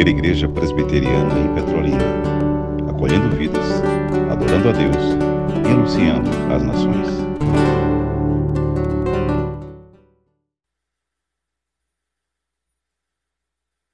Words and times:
primeira 0.00 0.18
igreja 0.18 0.48
presbiteriana 0.48 1.38
em 1.38 1.54
Petrolina, 1.54 1.98
acolhendo 2.88 3.36
vidas, 3.36 3.66
adorando 4.32 4.70
a 4.70 4.72
Deus 4.72 4.96
e 5.66 5.70
anunciando 5.70 6.30
às 6.50 6.62
nações. 6.62 7.08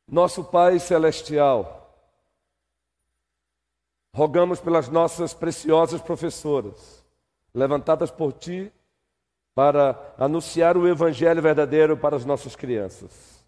Nosso 0.08 0.44
Pai 0.44 0.78
Celestial, 0.78 1.92
rogamos 4.14 4.60
pelas 4.60 4.88
nossas 4.88 5.34
preciosas 5.34 6.00
professoras, 6.00 7.04
levantadas 7.52 8.12
por 8.12 8.32
Ti 8.32 8.72
para 9.56 10.14
anunciar 10.16 10.76
o 10.76 10.86
Evangelho 10.86 11.42
verdadeiro 11.42 11.96
para 11.96 12.14
as 12.14 12.24
nossas 12.24 12.54
crianças. 12.54 13.45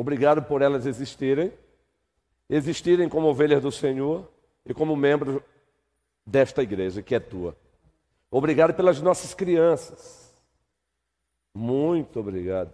Obrigado 0.00 0.42
por 0.42 0.62
elas 0.62 0.86
existirem, 0.86 1.52
existirem 2.48 3.06
como 3.06 3.28
ovelhas 3.28 3.60
do 3.60 3.70
Senhor 3.70 4.26
e 4.64 4.72
como 4.72 4.96
membros 4.96 5.42
desta 6.24 6.62
igreja 6.62 7.02
que 7.02 7.14
é 7.14 7.20
tua. 7.20 7.54
Obrigado 8.30 8.72
pelas 8.72 9.02
nossas 9.02 9.34
crianças. 9.34 10.34
Muito 11.54 12.18
obrigado. 12.18 12.72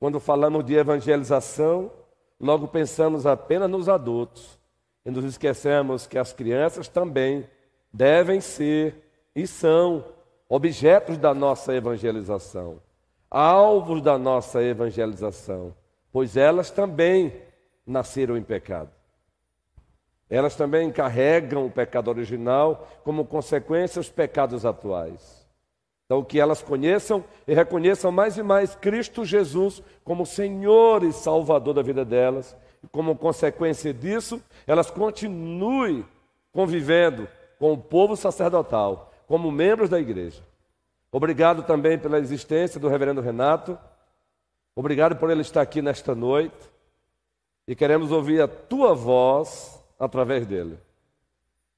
Quando 0.00 0.18
falamos 0.18 0.64
de 0.64 0.74
evangelização, 0.74 1.92
logo 2.40 2.68
pensamos 2.68 3.26
apenas 3.26 3.68
nos 3.68 3.86
adultos 3.86 4.58
e 5.04 5.10
nos 5.10 5.26
esquecemos 5.26 6.06
que 6.06 6.16
as 6.16 6.32
crianças 6.32 6.88
também 6.88 7.46
devem 7.92 8.40
ser 8.40 8.96
e 9.36 9.46
são 9.46 10.02
objetos 10.48 11.18
da 11.18 11.34
nossa 11.34 11.74
evangelização, 11.74 12.80
alvos 13.30 14.00
da 14.00 14.16
nossa 14.16 14.62
evangelização 14.62 15.74
pois 16.14 16.36
elas 16.36 16.70
também 16.70 17.32
nasceram 17.84 18.36
em 18.36 18.42
pecado. 18.44 18.88
Elas 20.30 20.54
também 20.54 20.92
carregam 20.92 21.66
o 21.66 21.70
pecado 21.70 22.06
original 22.06 22.86
como 23.02 23.24
consequência 23.24 23.98
os 24.00 24.08
pecados 24.08 24.64
atuais. 24.64 25.44
Então, 26.06 26.22
que 26.22 26.38
elas 26.38 26.62
conheçam 26.62 27.24
e 27.48 27.52
reconheçam 27.52 28.12
mais 28.12 28.38
e 28.38 28.44
mais 28.44 28.76
Cristo 28.76 29.24
Jesus 29.24 29.82
como 30.04 30.24
Senhor 30.24 31.02
e 31.02 31.12
Salvador 31.12 31.74
da 31.74 31.82
vida 31.82 32.04
delas. 32.04 32.56
E 32.80 32.86
como 32.86 33.16
consequência 33.16 33.92
disso, 33.92 34.40
elas 34.68 34.92
continuem 34.92 36.06
convivendo 36.52 37.26
com 37.58 37.72
o 37.72 37.78
povo 37.78 38.14
sacerdotal, 38.14 39.12
como 39.26 39.50
membros 39.50 39.90
da 39.90 39.98
igreja. 39.98 40.44
Obrigado 41.10 41.64
também 41.64 41.98
pela 41.98 42.20
existência 42.20 42.78
do 42.78 42.86
reverendo 42.86 43.20
Renato, 43.20 43.76
Obrigado 44.76 45.16
por 45.16 45.30
ele 45.30 45.42
estar 45.42 45.60
aqui 45.60 45.80
nesta 45.80 46.14
noite 46.14 46.56
e 47.66 47.76
queremos 47.76 48.10
ouvir 48.10 48.42
a 48.42 48.48
tua 48.48 48.92
voz 48.92 49.80
através 49.98 50.46
dele. 50.46 50.78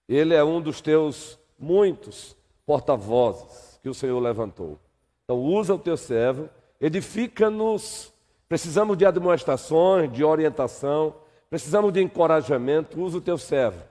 Ele 0.08 0.34
é 0.34 0.42
um 0.42 0.60
dos 0.60 0.80
teus 0.80 1.38
muitos 1.58 2.36
porta-vozes 2.64 3.78
que 3.82 3.88
o 3.88 3.94
Senhor 3.94 4.18
levantou. 4.18 4.78
Então, 5.24 5.38
usa 5.38 5.74
o 5.74 5.78
teu 5.78 5.96
servo, 5.96 6.48
edifica-nos. 6.80 8.12
Precisamos 8.48 8.96
de 8.96 9.04
admoestações, 9.04 10.12
de 10.12 10.24
orientação, 10.24 11.14
precisamos 11.50 11.92
de 11.92 12.00
encorajamento. 12.00 13.00
Usa 13.00 13.18
o 13.18 13.20
teu 13.20 13.36
servo, 13.36 13.82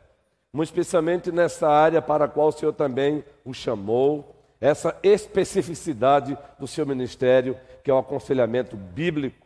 muito 0.52 0.70
especialmente 0.70 1.32
nessa 1.32 1.68
área 1.68 2.02
para 2.02 2.26
a 2.26 2.28
qual 2.28 2.48
o 2.48 2.52
Senhor 2.52 2.74
também 2.74 3.24
o 3.44 3.54
chamou, 3.54 4.35
essa 4.60 4.98
especificidade 5.04 6.38
do 6.58 6.68
seu 6.68 6.86
ministério 6.86 7.58
que 7.84 7.92
é 7.92 7.94
o 7.94 7.98
aconselhamento 7.98 8.76
bíblico. 8.76 9.46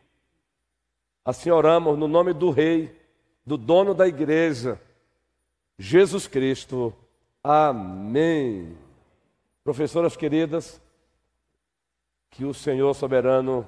Assim 1.25 1.49
oramos 1.49 1.97
no 1.97 2.07
nome 2.07 2.33
do 2.33 2.49
Rei, 2.51 2.95
do 3.45 3.57
dono 3.57 3.93
da 3.93 4.07
igreja, 4.07 4.79
Jesus 5.77 6.27
Cristo. 6.27 6.93
Amém. 7.43 8.77
Professoras 9.63 10.15
queridas, 10.15 10.81
que 12.29 12.45
o 12.45 12.53
Senhor 12.53 12.93
soberano 12.93 13.67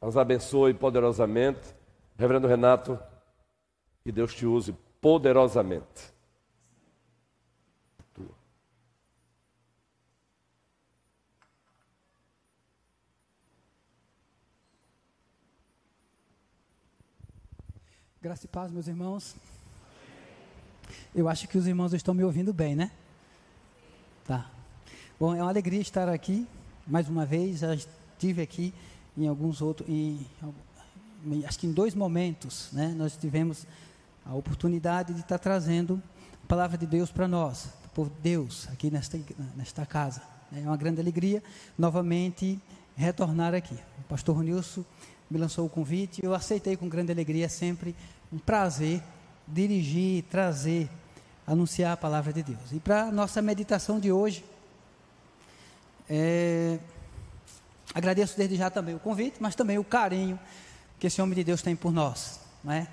as 0.00 0.16
abençoe 0.16 0.74
poderosamente. 0.74 1.74
Reverendo 2.18 2.48
Renato, 2.48 2.98
que 4.02 4.12
Deus 4.12 4.34
te 4.34 4.44
use 4.44 4.74
poderosamente. 5.00 6.12
Graça 18.22 18.44
e 18.44 18.48
paz, 18.48 18.70
meus 18.70 18.86
irmãos. 18.86 19.34
Eu 21.12 21.28
acho 21.28 21.48
que 21.48 21.58
os 21.58 21.66
irmãos 21.66 21.92
estão 21.92 22.14
me 22.14 22.22
ouvindo 22.22 22.54
bem, 22.54 22.76
né? 22.76 22.92
Tá. 24.24 24.48
Bom, 25.18 25.34
é 25.34 25.42
uma 25.42 25.48
alegria 25.48 25.80
estar 25.80 26.08
aqui 26.08 26.46
mais 26.86 27.08
uma 27.08 27.26
vez. 27.26 27.58
Já 27.58 27.74
estive 27.74 28.40
aqui 28.40 28.72
em 29.18 29.26
alguns 29.26 29.60
outros, 29.60 29.88
em, 29.88 30.24
acho 31.44 31.58
que 31.58 31.66
em 31.66 31.72
dois 31.72 31.96
momentos, 31.96 32.68
né? 32.72 32.94
Nós 32.96 33.16
tivemos 33.16 33.66
a 34.24 34.32
oportunidade 34.36 35.12
de 35.12 35.20
estar 35.22 35.40
trazendo 35.40 36.00
a 36.44 36.46
palavra 36.46 36.78
de 36.78 36.86
Deus 36.86 37.10
para 37.10 37.26
nós, 37.26 37.70
por 37.92 38.08
Deus, 38.22 38.68
aqui 38.68 38.88
nesta, 38.88 39.18
nesta 39.56 39.84
casa. 39.84 40.22
É 40.52 40.60
uma 40.60 40.76
grande 40.76 41.00
alegria 41.00 41.42
novamente 41.76 42.56
retornar 42.94 43.52
aqui. 43.52 43.74
O 43.98 44.04
pastor 44.08 44.44
Nilson 44.44 44.84
me 45.32 45.38
lançou 45.38 45.64
o 45.64 45.68
convite, 45.68 46.22
eu 46.22 46.34
aceitei 46.34 46.76
com 46.76 46.86
grande 46.88 47.10
alegria, 47.10 47.48
sempre 47.48 47.96
um 48.30 48.38
prazer 48.38 49.02
dirigir, 49.48 50.24
trazer, 50.24 50.90
anunciar 51.46 51.92
a 51.92 51.96
palavra 51.96 52.32
de 52.34 52.42
Deus. 52.42 52.70
E 52.70 52.78
para 52.78 53.04
a 53.04 53.12
nossa 53.12 53.40
meditação 53.40 53.98
de 53.98 54.12
hoje, 54.12 54.44
é, 56.08 56.78
agradeço 57.94 58.36
desde 58.36 58.56
já 58.56 58.68
também 58.68 58.94
o 58.94 58.98
convite, 58.98 59.38
mas 59.40 59.54
também 59.54 59.78
o 59.78 59.84
carinho 59.84 60.38
que 61.00 61.06
esse 61.06 61.20
homem 61.22 61.34
de 61.34 61.42
Deus 61.42 61.62
tem 61.62 61.74
por 61.74 61.90
nós, 61.90 62.38
né? 62.62 62.86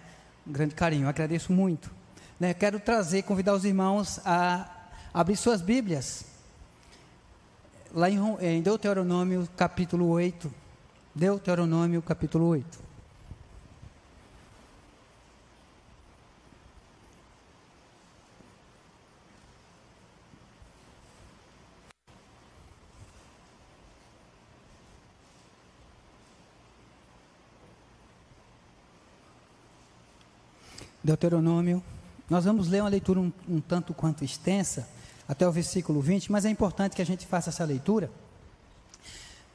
um 0.48 0.52
grande 0.54 0.74
carinho, 0.74 1.10
agradeço 1.10 1.52
muito. 1.52 1.92
Né? 2.40 2.54
Quero 2.54 2.80
trazer, 2.80 3.24
convidar 3.24 3.54
os 3.54 3.66
irmãos 3.66 4.20
a 4.26 4.66
abrir 5.14 5.36
suas 5.36 5.62
Bíblias, 5.62 6.24
lá 7.94 8.10
em, 8.10 8.18
em 8.40 8.62
Deuteronômio 8.62 9.48
capítulo 9.58 10.08
8, 10.08 10.52
Deuteronômio 11.20 12.02
capítulo 12.02 12.46
8. 12.46 12.80
Deuteronômio. 31.04 31.84
Nós 32.30 32.46
vamos 32.46 32.70
ler 32.70 32.80
uma 32.80 32.88
leitura 32.88 33.20
um, 33.20 33.30
um, 33.46 33.60
tanto 33.60 33.94
quanto 33.94 34.24
extensa, 34.24 34.88
até 35.28 35.46
o 35.46 35.52
versículo 35.52 36.00
20, 36.00 36.32
mas 36.32 36.46
é 36.46 36.50
importante 36.50 36.96
que 36.96 37.02
a 37.02 37.06
gente 37.06 37.28
faça 37.28 37.50
essa 37.50 37.66
leitura 37.66 38.10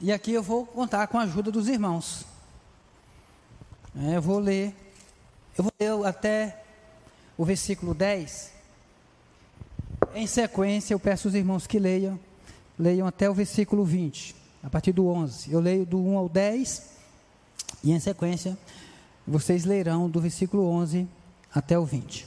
e 0.01 0.13
aqui 0.13 0.33
eu 0.33 0.43
vou 0.43 0.67
contar 0.67 1.07
com 1.07 1.19
a 1.19 1.23
ajuda 1.23 1.51
dos 1.51 1.69
irmãos. 1.69 2.25
É, 3.97 4.17
eu 4.17 4.23
vou 4.23 4.39
ler, 4.39 4.75
eu 5.57 5.65
vou 5.65 5.73
ler 5.79 6.07
até 6.07 6.63
o 7.39 7.45
versículo 7.45 7.95
10. 7.95 8.53
Em 10.15 10.27
sequência, 10.27 10.95
eu 10.95 10.99
peço 10.99 11.29
aos 11.29 11.35
irmãos 11.35 11.67
que 11.67 11.79
leiam, 11.79 12.19
leiam 12.79 13.07
até 13.07 13.31
o 13.31 13.35
versículo 13.35 13.85
20, 13.85 14.35
a 14.63 14.71
partir 14.71 14.93
do 14.93 15.07
11. 15.07 15.53
Eu 15.53 15.61
leio 15.61 15.87
do 15.87 15.99
1 15.99 16.19
ao 16.19 16.29
10, 16.29 16.91
e 17.83 17.93
em 17.93 18.01
sequência, 18.01 18.59
vocês 19.27 19.65
lerão 19.65 20.11
do 20.11 20.21
versículo 20.21 20.69
11 20.69 21.09
até 21.55 21.79
o 21.79 21.85
20. 21.85 22.27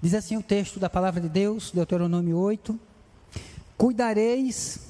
Diz 0.00 0.14
assim 0.14 0.36
o 0.36 0.42
texto 0.42 0.78
da 0.80 0.88
palavra 0.88 1.20
de 1.20 1.28
Deus, 1.28 1.72
Deuteronômio 1.72 2.38
8: 2.38 2.78
Cuidareis 3.76 4.89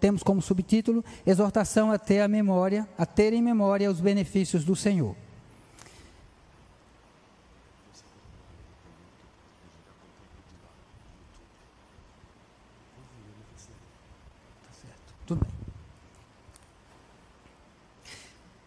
temos 0.00 0.22
como 0.22 0.42
subtítulo 0.42 1.04
exortação 1.26 1.90
a 1.90 1.98
ter 1.98 2.20
a 2.20 2.28
memória, 2.28 2.88
a 2.96 3.06
ter 3.06 3.32
em 3.32 3.42
memória 3.42 3.90
os 3.90 4.00
benefícios 4.00 4.64
do 4.64 4.74
Senhor. 4.74 5.14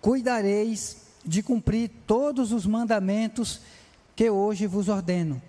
Cuidareis 0.01 0.97
de 1.25 1.41
cumprir 1.41 1.89
todos 2.05 2.51
os 2.51 2.67
mandamentos 2.67 3.61
que 4.15 4.29
hoje 4.29 4.67
vos 4.67 4.87
ordeno, 4.87 5.41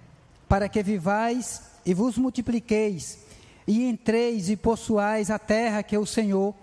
para 0.49 0.67
que 0.67 0.83
vivais 0.83 1.63
e 1.85 1.93
vos 1.93 2.17
multipliqueis 2.17 3.26
e 3.67 3.85
entreis 3.85 4.49
e 4.49 4.57
possuais 4.57 5.31
a 5.31 5.39
terra 5.39 5.83
que 5.83 5.99
o 5.99 6.07
Senhor 6.07 6.55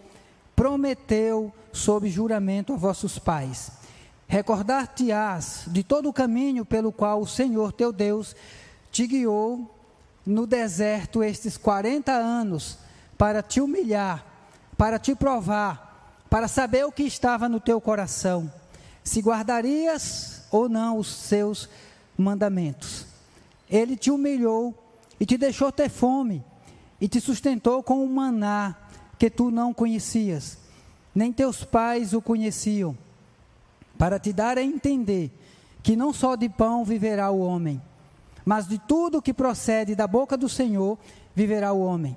prometeu 0.55 1.51
sob 1.71 2.09
juramento 2.09 2.73
a 2.73 2.77
vossos 2.77 3.19
pais, 3.19 3.71
recordar-te-ás 4.27 5.65
de 5.67 5.83
todo 5.83 6.07
o 6.07 6.13
caminho 6.13 6.63
pelo 6.63 6.91
qual 6.91 7.21
o 7.21 7.27
Senhor 7.27 7.71
teu 7.73 7.91
Deus 7.91 8.35
te 8.91 9.05
guiou 9.05 9.69
no 10.25 10.47
deserto 10.47 11.23
estes 11.23 11.57
40 11.57 12.11
anos 12.11 12.77
para 13.17 13.41
te 13.41 13.59
humilhar, 13.59 14.25
para 14.77 14.97
te 14.97 15.15
provar, 15.15 16.25
para 16.29 16.47
saber 16.47 16.85
o 16.85 16.91
que 16.91 17.03
estava 17.03 17.49
no 17.49 17.59
teu 17.59 17.81
coração, 17.81 18.51
se 19.03 19.19
guardarias 19.19 20.43
ou 20.51 20.69
não 20.69 20.97
os 20.97 21.07
seus 21.07 21.67
mandamentos. 22.17 23.05
Ele 23.69 23.97
te 23.97 24.11
humilhou 24.11 24.73
e 25.19 25.25
te 25.25 25.37
deixou 25.37 25.71
ter 25.71 25.89
fome 25.89 26.43
e 27.03 27.07
te 27.09 27.19
sustentou 27.19 27.83
com 27.83 28.01
um 28.01 28.07
maná 28.07 28.77
que 29.19 29.29
tu 29.29 29.51
não 29.51 29.73
conhecias, 29.73 30.57
nem 31.13 31.33
teus 31.33 31.61
pais 31.65 32.13
o 32.13 32.21
conheciam 32.21 32.97
para 33.97 34.17
te 34.17 34.31
dar 34.31 34.57
a 34.57 34.63
entender 34.63 35.29
que 35.83 35.97
não 35.97 36.13
só 36.13 36.37
de 36.37 36.47
pão 36.47 36.85
viverá 36.85 37.29
o 37.29 37.41
homem, 37.41 37.81
mas 38.45 38.69
de 38.69 38.79
tudo 38.79 39.21
que 39.21 39.33
procede 39.33 39.95
da 39.95 40.07
boca 40.07 40.37
do 40.37 40.47
Senhor 40.47 40.97
viverá 41.35 41.73
o 41.73 41.81
homem. 41.81 42.15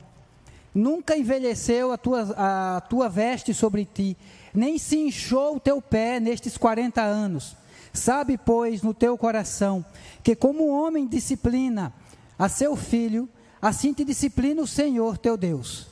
Nunca 0.73 1.17
envelheceu 1.17 1.91
a 1.91 1.99
tua, 1.99 2.77
a 2.77 2.81
tua 2.83 3.09
veste 3.09 3.53
sobre 3.53 3.85
ti, 3.85 4.17
nem 4.55 4.79
se 4.79 4.99
inchou 4.99 5.57
o 5.57 5.61
teu 5.61 5.83
pé 5.83 6.21
nestes 6.21 6.57
quarenta 6.57 7.03
anos. 7.03 7.57
Sabe, 7.93 8.39
pois, 8.39 8.83
no 8.83 8.95
teu 8.95 9.19
coração, 9.19 9.85
que 10.23 10.37
como 10.37 10.63
o 10.63 10.81
homem 10.81 11.09
disciplina 11.09 11.93
a 12.39 12.49
seu 12.49 12.77
filho, 12.77 13.29
assim 13.67 13.93
te 13.93 14.05
disciplina 14.05 14.63
o 14.63 14.67
Senhor 14.67 15.19
teu 15.19 15.37
Deus. 15.37 15.89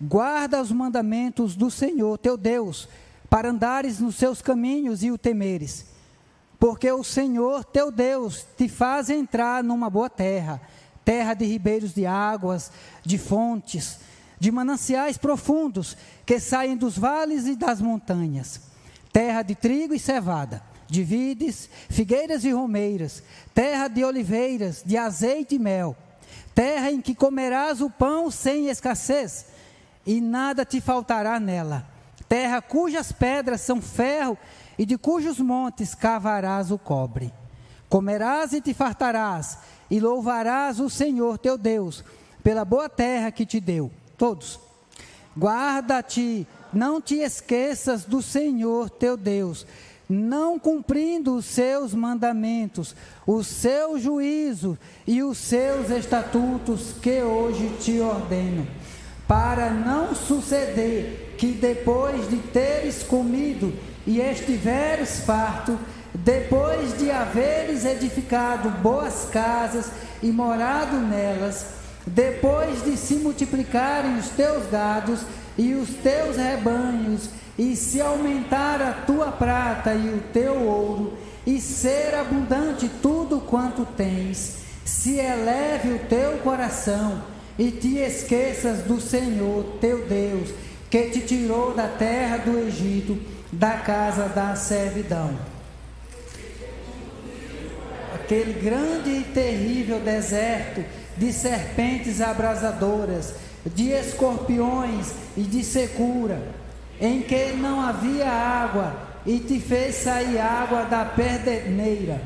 Guarda 0.00 0.60
os 0.60 0.70
mandamentos 0.70 1.56
do 1.56 1.70
Senhor 1.70 2.18
teu 2.18 2.36
Deus, 2.36 2.86
para 3.30 3.48
andares 3.48 3.98
nos 3.98 4.16
seus 4.16 4.42
caminhos 4.42 5.02
e 5.02 5.10
o 5.10 5.16
temeres. 5.16 5.86
Porque 6.58 6.90
o 6.92 7.02
Senhor 7.02 7.64
teu 7.64 7.90
Deus 7.90 8.46
te 8.56 8.68
faz 8.68 9.08
entrar 9.08 9.64
numa 9.64 9.88
boa 9.88 10.10
terra, 10.10 10.60
terra 11.02 11.32
de 11.32 11.46
ribeiros 11.46 11.94
de 11.94 12.04
águas, 12.04 12.70
de 13.02 13.16
fontes, 13.16 14.00
de 14.38 14.50
mananciais 14.50 15.16
profundos 15.16 15.96
que 16.26 16.38
saem 16.38 16.76
dos 16.76 16.98
vales 16.98 17.46
e 17.46 17.56
das 17.56 17.80
montanhas, 17.80 18.60
terra 19.10 19.42
de 19.42 19.54
trigo 19.54 19.94
e 19.94 19.98
cevada, 19.98 20.62
de 20.86 21.02
vides, 21.02 21.70
figueiras 21.88 22.44
e 22.44 22.50
romeiras, 22.50 23.22
terra 23.54 23.88
de 23.88 24.04
oliveiras, 24.04 24.82
de 24.84 24.98
azeite 24.98 25.54
e 25.54 25.58
mel, 25.58 25.96
terra 26.54 26.90
em 26.90 27.00
que 27.00 27.14
comerás 27.14 27.80
o 27.80 27.90
pão 27.90 28.30
sem 28.30 28.68
escassez, 28.68 29.46
e 30.06 30.20
nada 30.20 30.64
te 30.64 30.80
faltará 30.80 31.40
nela 31.40 31.94
terra 32.34 32.60
cujas 32.60 33.12
pedras 33.12 33.60
são 33.60 33.80
ferro 33.80 34.36
e 34.76 34.84
de 34.84 34.98
cujos 34.98 35.38
montes 35.38 35.94
cavarás 35.94 36.72
o 36.72 36.76
cobre. 36.78 37.32
Comerás 37.88 38.52
e 38.52 38.60
te 38.60 38.74
fartarás, 38.74 39.58
e 39.88 40.00
louvarás 40.00 40.80
o 40.80 40.90
Senhor 40.90 41.38
teu 41.38 41.56
Deus 41.56 42.02
pela 42.42 42.64
boa 42.64 42.88
terra 42.88 43.30
que 43.30 43.46
te 43.46 43.60
deu. 43.60 43.88
Todos. 44.18 44.58
Guarda-te, 45.38 46.44
não 46.72 47.00
te 47.00 47.16
esqueças 47.16 48.04
do 48.04 48.20
Senhor 48.20 48.90
teu 48.90 49.16
Deus, 49.16 49.64
não 50.08 50.58
cumprindo 50.58 51.34
os 51.36 51.46
seus 51.46 51.94
mandamentos, 51.94 52.94
o 53.26 53.42
seu 53.42 53.98
juízo 53.98 54.78
e 55.06 55.22
os 55.22 55.38
seus 55.38 55.90
estatutos 55.90 56.94
que 57.00 57.22
hoje 57.22 57.70
te 57.80 58.00
ordeno, 58.00 58.66
para 59.26 59.70
não 59.70 60.14
suceder 60.14 61.36
que 61.38 61.52
depois 61.52 62.28
de 62.28 62.36
teres 62.36 63.02
comido 63.02 63.72
e 64.06 64.20
estiveres 64.20 65.20
farto, 65.20 65.78
depois 66.14 66.96
de 66.98 67.10
haveres 67.10 67.84
edificado 67.84 68.70
boas 68.70 69.26
casas 69.32 69.90
e 70.22 70.30
morado 70.30 70.96
nelas, 70.96 71.66
depois 72.06 72.84
de 72.84 72.96
se 72.96 73.16
multiplicarem 73.16 74.18
os 74.18 74.28
teus 74.28 74.66
gados 74.70 75.20
e 75.56 75.74
os 75.74 75.88
teus 75.88 76.36
rebanhos, 76.36 77.28
e 77.58 77.76
se 77.76 78.00
aumentar 78.00 78.82
a 78.82 78.92
tua 78.92 79.30
prata 79.30 79.94
e 79.94 80.08
o 80.08 80.20
teu 80.32 80.54
ouro, 80.62 81.14
e 81.46 81.60
ser 81.60 82.14
abundante 82.14 82.90
tudo 83.02 83.40
quanto 83.40 83.86
tens, 83.96 84.56
se 84.84 85.18
eleve 85.18 85.92
o 85.92 85.98
teu 86.00 86.38
coração 86.38 87.22
e 87.58 87.70
te 87.70 87.98
esqueças 87.98 88.82
do 88.82 89.00
Senhor 89.00 89.76
teu 89.80 90.06
Deus 90.06 90.50
que 90.90 91.10
te 91.10 91.20
tirou 91.20 91.74
da 91.74 91.88
terra 91.88 92.38
do 92.38 92.58
Egito, 92.58 93.18
da 93.52 93.72
casa 93.78 94.28
da 94.28 94.54
servidão. 94.54 95.36
Aquele 98.14 98.52
grande 98.54 99.10
e 99.10 99.24
terrível 99.34 100.00
deserto 100.00 100.84
de 101.16 101.32
serpentes 101.32 102.20
abrasadoras, 102.20 103.34
de 103.66 103.90
escorpiões 103.90 105.12
e 105.36 105.42
de 105.42 105.64
secura, 105.64 106.40
em 107.00 107.22
que 107.22 107.52
não 107.52 107.80
havia 107.80 108.30
água, 108.30 108.94
e 109.26 109.38
te 109.38 109.58
fez 109.58 109.96
sair 109.96 110.38
água 110.38 110.84
da 110.84 111.04
perdeneira, 111.04 112.20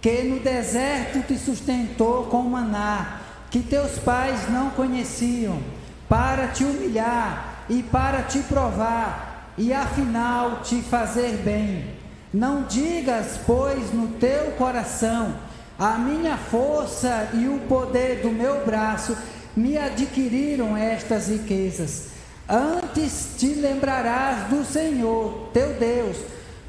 que 0.00 0.22
no 0.22 0.40
deserto 0.40 1.22
te 1.26 1.38
sustentou 1.38 2.24
com 2.24 2.42
maná, 2.42 3.20
que 3.50 3.60
teus 3.60 3.98
pais 3.98 4.50
não 4.50 4.70
conheciam, 4.70 5.60
para 6.08 6.48
te 6.48 6.64
humilhar 6.64 7.64
e 7.68 7.82
para 7.82 8.22
te 8.22 8.40
provar, 8.40 9.52
e 9.56 9.72
afinal 9.72 10.62
te 10.62 10.82
fazer 10.82 11.36
bem. 11.44 11.94
Não 12.32 12.62
digas, 12.62 13.38
pois, 13.46 13.92
no 13.92 14.08
teu 14.08 14.52
coração, 14.52 15.34
a 15.78 15.98
minha 15.98 16.36
força 16.36 17.28
e 17.34 17.46
o 17.46 17.60
poder 17.68 18.22
do 18.22 18.30
meu 18.30 18.64
braço 18.64 19.16
me 19.54 19.76
adquiriram 19.76 20.76
estas 20.76 21.28
riquezas. 21.28 22.11
Antes 22.48 23.36
te 23.38 23.54
lembrarás 23.54 24.48
do 24.48 24.64
Senhor, 24.64 25.50
teu 25.52 25.74
Deus, 25.74 26.16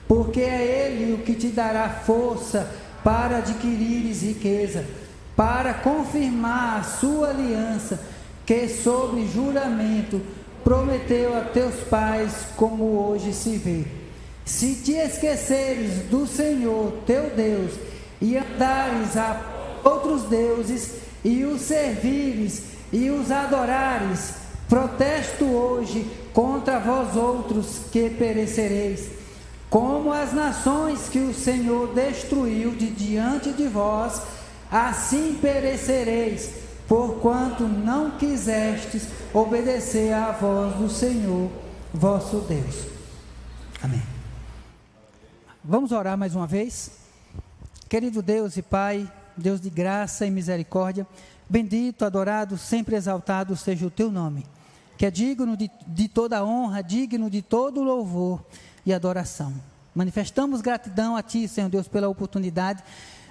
porque 0.07 0.41
é 0.41 0.91
Ele 0.91 1.13
o 1.13 1.19
que 1.19 1.33
te 1.33 1.47
dará 1.47 1.89
força 1.89 2.71
para 3.03 3.37
adquirires 3.37 4.21
riqueza, 4.21 4.85
para 5.35 5.73
confirmar 5.73 6.79
a 6.79 6.83
sua 6.83 7.29
aliança, 7.29 7.99
que 8.45 8.67
sobre 8.67 9.27
juramento 9.27 10.21
prometeu 10.63 11.35
a 11.35 11.41
teus 11.41 11.75
pais, 11.89 12.31
como 12.55 13.09
hoje 13.09 13.33
se 13.33 13.57
vê. 13.57 13.83
Se 14.45 14.75
te 14.75 14.93
esqueceres 14.93 16.03
do 16.09 16.27
Senhor 16.27 16.93
teu 17.05 17.29
Deus 17.29 17.73
e 18.21 18.37
andares 18.37 19.17
a 19.17 19.41
outros 19.83 20.23
deuses 20.23 20.95
e 21.23 21.43
os 21.43 21.61
servires 21.61 22.63
e 22.91 23.09
os 23.09 23.31
adorares, 23.31 24.42
protesto 24.73 25.45
hoje 25.45 26.11
contra 26.33 26.79
vós 26.79 27.15
outros 27.15 27.81
que 27.91 28.09
perecereis, 28.09 29.07
como 29.69 30.11
as 30.11 30.33
nações 30.33 31.07
que 31.09 31.19
o 31.19 31.31
Senhor 31.31 31.93
destruiu 31.93 32.71
de 32.71 32.89
diante 32.89 33.53
de 33.53 33.67
vós, 33.67 34.23
assim 34.71 35.37
perecereis 35.39 36.55
porquanto 36.87 37.65
não 37.65 38.17
quisestes 38.17 39.09
obedecer 39.31 40.11
à 40.11 40.31
voz 40.31 40.75
do 40.75 40.89
Senhor 40.89 41.51
vosso 41.93 42.39
Deus. 42.39 42.87
Amém. 43.79 44.01
Vamos 45.63 45.91
orar 45.91 46.17
mais 46.17 46.33
uma 46.33 46.47
vez. 46.47 46.93
Querido 47.87 48.23
Deus 48.23 48.57
e 48.57 48.63
Pai, 48.63 49.07
Deus 49.37 49.61
de 49.61 49.69
graça 49.69 50.25
e 50.25 50.31
misericórdia, 50.31 51.05
bendito, 51.47 52.03
adorado, 52.03 52.57
sempre 52.57 52.95
exaltado 52.95 53.55
seja 53.55 53.85
o 53.85 53.91
teu 53.91 54.11
nome, 54.11 54.43
que 54.97 55.05
é 55.05 55.11
digno 55.11 55.55
de, 55.57 55.69
de 55.87 56.07
toda 56.07 56.43
honra, 56.43 56.81
digno 56.81 57.29
de 57.29 57.41
todo 57.41 57.81
louvor 57.81 58.43
e 58.85 58.93
adoração. 58.93 59.53
Manifestamos 59.95 60.61
gratidão 60.61 61.15
a 61.15 61.21
Ti, 61.21 61.47
Senhor 61.47 61.69
Deus, 61.69 61.87
pela 61.87 62.09
oportunidade, 62.09 62.83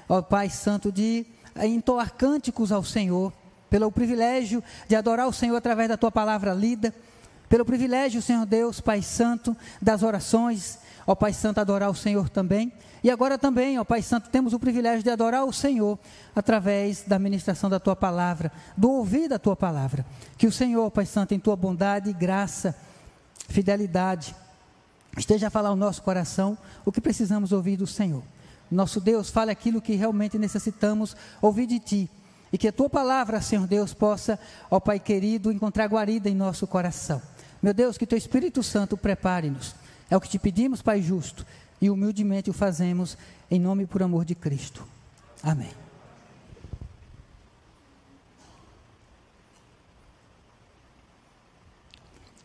ó 0.09 0.23
Pai 0.23 0.49
Santo, 0.49 0.93
de 0.93 1.27
entoar 1.57 2.15
cânticos 2.15 2.73
ao 2.73 2.85
Senhor 2.85 3.33
pelo 3.73 3.91
privilégio 3.91 4.63
de 4.87 4.95
adorar 4.95 5.27
o 5.27 5.33
Senhor 5.33 5.57
através 5.57 5.89
da 5.89 5.97
tua 5.97 6.13
palavra 6.13 6.53
lida, 6.53 6.95
pelo 7.49 7.65
privilégio, 7.65 8.21
Senhor 8.21 8.45
Deus, 8.45 8.83
Pai 8.83 9.01
Santo, 9.01 9.57
das 9.81 10.03
orações, 10.03 10.79
ó 11.07 11.15
Pai 11.15 11.33
Santo, 11.33 11.59
adorar 11.59 11.91
o 11.91 11.95
Senhor 11.95 12.29
também. 12.29 12.73
E 13.03 13.11
agora 13.11 13.39
também, 13.39 13.79
ó 13.79 13.85
Pai 13.85 14.03
Santo, 14.03 14.31
temos 14.31 14.53
o 14.53 14.59
privilégio 14.59 15.03
de 15.03 15.11
adorar 15.11 15.45
o 15.45 15.53
Senhor 15.53 15.99
através 16.35 17.03
da 17.03 17.19
ministração 17.19 17.69
da 17.69 17.81
tua 17.81 17.97
palavra, 17.97 18.53
do 18.77 18.91
ouvir 18.91 19.29
da 19.29 19.39
tua 19.39 19.57
palavra. 19.57 20.07
Que 20.37 20.47
o 20.47 20.53
Senhor, 20.53 20.91
Pai 20.91 21.07
Santo, 21.07 21.35
em 21.35 21.39
tua 21.39 21.57
bondade, 21.57 22.13
graça, 22.13 22.77
fidelidade, 23.49 24.35
esteja 25.17 25.49
a 25.49 25.51
falar 25.51 25.71
ao 25.71 25.77
nosso 25.77 26.03
coração 26.03 26.57
o 26.85 26.93
que 26.93 27.01
precisamos 27.01 27.53
ouvir 27.53 27.77
do 27.77 27.87
Senhor. 27.87 28.23
Nosso 28.71 29.01
Deus, 29.01 29.31
fale 29.31 29.51
aquilo 29.51 29.83
que 29.83 29.95
realmente 29.95 30.39
necessitamos 30.39 31.17
ouvir 31.41 31.67
de 31.67 31.79
ti 31.79 32.11
e 32.53 32.59
que 32.59 32.69
a 32.69 32.73
tua 32.73 32.89
palavra, 32.89 33.41
Senhor 33.41 33.67
Deus, 33.67 33.95
possa, 33.95 34.39
ó 34.71 34.79
Pai 34.79 35.01
querido, 35.01 35.51
encontrar 35.51 35.87
guarida 35.89 36.29
em 36.29 36.35
nosso 36.35 36.67
coração. 36.67 37.21
Meu 37.63 37.73
Deus, 37.73 37.97
que 37.97 38.07
teu 38.07 38.19
Espírito 38.19 38.63
Santo 38.63 38.97
prepare-nos. 38.97 39.75
É 40.13 40.17
o 40.17 40.21
que 40.21 40.29
te 40.29 40.39
pedimos, 40.39 40.83
Pai 40.83 41.01
justo, 41.01 41.47
e 41.81 41.89
humildemente 41.89 42.51
o 42.51 42.53
fazemos 42.53 43.17
em 43.51 43.59
nome 43.59 43.85
e 43.85 43.87
por 43.87 44.03
amor 44.03 44.27
de 44.27 44.35
Cristo. 44.35 44.87
Amém. 45.43 45.71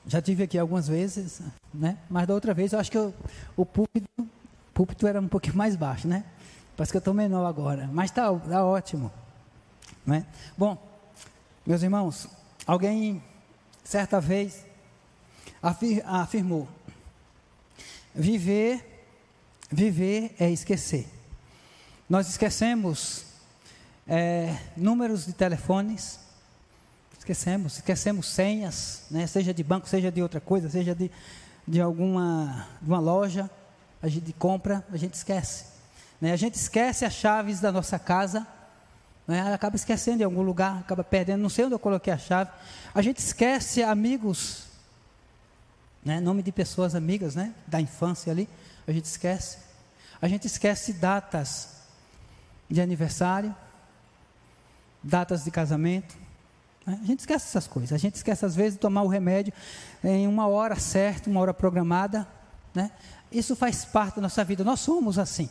Já 0.07 0.21
tive 0.21 0.43
aqui 0.43 0.57
algumas 0.57 0.87
vezes, 0.87 1.41
né? 1.73 1.97
Mas 2.09 2.25
da 2.25 2.33
outra 2.33 2.53
vez 2.53 2.71
eu 2.71 2.79
acho 2.79 2.89
que 2.89 2.97
eu, 2.97 3.13
o 3.57 3.65
púlpito, 3.65 4.29
púlpito 4.73 5.05
era 5.05 5.19
um 5.19 5.27
pouquinho 5.27 5.57
mais 5.57 5.75
baixo, 5.75 6.07
né? 6.07 6.23
Parece 6.77 6.93
que 6.93 6.95
eu 6.95 6.99
estou 6.99 7.13
menor 7.13 7.45
agora, 7.45 7.89
mas 7.91 8.11
está 8.11 8.33
tá 8.33 8.63
ótimo, 8.63 9.11
né? 10.05 10.25
Bom, 10.57 10.81
meus 11.65 11.83
irmãos, 11.83 12.29
alguém 12.65 13.21
certa 13.83 14.21
vez 14.21 14.65
afir, 15.61 16.01
afirmou: 16.05 16.65
viver, 18.17 19.05
viver 19.71 20.35
é 20.39 20.49
esquecer. 20.49 21.07
Nós 22.09 22.27
esquecemos 22.29 23.25
é, 24.07 24.57
números 24.75 25.25
de 25.25 25.33
telefones, 25.33 26.19
Esquecemos, 27.27 27.75
esquecemos 27.75 28.25
senhas, 28.25 29.03
né? 29.11 29.27
seja 29.27 29.53
de 29.53 29.61
banco, 29.61 29.85
seja 29.89 30.09
de 30.09 30.21
outra 30.21 30.39
coisa, 30.39 30.69
seja 30.69 30.95
de, 30.95 31.11
de 31.67 31.81
alguma 31.81 32.65
de 32.81 32.87
uma 32.87 33.01
loja, 33.01 33.51
a 34.01 34.07
gente 34.07 34.31
compra, 34.31 34.81
a 34.89 34.95
gente 34.95 35.15
esquece. 35.15 35.65
Né? 36.21 36.31
A 36.31 36.37
gente 36.37 36.53
esquece 36.53 37.03
as 37.03 37.11
chaves 37.11 37.59
da 37.59 37.69
nossa 37.69 37.99
casa, 37.99 38.47
né? 39.27 39.53
acaba 39.53 39.75
esquecendo 39.75 40.21
em 40.21 40.23
algum 40.23 40.41
lugar, 40.41 40.79
acaba 40.79 41.03
perdendo, 41.03 41.41
não 41.41 41.49
sei 41.49 41.65
onde 41.65 41.73
eu 41.73 41.79
coloquei 41.79 42.13
a 42.13 42.17
chave. 42.17 42.49
A 42.95 43.01
gente 43.01 43.17
esquece 43.17 43.83
amigos, 43.83 44.66
né? 46.03 46.19
nome 46.19 46.41
de 46.41 46.51
pessoas 46.51 46.95
amigas, 46.95 47.35
né? 47.35 47.53
da 47.67 47.81
infância 47.81 48.31
ali, 48.31 48.47
a 48.87 48.91
gente 48.91 49.05
esquece. 49.05 49.57
A 50.21 50.27
gente 50.27 50.47
esquece 50.47 50.93
datas 50.93 51.77
de 52.69 52.81
aniversário, 52.81 53.55
datas 55.03 55.43
de 55.43 55.51
casamento, 55.51 56.15
né? 56.87 56.97
A 57.03 57.05
gente 57.05 57.19
esquece 57.19 57.45
essas 57.45 57.67
coisas. 57.67 57.91
A 57.91 57.97
gente 57.97 58.15
esquece, 58.15 58.45
às 58.45 58.55
vezes, 58.55 58.73
de 58.73 58.79
tomar 58.79 59.01
o 59.01 59.07
remédio 59.07 59.51
em 60.01 60.25
uma 60.25 60.47
hora 60.47 60.79
certa, 60.79 61.29
uma 61.29 61.41
hora 61.41 61.53
programada. 61.53 62.25
Né? 62.73 62.89
Isso 63.29 63.57
faz 63.57 63.83
parte 63.83 64.15
da 64.15 64.21
nossa 64.21 64.41
vida. 64.45 64.63
Nós 64.63 64.79
somos 64.79 65.19
assim. 65.19 65.49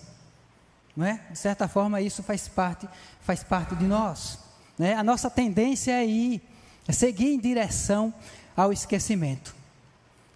Não 0.96 1.04
é? 1.04 1.20
De 1.30 1.38
certa 1.38 1.68
forma, 1.68 2.00
isso 2.00 2.22
faz 2.22 2.48
parte, 2.48 2.88
faz 3.20 3.44
parte 3.44 3.76
de 3.76 3.84
nós. 3.84 4.38
Né? 4.78 4.94
A 4.94 5.04
nossa 5.04 5.28
tendência 5.28 5.92
é 5.92 6.06
ir, 6.06 6.42
é 6.88 6.92
seguir 6.92 7.34
em 7.34 7.38
direção 7.38 8.14
ao 8.56 8.72
esquecimento. 8.72 9.54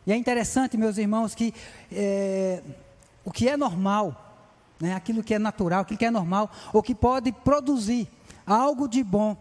E 0.07 0.13
é 0.13 0.17
interessante, 0.17 0.77
meus 0.77 0.99
irmãos, 0.99 1.35
que 1.35 1.55
é, 1.93 2.63
o 3.25 3.31
que 3.31 3.49
é 3.49 3.57
normal, 3.57 4.37
né, 4.81 4.95
aquilo 4.95 5.23
que 5.23 5.35
é 5.35 5.39
natural, 5.39 5.83
aquilo 5.83 5.99
que 5.99 6.05
é 6.05 6.11
normal, 6.11 6.51
ou 6.73 6.83
que 6.83 6.95
pode 6.95 7.33
produzir 7.33 8.09
algo 8.47 8.89
de 8.89 9.05
bom 9.05 9.37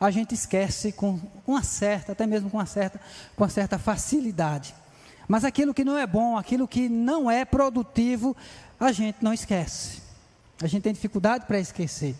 a 0.00 0.10
gente 0.10 0.34
esquece 0.34 0.92
com 0.92 1.18
uma 1.46 1.62
certa, 1.62 2.12
até 2.12 2.26
mesmo 2.26 2.48
com 2.48 2.58
uma 2.58 2.66
certa, 2.66 3.00
com 3.34 3.42
uma 3.42 3.50
certa 3.50 3.78
facilidade. 3.78 4.74
Mas 5.26 5.44
aquilo 5.44 5.74
que 5.74 5.84
não 5.84 5.98
é 5.98 6.06
bom, 6.06 6.38
aquilo 6.38 6.68
que 6.68 6.88
não 6.88 7.30
é 7.30 7.44
produtivo, 7.44 8.36
a 8.78 8.92
gente 8.92 9.18
não 9.20 9.32
esquece. 9.32 10.00
A 10.62 10.66
gente 10.66 10.82
tem 10.82 10.92
dificuldade 10.92 11.46
para 11.46 11.58
esquecer. 11.58 12.14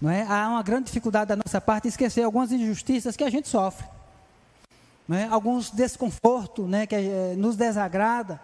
Não 0.00 0.10
é? 0.10 0.22
Há 0.22 0.48
uma 0.48 0.62
grande 0.62 0.86
dificuldade 0.86 1.28
da 1.28 1.36
nossa 1.36 1.60
parte 1.60 1.86
em 1.86 1.88
esquecer 1.88 2.22
algumas 2.22 2.52
injustiças 2.52 3.16
que 3.16 3.24
a 3.24 3.30
gente 3.30 3.48
sofre. 3.48 3.86
Não 5.06 5.16
é? 5.16 5.24
Alguns 5.24 5.70
desconfortos 5.70 6.68
né, 6.68 6.86
que 6.86 6.94
é, 6.94 7.34
nos 7.36 7.56
desagrada. 7.56 8.40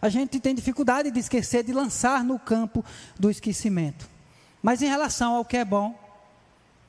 A 0.00 0.08
gente 0.08 0.38
tem 0.40 0.54
dificuldade 0.54 1.10
de 1.10 1.20
esquecer, 1.20 1.62
de 1.64 1.72
lançar 1.72 2.24
no 2.24 2.38
campo 2.38 2.84
do 3.18 3.30
esquecimento. 3.30 4.08
Mas 4.62 4.82
em 4.82 4.86
relação 4.86 5.34
ao 5.34 5.44
que 5.44 5.56
é 5.56 5.64
bom, 5.64 5.98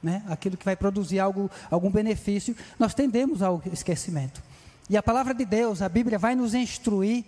né, 0.01 0.21
aquilo 0.27 0.57
que 0.57 0.65
vai 0.65 0.75
produzir 0.75 1.19
algo, 1.19 1.49
algum 1.71 1.89
benefício, 1.89 2.55
nós 2.77 2.93
tendemos 2.93 3.41
ao 3.41 3.61
esquecimento. 3.71 4.41
E 4.89 4.97
a 4.97 5.03
palavra 5.03 5.33
de 5.33 5.45
Deus, 5.45 5.81
a 5.81 5.87
Bíblia, 5.87 6.19
vai 6.19 6.35
nos 6.35 6.53
instruir 6.53 7.23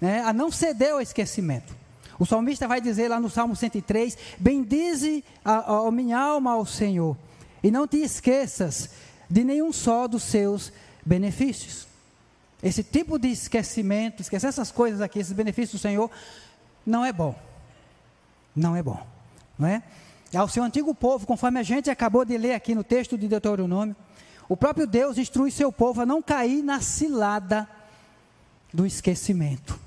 né, 0.00 0.22
a 0.22 0.32
não 0.32 0.50
ceder 0.50 0.92
ao 0.92 1.00
esquecimento. 1.00 1.74
O 2.18 2.26
salmista 2.26 2.66
vai 2.66 2.80
dizer 2.80 3.08
lá 3.08 3.20
no 3.20 3.30
Salmo 3.30 3.54
103: 3.54 4.16
Bendize 4.38 5.24
a, 5.44 5.86
a 5.86 5.90
minha 5.90 6.18
alma 6.18 6.52
ao 6.52 6.66
Senhor, 6.66 7.16
e 7.62 7.70
não 7.70 7.86
te 7.86 7.98
esqueças 7.98 8.90
de 9.28 9.44
nenhum 9.44 9.72
só 9.72 10.08
dos 10.08 10.22
seus. 10.22 10.72
Esse 12.62 12.82
tipo 12.82 13.18
de 13.18 13.28
esquecimento, 13.28 14.20
esquecer 14.20 14.48
essas 14.48 14.72
coisas 14.72 15.00
aqui, 15.00 15.18
esses 15.18 15.32
benefícios 15.32 15.80
do 15.80 15.82
Senhor, 15.82 16.10
não 16.84 17.04
é 17.04 17.12
bom. 17.12 17.34
Não 18.54 18.74
é 18.74 18.82
bom, 18.82 19.06
não 19.58 19.68
é? 19.68 19.82
ao 20.34 20.48
seu 20.48 20.62
antigo 20.62 20.94
povo, 20.94 21.26
conforme 21.26 21.60
a 21.60 21.62
gente 21.62 21.90
acabou 21.90 22.24
de 22.24 22.36
ler 22.36 22.54
aqui 22.54 22.74
no 22.74 22.84
texto 22.84 23.16
de 23.16 23.28
Deuteronômio, 23.28 23.96
o 24.48 24.56
próprio 24.56 24.86
Deus 24.86 25.18
instrui 25.18 25.50
seu 25.50 25.72
povo 25.72 26.02
a 26.02 26.06
não 26.06 26.22
cair 26.22 26.62
na 26.62 26.80
cilada 26.80 27.68
do 28.72 28.86
esquecimento. 28.86 29.78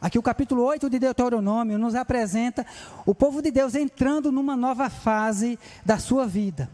Aqui 0.00 0.18
o 0.18 0.22
capítulo 0.22 0.62
8 0.64 0.88
de 0.88 0.98
Deuteronômio 0.98 1.78
nos 1.78 1.94
apresenta 1.94 2.66
o 3.04 3.14
povo 3.14 3.42
de 3.42 3.50
Deus 3.50 3.74
entrando 3.74 4.32
numa 4.32 4.56
nova 4.56 4.88
fase 4.88 5.58
da 5.84 5.98
sua 5.98 6.26
vida. 6.26 6.70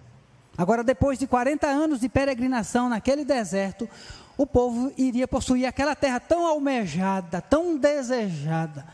Agora, 0.56 0.82
depois 0.82 1.18
de 1.18 1.26
40 1.26 1.66
anos 1.66 2.00
de 2.00 2.08
peregrinação 2.08 2.88
naquele 2.88 3.24
deserto, 3.24 3.88
o 4.36 4.46
povo 4.46 4.92
iria 4.96 5.28
possuir 5.28 5.66
aquela 5.66 5.94
terra 5.94 6.20
tão 6.20 6.46
almejada, 6.46 7.40
tão 7.40 7.76
desejada, 7.76 8.86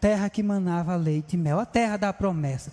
terra 0.00 0.28
que 0.28 0.42
manava 0.42 0.96
leite 0.96 1.34
e 1.34 1.36
mel, 1.36 1.60
a 1.60 1.66
terra 1.66 1.96
da 1.96 2.12
promessa. 2.12 2.72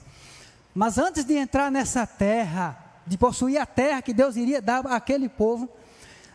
Mas 0.74 0.98
antes 0.98 1.24
de 1.26 1.36
entrar 1.36 1.72
nessa 1.72 2.08
terra, 2.08 2.78
de 3.06 3.18
possuir 3.18 3.60
a 3.60 3.66
terra 3.66 4.02
que 4.02 4.14
Deus 4.14 4.36
iria 4.36 4.62
dar 4.62 4.86
àquele 4.88 5.30
povo, 5.30 5.70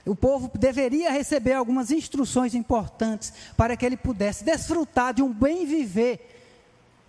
o 0.07 0.15
povo 0.15 0.51
deveria 0.57 1.11
receber 1.11 1.53
algumas 1.53 1.91
instruções 1.91 2.55
importantes 2.55 3.33
para 3.57 3.77
que 3.77 3.85
ele 3.85 3.97
pudesse 3.97 4.45
desfrutar 4.45 5.13
de 5.13 5.23
um 5.23 5.33
bem 5.33 5.67
viver, 5.67 6.37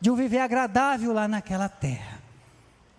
de 0.01 0.09
um 0.09 0.15
viver 0.15 0.39
agradável 0.39 1.13
lá 1.13 1.27
naquela 1.27 1.69
terra. 1.69 2.19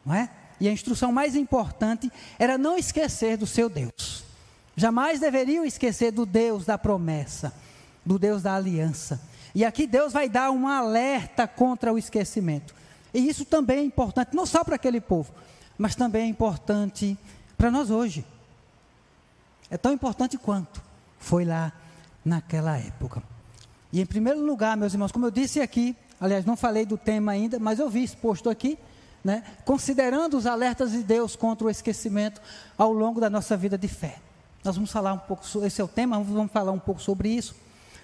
Não 0.04 0.14
é? 0.14 0.30
E 0.60 0.68
a 0.68 0.72
instrução 0.72 1.10
mais 1.10 1.34
importante 1.34 2.12
era 2.38 2.58
não 2.58 2.76
esquecer 2.76 3.36
do 3.36 3.46
seu 3.46 3.68
Deus. 3.68 4.24
Jamais 4.76 5.18
deveriam 5.18 5.64
esquecer 5.64 6.12
do 6.12 6.26
Deus 6.26 6.64
da 6.64 6.76
promessa, 6.76 7.52
do 8.04 8.18
Deus 8.18 8.42
da 8.42 8.54
aliança. 8.54 9.20
E 9.54 9.64
aqui 9.64 9.86
Deus 9.86 10.12
vai 10.12 10.28
dar 10.28 10.50
um 10.50 10.68
alerta 10.68 11.48
contra 11.48 11.92
o 11.92 11.98
esquecimento. 11.98 12.74
E 13.12 13.28
isso 13.28 13.44
também 13.44 13.78
é 13.78 13.82
importante, 13.82 14.34
não 14.34 14.46
só 14.46 14.62
para 14.62 14.76
aquele 14.76 15.00
povo, 15.00 15.32
mas 15.76 15.96
também 15.96 16.22
é 16.22 16.26
importante 16.26 17.18
para 17.56 17.70
nós 17.70 17.90
hoje. 17.90 18.24
É 19.70 19.76
tão 19.76 19.92
importante 19.92 20.36
quanto 20.38 20.82
foi 21.18 21.44
lá 21.44 21.72
naquela 22.24 22.76
época. 22.76 23.22
E 23.92 24.00
em 24.00 24.06
primeiro 24.06 24.44
lugar, 24.44 24.76
meus 24.76 24.92
irmãos, 24.92 25.10
como 25.10 25.26
eu 25.26 25.30
disse 25.30 25.60
aqui, 25.60 25.96
aliás, 26.20 26.44
não 26.44 26.56
falei 26.56 26.86
do 26.86 26.96
tema 26.96 27.32
ainda, 27.32 27.58
mas 27.58 27.78
eu 27.78 27.90
vi 27.90 28.04
exposto 28.04 28.48
aqui, 28.48 28.78
né, 29.24 29.44
considerando 29.64 30.36
os 30.36 30.46
alertas 30.46 30.92
de 30.92 31.02
Deus 31.02 31.36
contra 31.36 31.66
o 31.66 31.70
esquecimento 31.70 32.40
ao 32.76 32.92
longo 32.92 33.20
da 33.20 33.28
nossa 33.28 33.56
vida 33.56 33.76
de 33.76 33.88
fé. 33.88 34.16
Nós 34.64 34.74
vamos 34.74 34.90
falar 34.90 35.12
um 35.12 35.18
pouco, 35.18 35.44
esse 35.64 35.80
é 35.80 35.84
o 35.84 35.88
tema, 35.88 36.22
vamos 36.22 36.52
falar 36.52 36.72
um 36.72 36.78
pouco 36.78 37.00
sobre 37.00 37.28
isso. 37.28 37.54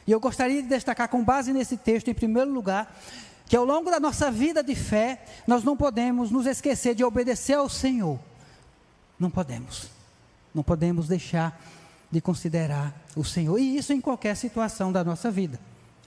E 0.06 0.12
eu 0.12 0.20
gostaria 0.20 0.62
de 0.62 0.68
destacar, 0.68 1.08
com 1.08 1.23
base 1.23 1.52
nesse 1.52 1.76
texto, 1.76 2.08
em 2.08 2.14
primeiro 2.14 2.52
lugar, 2.52 2.94
que 3.46 3.56
ao 3.56 3.64
longo 3.64 3.90
da 3.90 4.00
nossa 4.00 4.30
vida 4.30 4.62
de 4.62 4.75
fé, 4.75 5.25
nós 5.46 5.62
não 5.64 5.76
podemos 5.76 6.30
nos 6.30 6.46
esquecer 6.46 6.94
de 6.94 7.04
obedecer 7.04 7.54
ao 7.54 7.68
Senhor. 7.68 8.18
Não 9.18 9.30
podemos. 9.30 9.88
Não 10.54 10.62
podemos 10.62 11.08
deixar 11.08 11.61
de 12.11 12.20
considerar 12.20 12.94
o 13.14 13.25
Senhor. 13.25 13.58
E 13.58 13.76
isso 13.76 13.92
em 13.92 14.00
qualquer 14.00 14.37
situação 14.37 14.92
da 14.92 15.04
nossa 15.04 15.30
vida. 15.30 15.58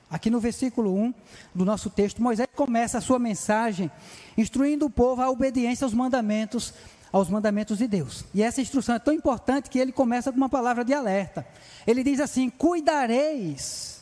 Aqui 0.10 0.30
no 0.30 0.40
versículo 0.40 0.96
1 0.96 1.14
do 1.54 1.66
nosso 1.66 1.90
texto, 1.90 2.22
Moisés 2.22 2.48
começa 2.56 2.98
a 2.98 3.02
sua 3.02 3.20
mensagem 3.20 3.92
instruindo 4.38 4.86
o 4.86 4.90
povo 4.90 5.22
à 5.22 5.30
obediência 5.30 5.86
aos 5.86 5.94
mandamentos, 5.94 6.74
aos 7.12 7.30
mandamentos 7.30 7.78
de 7.78 7.88
Deus. 7.88 8.26
E 8.34 8.42
essa 8.42 8.62
instrução 8.62 8.96
é 8.96 9.00
tão 9.00 9.14
importante 9.14 9.70
que 9.70 9.78
ele 9.78 9.92
começa 9.92 10.32
com 10.32 10.38
uma 10.38 10.50
palavra 10.50 10.84
de 10.84 10.94
alerta. 10.94 11.46
Ele 11.86 12.04
diz 12.04 12.20
assim: 12.20 12.50
Cuidareis, 12.50 14.02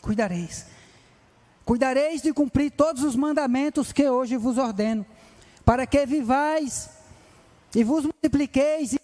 cuidareis 0.00 0.66
Cuidareis 1.70 2.20
de 2.20 2.32
cumprir 2.32 2.72
todos 2.72 3.04
os 3.04 3.14
mandamentos 3.14 3.92
que 3.92 4.10
hoje 4.10 4.36
vos 4.36 4.58
ordeno, 4.58 5.06
para 5.64 5.86
que 5.86 6.04
vivais 6.04 6.90
e 7.72 7.84
vos 7.84 8.02
multipliqueis 8.02 8.94
e, 8.94 9.00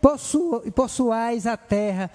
possu 0.00 0.60
possuais 0.74 1.46
a 1.46 1.56
terra 1.56 2.10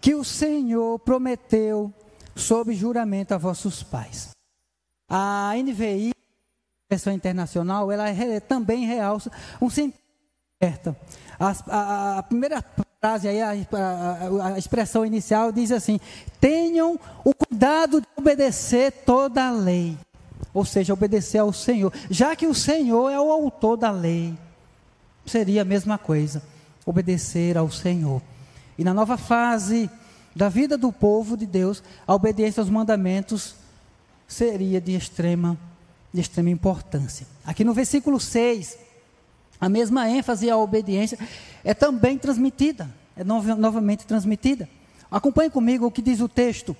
que 0.00 0.14
o 0.14 0.22
Senhor 0.22 1.00
prometeu 1.00 1.92
sob 2.34 2.74
juramento 2.74 3.34
a 3.34 3.38
vossos 3.38 3.82
pais. 3.82 4.30
A 5.08 5.52
NVI, 5.56 6.12
versão 6.90 7.12
internacional, 7.12 7.90
ela 7.92 8.06
também 8.40 8.86
realça 8.86 9.30
um 9.60 9.70
sentido 9.70 10.04
certo. 10.62 10.96
A, 11.38 12.18
a, 12.18 12.22
primeira 12.22 12.64
frase 13.00 13.28
aí, 13.28 13.42
a, 13.42 13.50
a, 13.50 14.58
expressão 14.58 15.04
inicial 15.04 15.52
diz 15.52 15.70
assim: 15.70 16.00
tenham 16.40 16.98
o 17.24 17.34
cuidado 17.34 18.00
de 18.00 18.06
obedecer 18.16 18.92
toda 19.04 19.46
a 19.46 19.50
lei. 19.50 19.96
Ou 20.52 20.64
seja, 20.64 20.92
obedecer 20.92 21.38
ao 21.38 21.52
Senhor. 21.52 21.92
Já 22.08 22.36
que 22.36 22.46
o 22.46 22.54
Senhor 22.54 23.10
é 23.10 23.18
o 23.18 23.30
autor 23.30 23.76
da 23.76 23.90
lei, 23.90 24.34
seria 25.26 25.62
a 25.62 25.64
mesma 25.64 25.98
coisa, 25.98 26.42
obedecer 26.86 27.58
ao 27.58 27.70
Senhor. 27.70 28.22
E 28.78 28.84
na 28.84 28.94
nova 28.94 29.16
fase 29.16 29.90
da 30.34 30.48
vida 30.48 30.76
do 30.76 30.92
povo 30.92 31.36
de 31.36 31.46
Deus, 31.46 31.82
a 32.06 32.14
obediência 32.14 32.60
aos 32.60 32.70
mandamentos 32.70 33.54
seria 34.26 34.80
de 34.80 34.92
extrema, 34.92 35.56
de 36.12 36.20
extrema 36.20 36.50
importância. 36.50 37.26
Aqui 37.44 37.62
no 37.64 37.72
versículo 37.72 38.18
6, 38.18 38.78
a 39.60 39.68
mesma 39.68 40.08
ênfase 40.08 40.50
à 40.50 40.56
obediência 40.56 41.18
é 41.62 41.72
também 41.72 42.18
transmitida, 42.18 42.90
é 43.16 43.22
novamente 43.22 44.04
transmitida. 44.06 44.68
Acompanhe 45.10 45.50
comigo 45.50 45.86
o 45.86 45.90
que 45.90 46.02
diz 46.02 46.20
o 46.20 46.28
texto. 46.28 46.76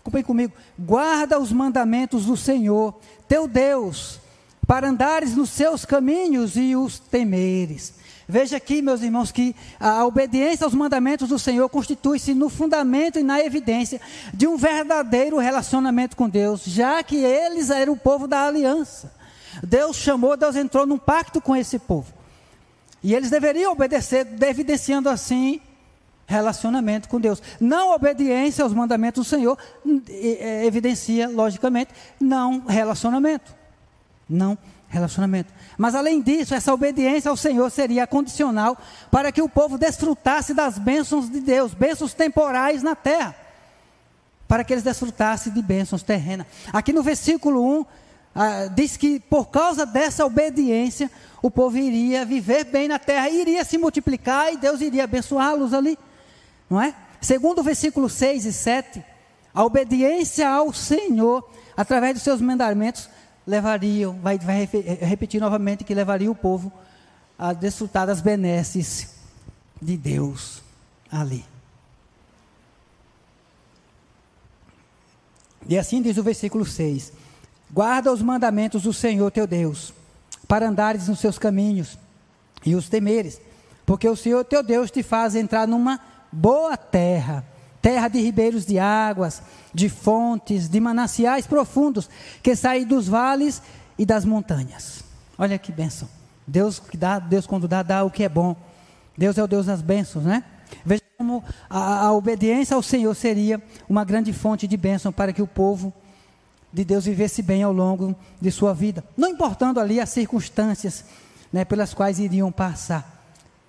Acompanhe 0.00 0.24
comigo. 0.24 0.52
Guarda 0.78 1.38
os 1.38 1.52
mandamentos 1.52 2.24
do 2.24 2.36
Senhor, 2.36 2.98
teu 3.28 3.46
Deus, 3.46 4.18
para 4.66 4.88
andares 4.88 5.36
nos 5.36 5.50
seus 5.50 5.84
caminhos 5.84 6.56
e 6.56 6.74
os 6.74 6.98
temeres. 6.98 7.94
Veja 8.30 8.56
aqui, 8.56 8.80
meus 8.80 9.02
irmãos, 9.02 9.32
que 9.32 9.54
a 9.78 10.06
obediência 10.06 10.64
aos 10.64 10.72
mandamentos 10.72 11.28
do 11.28 11.38
Senhor 11.38 11.68
constitui-se 11.68 12.32
no 12.32 12.48
fundamento 12.48 13.18
e 13.18 13.22
na 13.24 13.40
evidência 13.40 14.00
de 14.32 14.46
um 14.46 14.56
verdadeiro 14.56 15.36
relacionamento 15.38 16.16
com 16.16 16.28
Deus, 16.28 16.62
já 16.64 17.02
que 17.02 17.16
eles 17.16 17.70
eram 17.70 17.94
o 17.94 17.96
povo 17.96 18.28
da 18.28 18.46
aliança. 18.46 19.12
Deus 19.64 19.96
chamou, 19.96 20.36
Deus 20.36 20.54
entrou 20.54 20.86
num 20.86 20.96
pacto 20.96 21.40
com 21.40 21.56
esse 21.56 21.78
povo. 21.78 22.14
E 23.02 23.14
eles 23.14 23.30
deveriam 23.30 23.72
obedecer, 23.72 24.26
evidenciando 24.42 25.08
assim 25.08 25.60
relacionamento 26.24 27.08
com 27.08 27.20
Deus. 27.20 27.42
Não 27.58 27.92
obediência 27.92 28.62
aos 28.62 28.72
mandamentos 28.72 29.26
do 29.26 29.28
Senhor 29.28 29.58
é, 30.08 30.64
evidencia, 30.64 31.28
logicamente, 31.28 31.92
não 32.20 32.60
relacionamento. 32.60 33.52
Não 34.28 34.50
relacionamento. 34.50 34.79
Mas 35.78 35.94
além 35.94 36.20
disso, 36.20 36.54
essa 36.54 36.74
obediência 36.74 37.30
ao 37.30 37.36
Senhor 37.36 37.70
seria 37.70 38.06
condicional 38.06 38.76
para 39.10 39.30
que 39.30 39.40
o 39.40 39.48
povo 39.48 39.78
desfrutasse 39.78 40.52
das 40.52 40.78
bênçãos 40.78 41.30
de 41.30 41.40
Deus, 41.40 41.72
bênçãos 41.72 42.12
temporais 42.12 42.82
na 42.82 42.96
terra. 42.96 43.34
Para 44.48 44.64
que 44.64 44.72
eles 44.72 44.82
desfrutassem 44.82 45.52
de 45.52 45.62
bênçãos 45.62 46.02
terrenas. 46.02 46.46
Aqui 46.72 46.92
no 46.92 47.02
versículo 47.02 47.80
1, 47.80 47.86
ah, 48.34 48.66
diz 48.74 48.96
que 48.96 49.20
por 49.20 49.48
causa 49.48 49.86
dessa 49.86 50.24
obediência, 50.24 51.10
o 51.42 51.50
povo 51.50 51.78
iria 51.78 52.24
viver 52.24 52.64
bem 52.64 52.88
na 52.88 52.98
terra, 52.98 53.28
iria 53.30 53.64
se 53.64 53.78
multiplicar 53.78 54.52
e 54.52 54.56
Deus 54.56 54.80
iria 54.80 55.04
abençoá-los 55.04 55.72
ali, 55.72 55.98
não 56.68 56.80
é? 56.80 56.94
Segundo 57.20 57.60
o 57.60 57.62
versículo 57.62 58.08
6 58.08 58.44
e 58.44 58.52
7, 58.52 59.04
a 59.52 59.64
obediência 59.64 60.48
ao 60.48 60.72
Senhor, 60.72 61.48
através 61.76 62.14
dos 62.14 62.22
seus 62.22 62.40
mandamentos, 62.40 63.08
levariam, 63.50 64.18
vai, 64.20 64.38
vai 64.38 64.68
repetir 65.00 65.40
novamente 65.40 65.82
que 65.82 65.94
levaria 65.94 66.30
o 66.30 66.34
povo 66.34 66.72
a 67.36 67.52
desfrutar 67.52 68.06
das 68.06 68.20
benesses 68.20 69.14
de 69.82 69.96
Deus 69.96 70.62
ali. 71.10 71.44
E 75.68 75.76
assim 75.76 76.00
diz 76.00 76.16
o 76.16 76.22
versículo 76.22 76.64
6: 76.64 77.12
Guarda 77.70 78.12
os 78.12 78.22
mandamentos 78.22 78.82
do 78.82 78.92
Senhor 78.92 79.30
teu 79.30 79.46
Deus, 79.46 79.92
para 80.46 80.68
andares 80.68 81.08
nos 81.08 81.18
seus 81.18 81.38
caminhos 81.38 81.98
e 82.64 82.74
os 82.74 82.88
temeres, 82.88 83.40
porque 83.84 84.08
o 84.08 84.16
Senhor 84.16 84.44
teu 84.44 84.62
Deus 84.62 84.90
te 84.90 85.02
faz 85.02 85.34
entrar 85.34 85.66
numa 85.66 86.00
boa 86.30 86.76
terra, 86.76 87.44
terra 87.80 88.08
de 88.08 88.20
ribeiros 88.20 88.66
de 88.66 88.78
águas, 88.78 89.42
de 89.72 89.88
fontes, 89.88 90.68
de 90.68 90.80
mananciais 90.80 91.46
profundos, 91.46 92.08
que 92.42 92.54
saem 92.54 92.84
dos 92.84 93.08
vales 93.08 93.62
e 93.98 94.04
das 94.04 94.24
montanhas. 94.24 95.04
Olha 95.38 95.58
que 95.58 95.72
bênção. 95.72 96.08
Deus 96.46 96.78
que 96.78 96.96
dá, 96.96 97.18
Deus 97.18 97.46
quando 97.46 97.68
dá, 97.68 97.82
dá 97.82 98.04
o 98.04 98.10
que 98.10 98.24
é 98.24 98.28
bom. 98.28 98.56
Deus 99.16 99.38
é 99.38 99.42
o 99.42 99.46
Deus 99.46 99.66
das 99.66 99.82
bênçãos, 99.82 100.24
né? 100.24 100.44
Veja 100.84 101.02
como 101.16 101.44
a, 101.68 102.06
a 102.06 102.12
obediência 102.12 102.74
ao 102.74 102.82
Senhor 102.82 103.14
seria 103.14 103.62
uma 103.88 104.04
grande 104.04 104.32
fonte 104.32 104.66
de 104.66 104.76
bênção 104.76 105.12
para 105.12 105.32
que 105.32 105.42
o 105.42 105.46
povo 105.46 105.92
de 106.72 106.84
Deus 106.84 107.04
vivesse 107.04 107.42
bem 107.42 107.62
ao 107.62 107.72
longo 107.72 108.14
de 108.40 108.50
sua 108.50 108.72
vida, 108.72 109.04
não 109.16 109.28
importando 109.28 109.80
ali 109.80 110.00
as 110.00 110.10
circunstâncias 110.10 111.04
né, 111.52 111.64
pelas 111.64 111.92
quais 111.92 112.18
iriam 112.18 112.52
passar. 112.52 113.20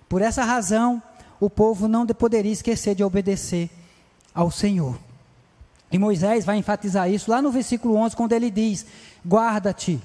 Por 0.08 0.22
essa 0.22 0.44
razão, 0.44 1.02
o 1.40 1.50
povo 1.50 1.88
não 1.88 2.06
poderia 2.06 2.52
esquecer 2.52 2.94
de 2.94 3.02
obedecer 3.02 3.68
ao 4.34 4.50
Senhor. 4.50 4.98
E 5.90 5.98
Moisés 5.98 6.44
vai 6.44 6.56
enfatizar 6.56 7.10
isso 7.10 7.30
lá 7.30 7.42
no 7.42 7.52
versículo 7.52 7.96
11, 7.96 8.16
quando 8.16 8.32
ele 8.32 8.50
diz: 8.50 8.86
Guarda-te, 9.26 10.00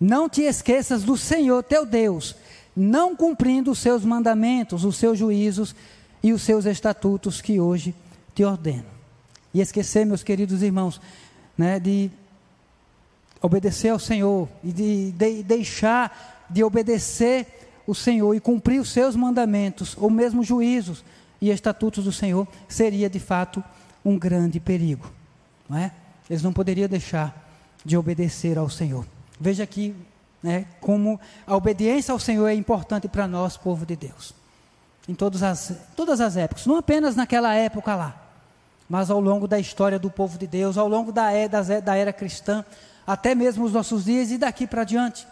não 0.00 0.28
te 0.28 0.42
esqueças 0.42 1.04
do 1.04 1.16
Senhor 1.16 1.62
teu 1.62 1.86
Deus, 1.86 2.34
não 2.76 3.14
cumprindo 3.14 3.70
os 3.70 3.78
seus 3.78 4.04
mandamentos, 4.04 4.84
os 4.84 4.96
seus 4.96 5.18
juízos 5.18 5.74
e 6.22 6.32
os 6.32 6.42
seus 6.42 6.66
estatutos 6.66 7.40
que 7.40 7.60
hoje 7.60 7.94
te 8.34 8.44
ordeno. 8.44 8.86
E 9.54 9.60
esquecer, 9.60 10.04
meus 10.04 10.22
queridos 10.22 10.62
irmãos, 10.62 11.00
né, 11.56 11.78
de 11.78 12.10
obedecer 13.40 13.90
ao 13.90 13.98
Senhor 13.98 14.48
e 14.62 14.72
de, 14.72 15.12
de 15.12 15.42
deixar 15.42 16.46
de 16.50 16.64
obedecer 16.64 17.46
o 17.86 17.94
Senhor 17.94 18.34
e 18.34 18.40
cumprir 18.40 18.80
os 18.80 18.90
seus 18.90 19.14
mandamentos, 19.14 19.96
ou 19.98 20.10
mesmo 20.10 20.42
juízos 20.42 21.04
e 21.40 21.50
estatutos 21.50 22.04
do 22.04 22.12
Senhor, 22.12 22.46
seria 22.68 23.08
de 23.08 23.20
fato 23.20 23.62
um 24.04 24.18
grande 24.18 24.58
perigo. 24.58 25.10
Não 25.68 25.78
é? 25.78 25.92
Eles 26.28 26.42
não 26.42 26.52
poderiam 26.52 26.88
deixar 26.88 27.48
de 27.84 27.96
obedecer 27.96 28.58
ao 28.58 28.68
Senhor. 28.68 29.06
Veja 29.40 29.62
aqui 29.62 29.94
né, 30.42 30.66
como 30.80 31.20
a 31.46 31.56
obediência 31.56 32.12
ao 32.12 32.18
Senhor 32.18 32.46
é 32.46 32.54
importante 32.54 33.08
para 33.08 33.26
nós, 33.26 33.56
povo 33.56 33.84
de 33.84 33.96
Deus. 33.96 34.34
Em 35.08 35.14
todas 35.14 35.42
as, 35.42 35.72
todas 35.96 36.20
as 36.20 36.36
épocas, 36.36 36.66
não 36.66 36.76
apenas 36.76 37.16
naquela 37.16 37.54
época 37.54 37.94
lá, 37.94 38.22
mas 38.88 39.10
ao 39.10 39.20
longo 39.20 39.48
da 39.48 39.58
história 39.58 39.98
do 39.98 40.10
povo 40.10 40.38
de 40.38 40.46
Deus, 40.46 40.76
ao 40.76 40.88
longo 40.88 41.12
da 41.12 41.30
era, 41.32 41.80
da 41.80 41.96
era 41.96 42.12
cristã, 42.12 42.64
até 43.06 43.34
mesmo 43.34 43.64
os 43.64 43.72
nossos 43.72 44.04
dias 44.04 44.30
e 44.30 44.38
daqui 44.38 44.66
para 44.66 44.84
diante. 44.84 45.26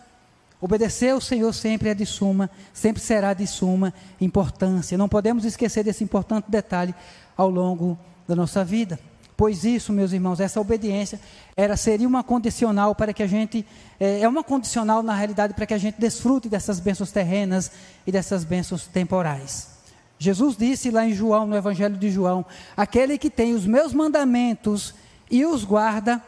Obedecer 0.60 1.10
ao 1.10 1.20
Senhor 1.20 1.52
sempre 1.52 1.90
é 1.90 1.94
de 1.94 2.06
suma, 2.06 2.50
sempre 2.72 3.02
será 3.02 3.34
de 3.34 3.46
suma 3.46 3.92
importância. 4.20 4.96
Não 4.96 5.08
podemos 5.08 5.44
esquecer 5.44 5.84
desse 5.84 6.02
importante 6.02 6.50
detalhe 6.50 6.94
ao 7.36 7.50
longo 7.50 7.98
da 8.26 8.34
nossa 8.34 8.64
vida. 8.64 8.98
Pois 9.36 9.64
isso, 9.64 9.92
meus 9.92 10.12
irmãos, 10.12 10.40
essa 10.40 10.58
obediência 10.58 11.20
era 11.54 11.76
seria 11.76 12.08
uma 12.08 12.24
condicional 12.24 12.94
para 12.94 13.12
que 13.12 13.22
a 13.22 13.26
gente 13.26 13.66
é, 14.00 14.20
é 14.20 14.28
uma 14.28 14.42
condicional 14.42 15.02
na 15.02 15.14
realidade 15.14 15.52
para 15.52 15.66
que 15.66 15.74
a 15.74 15.78
gente 15.78 16.00
desfrute 16.00 16.48
dessas 16.48 16.80
bênçãos 16.80 17.12
terrenas 17.12 17.70
e 18.06 18.12
dessas 18.12 18.44
bênçãos 18.44 18.86
temporais. 18.86 19.76
Jesus 20.18 20.56
disse 20.56 20.90
lá 20.90 21.06
em 21.06 21.12
João, 21.12 21.46
no 21.46 21.54
Evangelho 21.54 21.98
de 21.98 22.10
João: 22.10 22.46
aquele 22.74 23.18
que 23.18 23.28
tem 23.28 23.54
os 23.54 23.66
meus 23.66 23.92
mandamentos 23.92 24.94
e 25.30 25.44
os 25.44 25.64
guarda, 25.64 26.22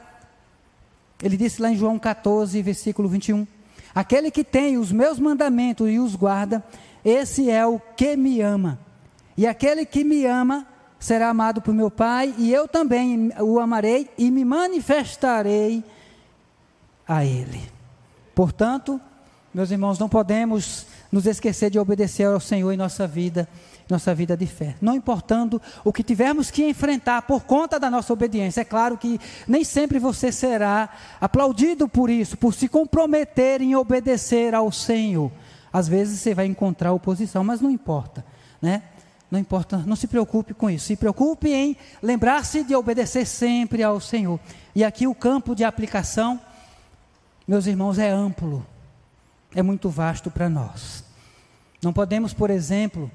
ele 1.23 1.38
disse 1.38 1.62
lá 1.62 1.71
em 1.71 1.77
João 1.77 1.99
14, 1.99 2.61
versículo 2.61 3.09
21, 3.09 3.47
aquele 3.94 4.31
que 4.31 4.44
tem 4.44 4.77
os 4.77 4.92
meus 4.92 5.18
mandamentos 5.18 5.88
e 5.88 5.98
os 5.98 6.14
guarda, 6.14 6.64
esse 7.05 7.51
é 7.51 7.66
o 7.66 7.81
que 7.96 8.16
me 8.16 8.40
ama. 8.40 8.79
E 9.37 9.46
aquele 9.46 9.85
que 9.87 10.05
me 10.05 10.27
ama 10.27 10.66
será 10.98 11.29
amado 11.29 11.62
por 11.62 11.72
meu 11.72 11.90
Pai, 11.90 12.35
e 12.38 12.53
eu 12.53 12.66
também 12.66 13.31
o 13.40 13.61
amarei 13.61 14.11
e 14.18 14.31
me 14.31 14.44
manifestarei 14.44 15.85
a 17.07 17.24
ele. 17.24 17.62
Portanto, 18.35 19.01
meus 19.55 19.70
irmãos, 19.70 19.98
não 19.98 20.09
podemos 20.09 20.87
nos 21.11 21.27
esquecer 21.27 21.70
de 21.70 21.79
obedecer 21.79 22.24
ao 22.24 22.40
Senhor 22.40 22.70
em 22.72 22.77
nossa 22.77 23.07
vida 23.07 23.48
nossa 23.88 24.14
vida 24.14 24.37
de 24.37 24.46
fé. 24.46 24.74
Não 24.81 24.94
importando 24.94 25.61
o 25.85 25.92
que 25.92 26.03
tivermos 26.03 26.51
que 26.51 26.68
enfrentar 26.68 27.22
por 27.22 27.44
conta 27.44 27.79
da 27.81 27.90
nossa 27.90 28.12
obediência. 28.12 28.61
É 28.61 28.64
claro 28.64 28.98
que 28.98 29.18
nem 29.46 29.64
sempre 29.64 29.98
você 29.98 30.31
será 30.31 30.90
aplaudido 31.20 31.88
por 31.88 32.11
isso, 32.11 32.37
por 32.37 32.55
se 32.55 32.68
comprometer 32.68 33.62
em 33.62 33.74
obedecer 33.74 34.55
ao 34.55 34.70
Senhor. 34.70 35.33
Às 35.72 35.88
vezes 35.88 36.20
você 36.20 36.35
vai 36.35 36.46
encontrar 36.46 36.92
oposição, 36.92 37.42
mas 37.42 37.61
não 37.61 37.70
importa, 37.70 38.24
né? 38.61 38.83
Não 39.31 39.38
importa, 39.38 39.77
não 39.79 39.96
se 39.96 40.07
preocupe 40.07 40.55
com 40.55 40.70
isso. 40.70 40.87
Se 40.87 40.96
preocupe 40.96 41.53
em 41.53 41.77
lembrar-se 42.03 42.64
de 42.64 42.74
obedecer 42.74 43.27
sempre 43.27 43.83
ao 43.83 44.01
Senhor. 44.01 44.40
E 44.74 44.83
aqui 44.83 45.07
o 45.07 45.14
campo 45.14 45.55
de 45.55 45.64
aplicação, 45.64 46.40
meus 47.46 47.66
irmãos, 47.66 47.98
é 47.98 48.09
amplo. 48.09 48.66
É 49.55 49.62
muito 49.62 49.90
vasto 49.90 50.31
para 50.31 50.48
nós. 50.48 51.05
Não 51.83 51.92
podemos, 51.92 52.33
por 52.33 52.51
exemplo, 52.51 53.11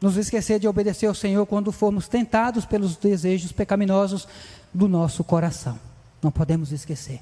nos 0.00 0.16
esquecer 0.16 0.58
de 0.58 0.68
obedecer 0.68 1.06
ao 1.06 1.14
Senhor 1.14 1.46
quando 1.46 1.72
formos 1.72 2.08
tentados 2.08 2.64
pelos 2.64 2.96
desejos 2.96 3.52
pecaminosos 3.52 4.28
do 4.72 4.88
nosso 4.88 5.24
coração. 5.24 5.78
Não 6.22 6.30
podemos 6.30 6.72
esquecer 6.72 7.20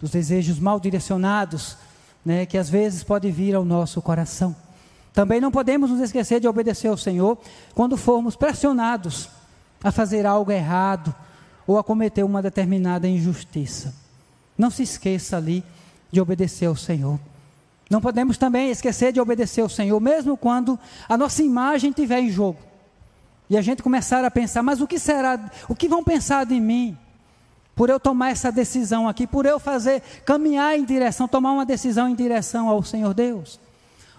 dos 0.00 0.10
desejos 0.10 0.58
mal 0.58 0.80
direcionados, 0.80 1.76
né, 2.24 2.46
que 2.46 2.58
às 2.58 2.68
vezes 2.68 3.04
pode 3.04 3.30
vir 3.30 3.54
ao 3.54 3.64
nosso 3.64 4.00
coração. 4.00 4.54
Também 5.12 5.40
não 5.40 5.50
podemos 5.50 5.90
nos 5.90 6.00
esquecer 6.00 6.40
de 6.40 6.48
obedecer 6.48 6.88
ao 6.88 6.96
Senhor 6.96 7.38
quando 7.74 7.96
formos 7.96 8.36
pressionados 8.36 9.28
a 9.82 9.90
fazer 9.90 10.26
algo 10.26 10.50
errado 10.50 11.14
ou 11.66 11.78
a 11.78 11.84
cometer 11.84 12.22
uma 12.22 12.42
determinada 12.42 13.08
injustiça. 13.08 13.94
Não 14.56 14.70
se 14.70 14.82
esqueça 14.82 15.36
ali 15.36 15.64
de 16.10 16.20
obedecer 16.20 16.66
ao 16.66 16.76
Senhor. 16.76 17.18
Não 17.88 18.00
podemos 18.00 18.36
também 18.36 18.70
esquecer 18.70 19.12
de 19.12 19.20
obedecer 19.20 19.60
ao 19.60 19.68
Senhor, 19.68 20.00
mesmo 20.00 20.36
quando 20.36 20.78
a 21.08 21.16
nossa 21.16 21.42
imagem 21.42 21.90
estiver 21.90 22.20
em 22.20 22.30
jogo. 22.30 22.58
E 23.48 23.56
a 23.56 23.62
gente 23.62 23.82
começar 23.82 24.24
a 24.24 24.30
pensar, 24.30 24.62
mas 24.62 24.80
o 24.80 24.86
que 24.86 24.98
será, 24.98 25.38
o 25.68 25.74
que 25.74 25.88
vão 25.88 26.02
pensar 26.02 26.44
de 26.44 26.58
mim? 26.58 26.98
Por 27.76 27.90
eu 27.90 28.00
tomar 28.00 28.30
essa 28.30 28.50
decisão 28.50 29.06
aqui, 29.06 29.26
por 29.26 29.46
eu 29.46 29.60
fazer, 29.60 30.02
caminhar 30.24 30.76
em 30.76 30.84
direção, 30.84 31.28
tomar 31.28 31.52
uma 31.52 31.64
decisão 31.64 32.08
em 32.08 32.14
direção 32.14 32.68
ao 32.68 32.82
Senhor 32.82 33.14
Deus. 33.14 33.60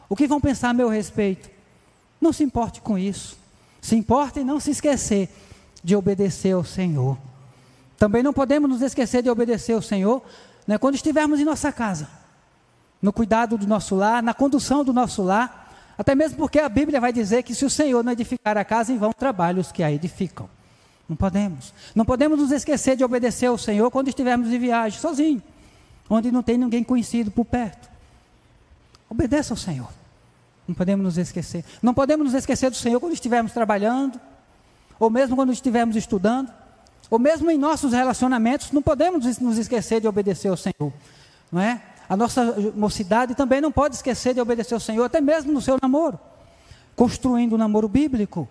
O 0.07 0.15
que 0.15 0.27
vão 0.27 0.39
pensar 0.39 0.69
a 0.69 0.73
meu 0.73 0.87
respeito? 0.87 1.49
Não 2.21 2.31
se 2.31 2.43
importe 2.43 2.79
com 2.79 2.97
isso. 2.97 3.37
Se 3.81 3.95
importe 3.95 4.39
e 4.39 4.43
não 4.43 4.59
se 4.59 4.71
esquecer 4.71 5.29
de 5.83 5.95
obedecer 5.95 6.53
ao 6.53 6.63
Senhor. 6.63 7.17
Também 7.97 8.23
não 8.23 8.31
podemos 8.31 8.69
nos 8.69 8.81
esquecer 8.81 9.21
de 9.21 9.29
obedecer 9.29 9.73
ao 9.73 9.81
Senhor 9.81 10.21
né, 10.65 10.77
quando 10.77 10.95
estivermos 10.95 11.39
em 11.39 11.45
nossa 11.45 11.71
casa, 11.71 12.07
no 13.01 13.13
cuidado 13.13 13.57
do 13.57 13.67
nosso 13.67 13.95
lar, 13.95 14.23
na 14.23 14.33
condução 14.33 14.83
do 14.83 14.93
nosso 14.93 15.21
lar. 15.23 15.65
Até 15.97 16.13
mesmo 16.13 16.37
porque 16.37 16.59
a 16.59 16.69
Bíblia 16.69 16.99
vai 16.99 17.11
dizer 17.11 17.43
que 17.43 17.55
se 17.55 17.65
o 17.65 17.69
Senhor 17.69 18.03
não 18.03 18.11
edificar 18.11 18.57
a 18.57 18.63
casa, 18.63 18.91
em 18.93 18.97
vão 18.97 19.11
trabalhos 19.11 19.71
que 19.71 19.83
a 19.83 19.91
edificam. 19.91 20.49
Não 21.07 21.15
podemos. 21.15 21.73
Não 21.95 22.05
podemos 22.05 22.39
nos 22.39 22.51
esquecer 22.51 22.95
de 22.95 23.03
obedecer 23.03 23.47
ao 23.47 23.57
Senhor 23.57 23.89
quando 23.89 24.09
estivermos 24.09 24.51
em 24.51 24.59
viagem, 24.59 24.99
sozinho, 24.99 25.41
onde 26.09 26.31
não 26.31 26.43
tem 26.43 26.57
ninguém 26.57 26.83
conhecido 26.83 27.31
por 27.31 27.45
perto. 27.45 27.89
Obedeça 29.09 29.53
ao 29.53 29.57
Senhor. 29.57 29.89
Não 30.67 30.75
podemos 30.75 31.03
nos 31.05 31.17
esquecer. 31.17 31.63
Não 31.81 31.93
podemos 31.93 32.25
nos 32.25 32.33
esquecer 32.33 32.69
do 32.69 32.75
Senhor 32.75 32.99
quando 32.99 33.13
estivermos 33.13 33.53
trabalhando, 33.53 34.19
ou 34.99 35.09
mesmo 35.09 35.35
quando 35.35 35.53
estivermos 35.53 35.95
estudando, 35.95 36.51
ou 37.09 37.17
mesmo 37.17 37.49
em 37.49 37.57
nossos 37.57 37.93
relacionamentos, 37.93 38.71
não 38.71 38.81
podemos 38.81 39.39
nos 39.39 39.57
esquecer 39.57 40.01
de 40.01 40.07
obedecer 40.07 40.49
ao 40.49 40.57
Senhor. 40.57 40.91
Não 41.49 41.61
é? 41.61 41.81
A 42.09 42.15
nossa 42.15 42.55
mocidade 42.75 43.35
também 43.35 43.59
não 43.59 43.71
pode 43.71 43.95
esquecer 43.95 44.33
de 44.33 44.39
obedecer 44.39 44.73
ao 44.73 44.79
Senhor, 44.79 45.03
até 45.03 45.19
mesmo 45.19 45.51
no 45.51 45.61
seu 45.61 45.77
namoro, 45.81 46.17
construindo 46.95 47.55
um 47.55 47.57
namoro 47.57 47.89
bíblico. 47.89 48.47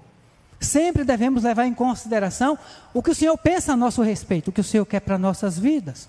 Sempre 0.60 1.04
devemos 1.04 1.42
levar 1.42 1.66
em 1.66 1.72
consideração 1.72 2.58
o 2.92 3.02
que 3.02 3.10
o 3.10 3.14
Senhor 3.14 3.36
pensa 3.38 3.72
a 3.72 3.76
nosso 3.76 4.02
respeito, 4.02 4.48
o 4.48 4.52
que 4.52 4.60
o 4.60 4.64
Senhor 4.64 4.84
quer 4.84 5.00
para 5.00 5.16
nossas 5.16 5.58
vidas. 5.58 6.08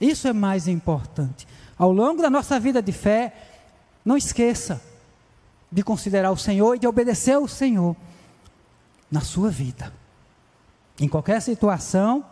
Isso 0.00 0.26
é 0.26 0.32
mais 0.32 0.66
importante. 0.68 1.46
Ao 1.78 1.92
longo 1.92 2.22
da 2.22 2.30
nossa 2.30 2.58
vida 2.58 2.82
de 2.82 2.92
fé, 2.92 3.34
não 4.04 4.16
esqueça 4.16 4.80
de 5.70 5.82
considerar 5.82 6.30
o 6.30 6.36
Senhor 6.36 6.74
e 6.74 6.78
de 6.78 6.86
obedecer 6.86 7.34
ao 7.34 7.46
Senhor 7.46 7.94
na 9.10 9.20
sua 9.20 9.50
vida. 9.50 9.92
Em 10.98 11.08
qualquer 11.08 11.40
situação 11.40 12.24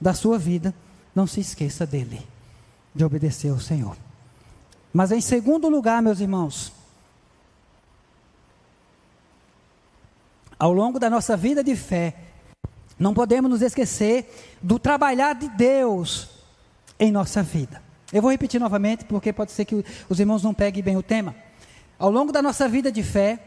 da 0.00 0.12
sua 0.12 0.38
vida, 0.38 0.74
não 1.14 1.26
se 1.26 1.40
esqueça 1.40 1.86
dele 1.86 2.33
de 2.94 3.04
obedecer 3.04 3.50
ao 3.50 3.60
Senhor. 3.60 3.96
Mas 4.92 5.10
em 5.10 5.20
segundo 5.20 5.68
lugar, 5.68 6.00
meus 6.00 6.20
irmãos, 6.20 6.72
ao 10.58 10.72
longo 10.72 11.00
da 11.00 11.10
nossa 11.10 11.36
vida 11.36 11.64
de 11.64 11.74
fé, 11.74 12.14
não 12.98 13.12
podemos 13.12 13.50
nos 13.50 13.62
esquecer 13.62 14.56
do 14.62 14.78
trabalhar 14.78 15.34
de 15.34 15.48
Deus 15.48 16.30
em 16.98 17.10
nossa 17.10 17.42
vida. 17.42 17.82
Eu 18.12 18.22
vou 18.22 18.30
repetir 18.30 18.60
novamente, 18.60 19.04
porque 19.04 19.32
pode 19.32 19.50
ser 19.50 19.64
que 19.64 19.84
os 20.08 20.20
irmãos 20.20 20.42
não 20.44 20.54
peguem 20.54 20.82
bem 20.82 20.96
o 20.96 21.02
tema. 21.02 21.34
Ao 21.98 22.10
longo 22.10 22.30
da 22.30 22.40
nossa 22.40 22.68
vida 22.68 22.92
de 22.92 23.02
fé, 23.02 23.40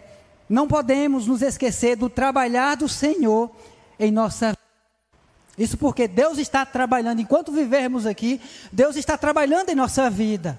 não 0.50 0.68
podemos 0.68 1.28
nos 1.28 1.42
esquecer 1.42 1.96
do 1.96 2.10
trabalhar 2.10 2.76
do 2.76 2.90
Senhor 2.90 3.50
em 3.98 4.12
nossa 4.12 4.48
vida. 4.48 4.67
Isso 5.58 5.78
porque 5.78 6.08
Deus 6.08 6.38
está 6.38 6.66
trabalhando, 6.66 7.20
enquanto 7.20 7.52
vivermos 7.52 8.06
aqui, 8.06 8.40
Deus 8.72 8.96
está 8.96 9.18
trabalhando 9.18 9.70
em 9.70 9.76
nossa 9.76 10.10
vida. 10.10 10.58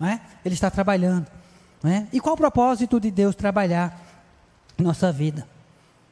Não 0.00 0.08
é? 0.08 0.20
Ele 0.44 0.54
está 0.54 0.70
trabalhando. 0.70 1.26
Não 1.82 1.90
é? 1.90 2.06
E 2.12 2.18
qual 2.20 2.34
o 2.34 2.38
propósito 2.38 2.98
de 2.98 3.10
Deus 3.10 3.34
trabalhar 3.34 4.00
em 4.78 4.82
nossa 4.82 5.12
vida? 5.12 5.46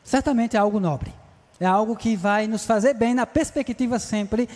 Certamente 0.03 0.57
é 0.57 0.59
algo 0.59 0.79
nobre. 0.79 1.13
É 1.59 1.67
algo 1.67 1.97
que 1.97 2.17
vai 2.17 2.47
nos 2.47 2.67
fazer 2.67 2.95
bem 2.95 3.15
na 3.15 3.27
perspectiva 3.27 3.99
sempre, 3.99 4.49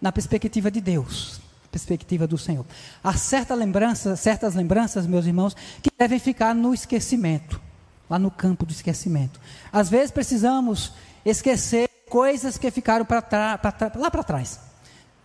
na 0.00 0.12
perspectiva 0.12 0.70
de 0.70 0.80
Deus, 0.80 1.40
perspectiva 1.70 2.26
do 2.26 2.38
Senhor. 2.38 2.64
Há 3.02 3.14
certa 3.14 3.54
lembrança, 3.54 4.14
certas 4.14 4.54
lembranças, 4.54 5.06
meus 5.06 5.26
irmãos, 5.26 5.56
que 5.82 5.90
devem 5.98 6.18
ficar 6.18 6.54
no 6.54 6.72
esquecimento, 6.72 7.60
lá 8.08 8.18
no 8.18 8.30
campo 8.30 8.64
do 8.66 8.72
esquecimento. 8.72 9.40
Às 9.72 9.88
vezes 9.88 10.10
precisamos 10.10 10.92
esquecer 11.24 11.88
coisas 12.12 12.58
que 12.58 12.70
ficaram 12.70 13.06
pra 13.06 13.22
pra 13.22 13.58
lá 13.94 14.10
para 14.10 14.22
trás, 14.22 14.60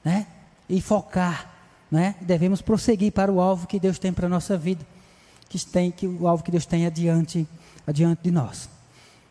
né? 0.06 0.26
E 0.69 0.80
focar, 0.82 1.54
né? 1.91 2.15
Devemos 2.21 2.62
prosseguir 2.62 3.12
para 3.12 3.30
o 3.30 3.41
alvo 3.41 3.67
que 3.67 3.78
Deus 3.78 4.00
tem 4.00 4.13
para 4.13 4.28
a 4.28 4.30
nossa 4.30 4.58
vida, 4.58 4.88
que 5.50 5.60
tem 5.65 5.91
que 5.91 6.08
o 6.08 6.26
alvo 6.26 6.41
que 6.45 6.50
Deus 6.50 6.65
tem 6.65 6.86
adiante, 6.86 7.45
adiante 7.86 8.21
de 8.23 8.32
nós. 8.32 8.69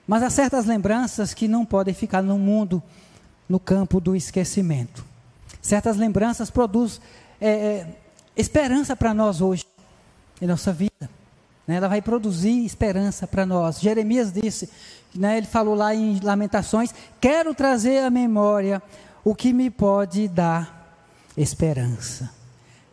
Mas 0.06 0.22
há 0.22 0.28
certas 0.28 0.66
lembranças 0.66 1.32
que 1.32 1.48
não 1.48 1.64
podem 1.64 1.94
ficar 1.94 2.22
no 2.22 2.38
mundo, 2.38 2.82
no 3.48 3.58
campo 3.58 4.02
do 4.02 4.14
esquecimento. 4.14 5.02
Certas 5.62 5.96
lembranças 5.96 6.50
produzem 6.50 7.00
é, 7.40 7.48
é, 7.48 7.86
esperança 8.36 8.94
para 8.94 9.14
nós 9.14 9.40
hoje, 9.40 9.64
em 10.42 10.46
nossa 10.46 10.74
vida. 10.74 11.08
Né? 11.66 11.76
Ela 11.76 11.88
vai 11.88 12.00
produzir 12.00 12.64
esperança 12.64 13.26
para 13.26 13.44
nós. 13.44 13.81
Jeremias 13.81 14.33
disse 14.33 14.68
né, 15.14 15.38
ele 15.38 15.46
falou 15.46 15.74
lá 15.74 15.94
em 15.94 16.20
Lamentações: 16.20 16.94
quero 17.20 17.55
trazer 17.55 18.05
à 18.05 18.11
memória 18.11 18.83
o 19.24 19.35
que 19.35 19.52
me 19.52 19.70
pode 19.70 20.29
dar 20.29 20.94
esperança. 21.37 22.31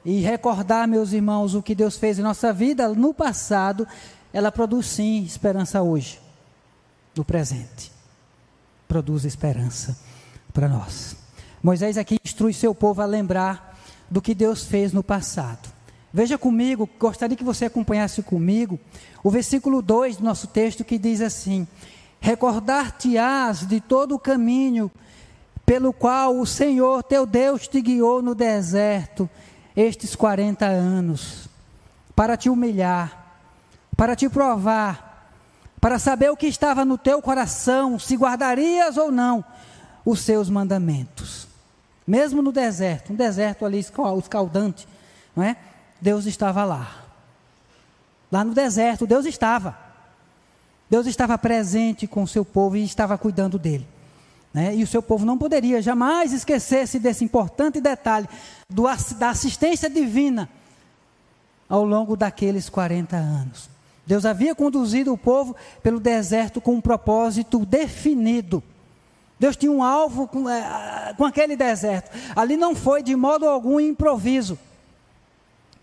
E 0.05 0.19
recordar, 0.19 0.87
meus 0.87 1.13
irmãos, 1.13 1.55
o 1.55 1.63
que 1.63 1.73
Deus 1.73 1.97
fez 1.97 2.19
em 2.19 2.23
nossa 2.23 2.51
vida 2.51 2.89
no 2.89 3.13
passado, 3.13 3.87
ela 4.33 4.51
produz 4.51 4.87
sim 4.87 5.23
esperança 5.23 5.81
hoje, 5.81 6.19
no 7.15 7.23
presente. 7.23 7.91
Produz 8.87 9.23
esperança 9.23 9.97
para 10.51 10.67
nós. 10.67 11.15
Moisés 11.61 11.97
aqui 11.97 12.17
instrui 12.23 12.51
seu 12.51 12.75
povo 12.75 13.01
a 13.01 13.05
lembrar 13.05 13.79
do 14.09 14.21
que 14.21 14.35
Deus 14.35 14.65
fez 14.65 14.91
no 14.91 15.01
passado. 15.01 15.72
Veja 16.15 16.37
comigo, 16.37 16.87
gostaria 16.99 17.35
que 17.35 17.43
você 17.43 17.65
acompanhasse 17.65 18.21
comigo 18.21 18.79
o 19.23 19.31
versículo 19.31 19.81
2 19.81 20.17
do 20.17 20.23
nosso 20.23 20.45
texto 20.45 20.83
que 20.83 20.99
diz 20.99 21.21
assim: 21.21 21.67
Recordar-te-ás 22.21 23.65
de 23.65 23.81
todo 23.81 24.13
o 24.13 24.19
caminho 24.19 24.91
pelo 25.65 25.91
qual 25.91 26.37
o 26.37 26.45
Senhor 26.45 27.01
teu 27.01 27.25
Deus 27.25 27.67
te 27.67 27.81
guiou 27.81 28.21
no 28.21 28.35
deserto 28.35 29.27
estes 29.75 30.15
40 30.15 30.67
anos, 30.67 31.49
para 32.15 32.37
te 32.37 32.47
humilhar, 32.47 33.39
para 33.97 34.15
te 34.15 34.29
provar, 34.29 35.33
para 35.81 35.97
saber 35.97 36.29
o 36.29 36.37
que 36.37 36.45
estava 36.45 36.85
no 36.85 36.95
teu 36.95 37.23
coração, 37.23 37.97
se 37.97 38.15
guardarias 38.15 38.97
ou 38.97 39.11
não 39.11 39.43
os 40.05 40.19
seus 40.19 40.47
mandamentos. 40.47 41.47
Mesmo 42.05 42.43
no 42.43 42.51
deserto, 42.51 43.13
um 43.13 43.15
deserto 43.15 43.65
ali 43.65 43.79
escaldante, 43.79 44.87
não 45.35 45.43
é? 45.43 45.57
Deus 46.03 46.25
estava 46.25 46.65
lá. 46.65 47.01
Lá 48.29 48.43
no 48.43 48.53
deserto, 48.53 49.07
Deus 49.07 49.25
estava. 49.25 49.77
Deus 50.89 51.07
estava 51.07 51.37
presente 51.37 52.05
com 52.05 52.23
o 52.23 52.27
seu 52.27 52.43
povo 52.43 52.75
e 52.75 52.83
estava 52.83 53.17
cuidando 53.17 53.57
dele. 53.57 53.87
Né? 54.53 54.75
E 54.75 54.83
o 54.83 54.87
seu 54.87 55.01
povo 55.01 55.25
não 55.25 55.37
poderia 55.37 55.81
jamais 55.81 56.33
esquecer-se 56.33 56.99
desse 56.99 57.23
importante 57.23 57.79
detalhe 57.79 58.27
do, 58.69 58.83
da 59.17 59.29
assistência 59.29 59.89
divina 59.89 60.49
ao 61.69 61.85
longo 61.85 62.17
daqueles 62.17 62.67
40 62.67 63.15
anos. 63.15 63.69
Deus 64.05 64.25
havia 64.25 64.53
conduzido 64.53 65.13
o 65.13 65.17
povo 65.17 65.55
pelo 65.81 66.01
deserto 66.01 66.59
com 66.59 66.73
um 66.73 66.81
propósito 66.81 67.65
definido. 67.65 68.61
Deus 69.39 69.55
tinha 69.55 69.71
um 69.71 69.81
alvo 69.81 70.27
com, 70.27 70.49
é, 70.49 71.13
com 71.17 71.23
aquele 71.23 71.55
deserto. 71.55 72.11
Ali 72.35 72.57
não 72.57 72.75
foi 72.75 73.01
de 73.01 73.15
modo 73.15 73.47
algum 73.47 73.79
improviso. 73.79 74.59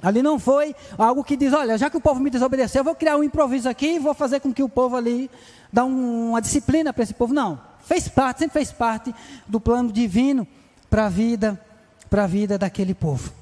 Ali 0.03 0.23
não 0.23 0.39
foi 0.39 0.75
algo 0.97 1.23
que 1.23 1.37
diz, 1.37 1.53
olha, 1.53 1.77
já 1.77 1.91
que 1.91 1.97
o 1.97 2.01
povo 2.01 2.21
me 2.21 2.31
desobedeceu, 2.31 2.81
eu 2.81 2.85
vou 2.85 2.95
criar 2.95 3.17
um 3.17 3.25
improviso 3.25 3.69
aqui 3.69 3.97
e 3.97 3.99
vou 3.99 4.15
fazer 4.15 4.41
com 4.41 4.53
que 4.53 4.63
o 4.63 4.69
povo 4.69 4.97
ali 4.97 5.31
dá 5.73 5.85
um, 5.85 6.31
uma 6.31 6.41
disciplina 6.41 6.93
para 6.93 7.03
esse 7.03 7.15
povo. 7.15 7.35
Não, 7.35 7.61
fez 7.81 8.09
parte, 8.09 8.39
sempre 8.39 8.55
fez 8.55 8.73
parte 8.73 9.15
do 9.47 9.61
plano 9.61 9.93
divino 9.93 10.47
para 10.89 11.07
a 11.07 11.09
vida, 11.09 11.61
para 12.09 12.25
a 12.25 12.27
vida 12.27 12.57
daquele 12.59 12.95
povo, 12.95 13.33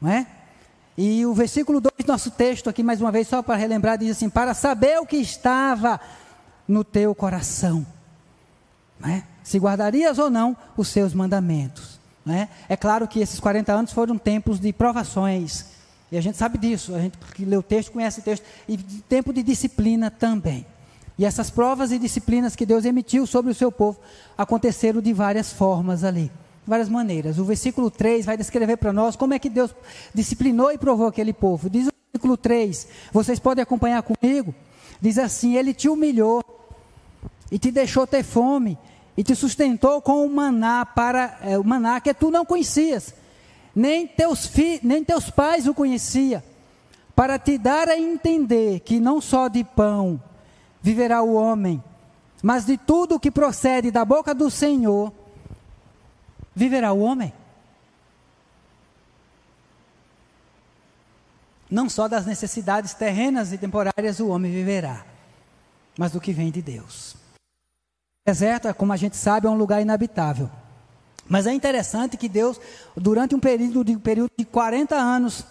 não 0.00 0.10
é? 0.10 0.26
E 0.96 1.26
o 1.26 1.34
versículo 1.34 1.80
2 1.80 2.06
do 2.06 2.08
nosso 2.08 2.30
texto 2.30 2.70
aqui, 2.70 2.82
mais 2.82 3.00
uma 3.00 3.12
vez, 3.12 3.28
só 3.28 3.42
para 3.42 3.56
relembrar, 3.56 3.98
diz 3.98 4.12
assim: 4.12 4.30
para 4.30 4.54
saber 4.54 4.98
o 4.98 5.04
que 5.04 5.16
estava 5.16 6.00
no 6.66 6.82
teu 6.82 7.14
coração, 7.14 7.86
não 8.98 9.10
é? 9.10 9.24
se 9.42 9.58
guardarias 9.58 10.18
ou 10.18 10.30
não 10.30 10.56
os 10.76 10.88
seus 10.88 11.12
mandamentos. 11.14 12.00
Não 12.24 12.34
é? 12.34 12.48
é 12.68 12.76
claro 12.76 13.06
que 13.06 13.20
esses 13.20 13.38
40 13.38 13.72
anos 13.72 13.92
foram 13.92 14.18
tempos 14.18 14.58
de 14.58 14.72
provações, 14.72 15.66
E 16.10 16.16
a 16.16 16.20
gente 16.20 16.36
sabe 16.36 16.56
disso, 16.58 16.94
a 16.94 17.00
gente 17.00 17.18
que 17.34 17.44
lê 17.44 17.56
o 17.56 17.62
texto 17.62 17.92
conhece 17.92 18.20
o 18.20 18.22
texto, 18.22 18.44
e 18.68 18.76
tempo 18.76 19.32
de 19.32 19.42
disciplina 19.42 20.10
também. 20.10 20.64
E 21.18 21.24
essas 21.24 21.50
provas 21.50 21.90
e 21.92 21.98
disciplinas 21.98 22.54
que 22.54 22.66
Deus 22.66 22.84
emitiu 22.84 23.26
sobre 23.26 23.50
o 23.50 23.54
seu 23.54 23.72
povo 23.72 23.98
aconteceram 24.36 25.00
de 25.00 25.12
várias 25.12 25.52
formas 25.52 26.04
ali, 26.04 26.30
várias 26.66 26.88
maneiras. 26.88 27.38
O 27.38 27.44
versículo 27.44 27.90
3 27.90 28.26
vai 28.26 28.36
descrever 28.36 28.76
para 28.76 28.92
nós 28.92 29.16
como 29.16 29.32
é 29.32 29.38
que 29.38 29.48
Deus 29.48 29.74
disciplinou 30.14 30.70
e 30.70 30.78
provou 30.78 31.06
aquele 31.06 31.32
povo. 31.32 31.70
Diz 31.70 31.88
o 31.88 31.90
versículo 32.12 32.36
3, 32.36 32.86
vocês 33.12 33.38
podem 33.38 33.62
acompanhar 33.62 34.02
comigo. 34.02 34.54
Diz 35.00 35.18
assim: 35.18 35.56
Ele 35.56 35.72
te 35.72 35.88
humilhou 35.88 36.44
e 37.50 37.58
te 37.58 37.70
deixou 37.70 38.06
ter 38.06 38.22
fome 38.22 38.78
e 39.16 39.24
te 39.24 39.34
sustentou 39.34 40.02
com 40.02 40.24
o 40.24 40.30
maná 40.30 40.84
para 40.84 41.38
é, 41.42 41.58
o 41.58 41.64
maná 41.64 42.00
que 42.00 42.12
tu 42.12 42.30
não 42.30 42.44
conhecias, 42.44 43.14
nem 43.76 44.06
teus 44.06 44.46
fi, 44.46 44.80
nem 44.82 45.04
teus 45.04 45.28
pais 45.28 45.66
o 45.66 45.74
conhecia, 45.74 46.42
para 47.14 47.38
te 47.38 47.58
dar 47.58 47.90
a 47.90 47.98
entender 47.98 48.80
que 48.80 48.98
não 48.98 49.20
só 49.20 49.48
de 49.48 49.62
pão 49.62 50.18
viverá 50.80 51.20
o 51.20 51.34
homem, 51.34 51.84
mas 52.42 52.64
de 52.64 52.78
tudo 52.78 53.20
que 53.20 53.30
procede 53.30 53.90
da 53.90 54.02
boca 54.02 54.34
do 54.34 54.50
Senhor 54.50 55.12
viverá 56.54 56.90
o 56.92 57.00
homem. 57.00 57.34
Não 61.70 61.90
só 61.90 62.08
das 62.08 62.24
necessidades 62.24 62.94
terrenas 62.94 63.52
e 63.52 63.58
temporárias 63.58 64.20
o 64.20 64.28
homem 64.28 64.50
viverá, 64.50 65.04
mas 65.98 66.12
do 66.12 66.20
que 66.20 66.32
vem 66.32 66.50
de 66.50 66.62
Deus. 66.62 67.12
O 67.12 68.28
deserto, 68.28 68.72
como 68.74 68.92
a 68.94 68.96
gente 68.96 69.16
sabe, 69.16 69.46
é 69.46 69.50
um 69.50 69.56
lugar 69.56 69.82
inabitável. 69.82 70.48
Mas 71.28 71.46
é 71.46 71.52
interessante 71.52 72.16
que 72.16 72.28
Deus, 72.28 72.60
durante 72.96 73.34
um 73.34 73.40
período 73.40 73.84
de, 73.84 73.96
um 73.96 73.98
período 73.98 74.30
de 74.36 74.44
40 74.44 74.94
anos, 74.94 75.44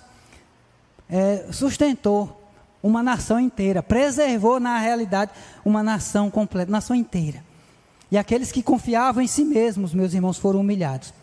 é, 1.10 1.48
sustentou 1.52 2.42
uma 2.82 3.04
nação 3.04 3.40
inteira, 3.40 3.84
preservou 3.84 4.60
na 4.60 4.78
realidade 4.78 5.32
uma 5.64 5.84
nação 5.84 6.30
completa, 6.30 6.72
nação 6.72 6.96
inteira. 6.96 7.44
E 8.12 8.18
aqueles 8.18 8.52
que 8.52 8.62
confiavam 8.64 9.22
em 9.22 9.28
si 9.28 9.44
mesmos, 9.44 9.94
meus 9.94 10.14
irmãos, 10.14 10.38
foram 10.38 10.62
humilhados. 10.62 11.14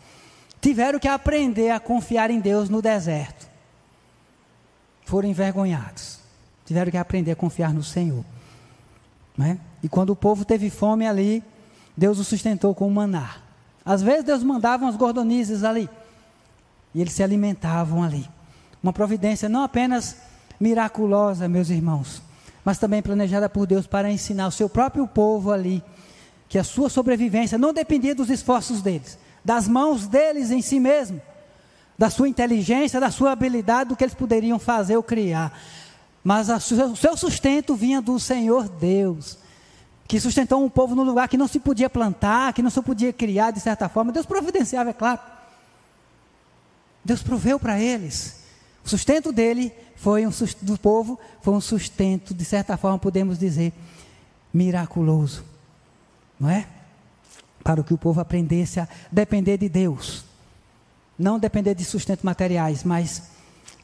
Tiveram 0.61 0.99
que 0.99 1.07
aprender 1.07 1.71
a 1.71 1.79
confiar 1.79 2.29
em 2.29 2.39
Deus 2.39 2.69
no 2.69 2.81
deserto 2.81 3.53
foram 5.05 5.29
envergonhados. 5.29 6.19
Tiveram 6.65 6.91
que 6.91 6.97
aprender 6.97 7.31
a 7.31 7.35
confiar 7.35 7.73
no 7.73 7.83
Senhor. 7.83 8.23
Né? 9.37 9.59
E 9.81 9.89
quando 9.89 10.11
o 10.11 10.15
povo 10.15 10.45
teve 10.45 10.69
fome 10.69 11.05
ali, 11.05 11.43
Deus 11.95 12.19
o 12.19 12.23
sustentou 12.23 12.73
com 12.73 12.87
o 12.87 12.91
maná. 12.91 13.35
Às 13.85 14.01
vezes 14.01 14.23
Deus 14.23 14.43
mandava 14.43 14.85
umas 14.85 14.95
gordonizes 14.95 15.63
ali. 15.63 15.89
E 16.93 17.01
eles 17.01 17.13
se 17.13 17.23
alimentavam 17.23 18.03
ali. 18.03 18.29
Uma 18.81 18.93
providência 18.93 19.49
não 19.49 19.63
apenas 19.63 20.17
miraculosa, 20.59 21.47
meus 21.47 21.69
irmãos, 21.69 22.21
mas 22.63 22.77
também 22.77 23.01
planejada 23.01 23.49
por 23.49 23.65
Deus 23.65 23.87
para 23.87 24.11
ensinar 24.11 24.47
o 24.47 24.51
seu 24.51 24.69
próprio 24.69 25.07
povo 25.07 25.51
ali 25.51 25.83
que 26.47 26.59
a 26.59 26.63
sua 26.63 26.89
sobrevivência 26.89 27.57
não 27.57 27.73
dependia 27.73 28.13
dos 28.13 28.29
esforços 28.29 28.81
deles, 28.81 29.17
das 29.43 29.67
mãos 29.67 30.07
deles 30.07 30.51
em 30.51 30.61
si 30.61 30.79
mesmo, 30.79 31.19
da 31.97 32.09
sua 32.09 32.29
inteligência, 32.29 32.99
da 32.99 33.09
sua 33.09 33.31
habilidade, 33.31 33.89
do 33.89 33.95
que 33.95 34.03
eles 34.03 34.13
poderiam 34.13 34.59
fazer 34.59 34.95
ou 34.95 35.03
criar. 35.03 35.57
Mas 36.23 36.49
o 36.49 36.95
seu 36.95 37.17
sustento 37.17 37.75
vinha 37.75 38.01
do 38.01 38.19
Senhor 38.19 38.69
Deus, 38.69 39.37
que 40.07 40.19
sustentou 40.19 40.63
um 40.63 40.69
povo 40.69 40.95
no 40.95 41.03
lugar 41.03 41.27
que 41.27 41.37
não 41.37 41.47
se 41.47 41.59
podia 41.59 41.89
plantar, 41.89 42.53
que 42.53 42.61
não 42.61 42.69
se 42.69 42.81
podia 42.81 43.13
criar 43.13 43.51
de 43.51 43.59
certa 43.59 43.87
forma. 43.87 44.11
Deus 44.11 44.25
providenciava, 44.25 44.89
é 44.89 44.93
claro. 44.93 45.19
Deus 47.03 47.21
proveu 47.21 47.59
para 47.59 47.79
eles. 47.79 48.43
O 48.85 48.89
sustento 48.89 49.31
dele 49.31 49.73
foi 49.95 50.25
um 50.27 50.31
do 50.61 50.77
povo 50.77 51.17
foi 51.41 51.53
um 51.53 51.61
sustento, 51.61 52.33
de 52.33 52.45
certa 52.45 52.75
forma 52.77 52.99
podemos 52.99 53.37
dizer, 53.37 53.73
miraculoso. 54.53 55.43
Não 56.39 56.49
é? 56.49 56.67
Para 57.63 57.83
que 57.83 57.93
o 57.93 57.97
povo 57.97 58.19
aprendesse 58.19 58.79
a 58.79 58.87
depender 59.11 59.57
de 59.57 59.69
Deus. 59.69 60.25
Não 61.17 61.39
depender 61.39 61.75
de 61.75 61.85
sustentos 61.85 62.23
materiais, 62.23 62.83
mas 62.83 63.23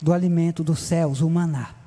do 0.02 0.14
alimento 0.14 0.64
dos 0.64 0.80
céus, 0.80 1.22
o 1.22 1.30
maná. 1.30 1.79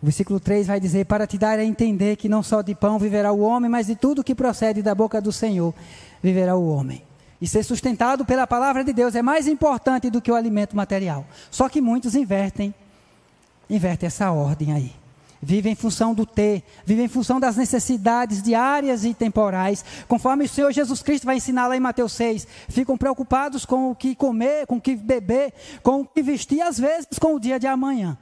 O 0.00 0.06
versículo 0.06 0.38
3 0.38 0.66
vai 0.66 0.78
dizer: 0.80 1.06
Para 1.06 1.26
te 1.26 1.36
dar 1.36 1.58
a 1.58 1.64
entender 1.64 2.16
que 2.16 2.28
não 2.28 2.42
só 2.42 2.62
de 2.62 2.74
pão 2.74 2.98
viverá 2.98 3.32
o 3.32 3.40
homem, 3.40 3.70
mas 3.70 3.86
de 3.86 3.96
tudo 3.96 4.24
que 4.24 4.34
procede 4.34 4.82
da 4.82 4.94
boca 4.94 5.20
do 5.20 5.32
Senhor 5.32 5.74
viverá 6.22 6.56
o 6.56 6.68
homem. 6.68 7.02
E 7.40 7.46
ser 7.46 7.62
sustentado 7.62 8.24
pela 8.24 8.46
palavra 8.46 8.82
de 8.82 8.92
Deus 8.92 9.14
é 9.14 9.22
mais 9.22 9.46
importante 9.46 10.10
do 10.10 10.20
que 10.20 10.30
o 10.30 10.34
alimento 10.34 10.76
material. 10.76 11.24
Só 11.50 11.68
que 11.68 11.80
muitos 11.80 12.14
invertem, 12.14 12.74
invertem 13.70 14.06
essa 14.08 14.30
ordem 14.32 14.72
aí 14.72 14.92
vive 15.42 15.70
em 15.70 15.74
função 15.74 16.14
do 16.14 16.26
ter, 16.26 16.62
vive 16.84 17.02
em 17.02 17.08
função 17.08 17.38
das 17.38 17.56
necessidades 17.56 18.42
diárias 18.42 19.04
e 19.04 19.14
temporais, 19.14 19.84
conforme 20.06 20.44
o 20.44 20.48
Senhor 20.48 20.72
Jesus 20.72 21.02
Cristo 21.02 21.24
vai 21.24 21.36
ensinar 21.36 21.68
lá 21.68 21.76
em 21.76 21.80
Mateus 21.80 22.12
6. 22.12 22.46
Ficam 22.68 22.96
preocupados 22.96 23.64
com 23.64 23.90
o 23.90 23.94
que 23.94 24.14
comer, 24.14 24.66
com 24.66 24.76
o 24.76 24.80
que 24.80 24.96
beber, 24.96 25.52
com 25.82 26.00
o 26.00 26.04
que 26.04 26.22
vestir, 26.22 26.60
às 26.60 26.78
vezes 26.78 27.06
com 27.20 27.34
o 27.34 27.40
dia 27.40 27.58
de 27.58 27.66
amanhã. 27.66 28.18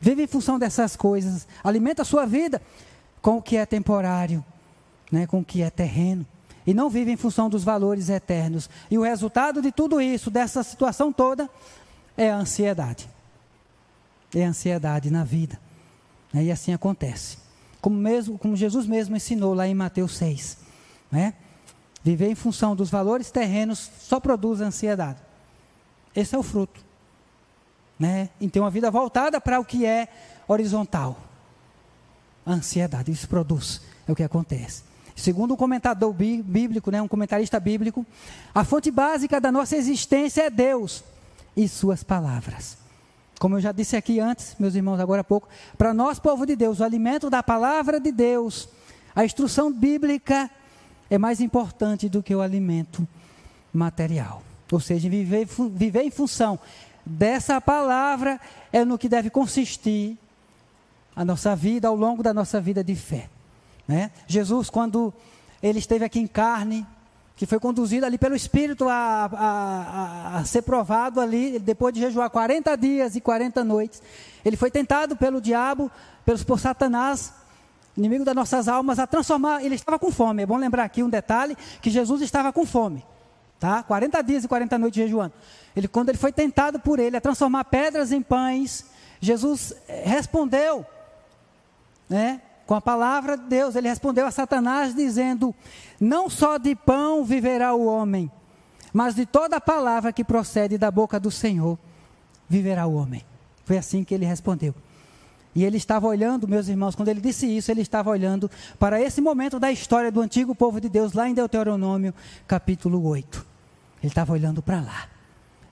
Vive 0.00 0.22
em 0.22 0.26
função 0.26 0.58
dessas 0.58 0.96
coisas, 0.96 1.46
alimenta 1.62 2.02
a 2.02 2.04
sua 2.04 2.24
vida 2.24 2.62
com 3.20 3.36
o 3.36 3.42
que 3.42 3.56
é 3.56 3.66
temporário, 3.66 4.44
né, 5.12 5.26
com 5.26 5.40
o 5.40 5.44
que 5.44 5.62
é 5.62 5.68
terreno. 5.68 6.26
E 6.66 6.72
não 6.72 6.88
vive 6.88 7.10
em 7.10 7.16
função 7.16 7.50
dos 7.50 7.64
valores 7.64 8.08
eternos. 8.08 8.70
E 8.90 8.96
o 8.96 9.02
resultado 9.02 9.60
de 9.60 9.72
tudo 9.72 10.00
isso, 10.00 10.30
dessa 10.30 10.62
situação 10.62 11.12
toda, 11.12 11.48
é 12.16 12.30
a 12.30 12.36
ansiedade. 12.36 13.08
É 14.34 14.44
a 14.44 14.48
ansiedade 14.48 15.10
na 15.10 15.24
vida. 15.24 15.58
Né? 16.32 16.44
E 16.44 16.52
assim 16.52 16.72
acontece. 16.72 17.38
Como, 17.80 17.96
mesmo, 17.96 18.38
como 18.38 18.56
Jesus 18.56 18.86
mesmo 18.86 19.16
ensinou 19.16 19.54
lá 19.54 19.66
em 19.66 19.74
Mateus 19.74 20.16
6. 20.16 20.58
Né? 21.10 21.34
Viver 22.04 22.30
em 22.30 22.34
função 22.34 22.76
dos 22.76 22.90
valores 22.90 23.30
terrenos 23.30 23.90
só 24.00 24.20
produz 24.20 24.60
ansiedade. 24.60 25.18
Esse 26.14 26.34
é 26.34 26.38
o 26.38 26.42
fruto. 26.42 26.89
Né? 28.00 28.30
E 28.40 28.48
ter 28.48 28.58
uma 28.58 28.70
vida 28.70 28.90
voltada 28.90 29.40
para 29.40 29.60
o 29.60 29.64
que 29.64 29.86
é 29.86 30.08
horizontal. 30.48 31.18
A 32.44 32.52
ansiedade, 32.52 33.12
isso 33.12 33.28
produz, 33.28 33.82
é 34.08 34.12
o 34.12 34.16
que 34.16 34.22
acontece. 34.24 34.82
Segundo 35.14 35.52
um 35.52 35.56
comentador 35.56 36.14
bíblico, 36.14 36.90
né, 36.90 37.02
um 37.02 37.06
comentarista 37.06 37.60
bíblico, 37.60 38.06
a 38.54 38.64
fonte 38.64 38.90
básica 38.90 39.38
da 39.38 39.52
nossa 39.52 39.76
existência 39.76 40.42
é 40.42 40.50
Deus 40.50 41.04
e 41.54 41.68
Suas 41.68 42.02
palavras. 42.02 42.78
Como 43.38 43.56
eu 43.56 43.60
já 43.60 43.72
disse 43.72 43.96
aqui 43.96 44.18
antes, 44.18 44.56
meus 44.58 44.74
irmãos, 44.74 44.98
agora 44.98 45.20
há 45.20 45.24
pouco, 45.24 45.48
para 45.76 45.92
nós, 45.92 46.18
povo 46.18 46.46
de 46.46 46.56
Deus, 46.56 46.80
o 46.80 46.84
alimento 46.84 47.28
da 47.28 47.42
palavra 47.42 48.00
de 48.00 48.10
Deus, 48.10 48.68
a 49.14 49.24
instrução 49.24 49.72
bíblica 49.72 50.50
é 51.10 51.18
mais 51.18 51.40
importante 51.40 52.08
do 52.08 52.22
que 52.22 52.34
o 52.34 52.40
alimento 52.40 53.06
material. 53.72 54.42
Ou 54.70 54.80
seja, 54.80 55.08
viver, 55.08 55.46
viver 55.72 56.02
em 56.02 56.10
função 56.10 56.58
dessa 57.10 57.60
palavra 57.60 58.40
é 58.72 58.84
no 58.84 58.96
que 58.96 59.08
deve 59.08 59.30
consistir 59.30 60.16
a 61.14 61.24
nossa 61.24 61.56
vida 61.56 61.88
ao 61.88 61.96
longo 61.96 62.22
da 62.22 62.32
nossa 62.32 62.60
vida 62.60 62.84
de 62.84 62.94
fé. 62.94 63.28
Né? 63.86 64.12
Jesus, 64.28 64.70
quando 64.70 65.12
ele 65.60 65.80
esteve 65.80 66.04
aqui 66.04 66.20
em 66.20 66.26
carne, 66.26 66.86
que 67.34 67.46
foi 67.46 67.58
conduzido 67.58 68.06
ali 68.06 68.16
pelo 68.16 68.36
Espírito 68.36 68.88
a, 68.88 69.24
a, 69.24 70.36
a, 70.36 70.38
a, 70.38 70.44
ser 70.44 70.62
provado 70.62 71.20
ali, 71.20 71.58
depois 71.58 71.92
de 71.92 72.00
jejuar 72.00 72.30
40 72.30 72.76
dias 72.76 73.16
e 73.16 73.20
40 73.20 73.64
noites. 73.64 74.00
Ele 74.44 74.56
foi 74.56 74.70
tentado 74.70 75.16
pelo 75.16 75.40
diabo, 75.40 75.90
pelos, 76.24 76.44
por 76.44 76.60
Satanás, 76.60 77.32
inimigo 77.96 78.24
das 78.24 78.36
nossas 78.36 78.68
almas, 78.68 78.98
a 78.98 79.06
transformar. 79.06 79.64
Ele 79.64 79.74
estava 79.74 79.98
com 79.98 80.12
fome. 80.12 80.42
É 80.42 80.46
bom 80.46 80.58
lembrar 80.58 80.84
aqui 80.84 81.02
um 81.02 81.08
detalhe: 81.08 81.56
que 81.80 81.90
Jesus 81.90 82.22
estava 82.22 82.52
com 82.52 82.64
fome. 82.64 83.04
Tá? 83.60 83.82
40 83.82 84.22
dias 84.22 84.42
e 84.42 84.48
40 84.48 84.78
noites 84.78 85.02
jejuando. 85.02 85.34
Ele, 85.76 85.86
quando 85.86 86.08
ele 86.08 86.16
foi 86.16 86.32
tentado 86.32 86.80
por 86.80 86.98
ele 86.98 87.18
a 87.18 87.20
transformar 87.20 87.64
pedras 87.64 88.10
em 88.10 88.22
pães, 88.22 88.86
Jesus 89.20 89.74
eh, 89.86 90.02
respondeu, 90.06 90.84
né? 92.08 92.40
Com 92.66 92.74
a 92.74 92.80
palavra 92.80 93.36
de 93.36 93.44
Deus, 93.44 93.76
ele 93.76 93.88
respondeu 93.88 94.26
a 94.26 94.30
Satanás 94.30 94.94
dizendo: 94.94 95.54
Não 96.00 96.30
só 96.30 96.56
de 96.56 96.74
pão 96.74 97.22
viverá 97.22 97.74
o 97.74 97.84
homem, 97.84 98.30
mas 98.94 99.14
de 99.14 99.26
toda 99.26 99.56
a 99.56 99.60
palavra 99.60 100.10
que 100.10 100.24
procede 100.24 100.78
da 100.78 100.90
boca 100.90 101.20
do 101.20 101.30
Senhor 101.30 101.78
viverá 102.48 102.86
o 102.86 102.94
homem. 102.94 103.22
Foi 103.66 103.76
assim 103.76 104.02
que 104.02 104.14
ele 104.14 104.24
respondeu. 104.24 104.74
E 105.54 105.64
ele 105.64 105.76
estava 105.76 106.06
olhando, 106.06 106.48
meus 106.48 106.68
irmãos, 106.68 106.94
quando 106.94 107.08
ele 107.08 107.20
disse 107.20 107.44
isso, 107.44 107.70
ele 107.70 107.82
estava 107.82 108.08
olhando 108.08 108.50
para 108.78 109.00
esse 109.00 109.20
momento 109.20 109.58
da 109.58 109.70
história 109.70 110.10
do 110.10 110.20
antigo 110.20 110.54
povo 110.54 110.80
de 110.80 110.88
Deus, 110.88 111.12
lá 111.12 111.28
em 111.28 111.34
Deuteronômio, 111.34 112.14
capítulo 112.46 113.04
8. 113.04 113.49
Ele 114.02 114.10
estava 114.10 114.32
olhando 114.32 114.62
para 114.62 114.80
lá. 114.80 115.08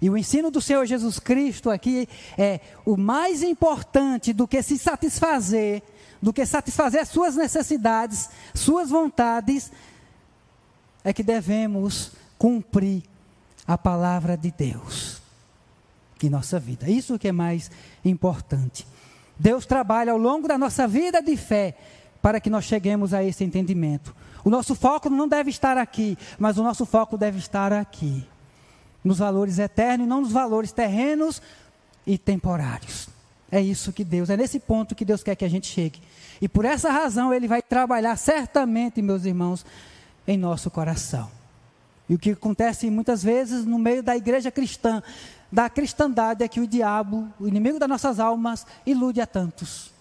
E 0.00 0.08
o 0.08 0.16
ensino 0.16 0.50
do 0.50 0.60
Senhor 0.60 0.86
Jesus 0.86 1.18
Cristo 1.18 1.70
aqui 1.70 2.08
é 2.36 2.60
o 2.84 2.96
mais 2.96 3.42
importante 3.42 4.32
do 4.32 4.46
que 4.46 4.62
se 4.62 4.78
satisfazer 4.78 5.82
do 6.20 6.32
que 6.32 6.44
satisfazer 6.44 7.00
as 7.00 7.08
suas 7.08 7.36
necessidades, 7.36 8.28
suas 8.54 8.90
vontades, 8.90 9.70
é 11.04 11.12
que 11.12 11.22
devemos 11.22 12.12
cumprir 12.36 13.02
a 13.66 13.78
palavra 13.78 14.36
de 14.36 14.50
Deus. 14.50 15.22
em 16.20 16.28
nossa 16.28 16.58
vida. 16.58 16.90
Isso 16.90 17.16
que 17.18 17.28
é 17.28 17.32
mais 17.32 17.70
importante. 18.04 18.84
Deus 19.38 19.64
trabalha 19.64 20.10
ao 20.10 20.18
longo 20.18 20.48
da 20.48 20.58
nossa 20.58 20.88
vida 20.88 21.22
de 21.22 21.36
fé 21.36 21.76
para 22.20 22.40
que 22.40 22.50
nós 22.50 22.64
cheguemos 22.64 23.14
a 23.14 23.22
esse 23.22 23.44
entendimento. 23.44 24.14
O 24.48 24.50
nosso 24.50 24.74
foco 24.74 25.10
não 25.10 25.28
deve 25.28 25.50
estar 25.50 25.76
aqui, 25.76 26.16
mas 26.38 26.56
o 26.56 26.62
nosso 26.62 26.86
foco 26.86 27.18
deve 27.18 27.36
estar 27.36 27.70
aqui. 27.70 28.26
Nos 29.04 29.18
valores 29.18 29.58
eternos, 29.58 30.08
não 30.08 30.22
nos 30.22 30.32
valores 30.32 30.72
terrenos 30.72 31.42
e 32.06 32.16
temporários. 32.16 33.10
É 33.52 33.60
isso 33.60 33.92
que 33.92 34.02
Deus, 34.02 34.30
é 34.30 34.38
nesse 34.38 34.58
ponto 34.58 34.94
que 34.94 35.04
Deus 35.04 35.22
quer 35.22 35.36
que 35.36 35.44
a 35.44 35.50
gente 35.50 35.66
chegue. 35.66 36.00
E 36.40 36.48
por 36.48 36.64
essa 36.64 36.90
razão 36.90 37.34
ele 37.34 37.46
vai 37.46 37.60
trabalhar 37.60 38.16
certamente, 38.16 39.02
meus 39.02 39.26
irmãos, 39.26 39.66
em 40.26 40.38
nosso 40.38 40.70
coração. 40.70 41.30
E 42.08 42.14
o 42.14 42.18
que 42.18 42.30
acontece 42.30 42.88
muitas 42.88 43.22
vezes 43.22 43.66
no 43.66 43.78
meio 43.78 44.02
da 44.02 44.16
igreja 44.16 44.50
cristã, 44.50 45.02
da 45.52 45.68
cristandade, 45.68 46.42
é 46.42 46.48
que 46.48 46.58
o 46.58 46.66
diabo, 46.66 47.28
o 47.38 47.46
inimigo 47.46 47.78
das 47.78 47.86
nossas 47.86 48.18
almas, 48.18 48.66
ilude 48.86 49.20
a 49.20 49.26
tantos. 49.26 49.97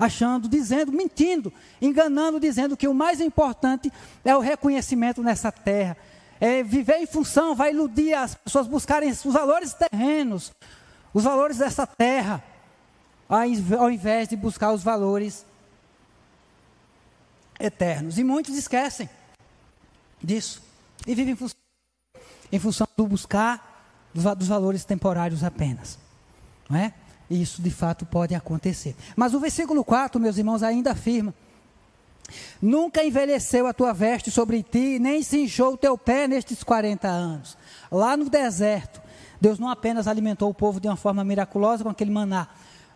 Achando, 0.00 0.48
dizendo, 0.48 0.90
mentindo, 0.90 1.52
enganando, 1.80 2.40
dizendo 2.40 2.74
que 2.74 2.88
o 2.88 2.94
mais 2.94 3.20
importante 3.20 3.92
é 4.24 4.34
o 4.34 4.40
reconhecimento 4.40 5.22
nessa 5.22 5.52
terra. 5.52 5.94
É 6.40 6.62
viver 6.62 6.96
em 6.96 7.06
função, 7.06 7.54
vai 7.54 7.70
iludir 7.70 8.14
as 8.14 8.34
pessoas 8.34 8.66
buscarem 8.66 9.10
os 9.10 9.22
valores 9.22 9.74
terrenos, 9.74 10.52
os 11.12 11.22
valores 11.22 11.58
dessa 11.58 11.86
terra, 11.86 12.42
ao 13.28 13.90
invés 13.90 14.26
de 14.26 14.36
buscar 14.36 14.72
os 14.72 14.82
valores 14.82 15.44
eternos. 17.60 18.18
E 18.18 18.24
muitos 18.24 18.56
esquecem 18.56 19.08
disso 20.22 20.62
e 21.06 21.14
vivem 21.14 21.34
em 21.34 21.36
função, 21.36 21.60
em 22.50 22.58
função 22.58 22.88
do 22.96 23.06
buscar 23.06 24.10
dos, 24.14 24.24
dos 24.36 24.48
valores 24.48 24.82
temporários 24.82 25.44
apenas. 25.44 25.98
Não 26.70 26.78
é? 26.78 26.94
Isso 27.30 27.62
de 27.62 27.70
fato 27.70 28.04
pode 28.04 28.34
acontecer. 28.34 28.96
Mas 29.14 29.34
o 29.34 29.40
versículo 29.40 29.84
4, 29.84 30.20
meus 30.20 30.36
irmãos, 30.36 30.64
ainda 30.64 30.90
afirma: 30.90 31.32
Nunca 32.60 33.04
envelheceu 33.04 33.66
a 33.66 33.72
tua 33.72 33.92
veste 33.92 34.30
sobre 34.30 34.62
ti, 34.62 34.98
nem 34.98 35.22
se 35.22 35.38
inchou 35.38 35.74
o 35.74 35.76
teu 35.76 35.96
pé 35.96 36.26
nestes 36.26 36.62
40 36.62 37.06
anos. 37.08 37.56
Lá 37.90 38.16
no 38.16 38.28
deserto, 38.28 39.00
Deus 39.40 39.58
não 39.58 39.68
apenas 39.68 40.06
alimentou 40.06 40.50
o 40.50 40.54
povo 40.54 40.80
de 40.80 40.88
uma 40.88 40.96
forma 40.96 41.24
miraculosa 41.24 41.84
com 41.84 41.90
aquele 41.90 42.10
maná, 42.10 42.48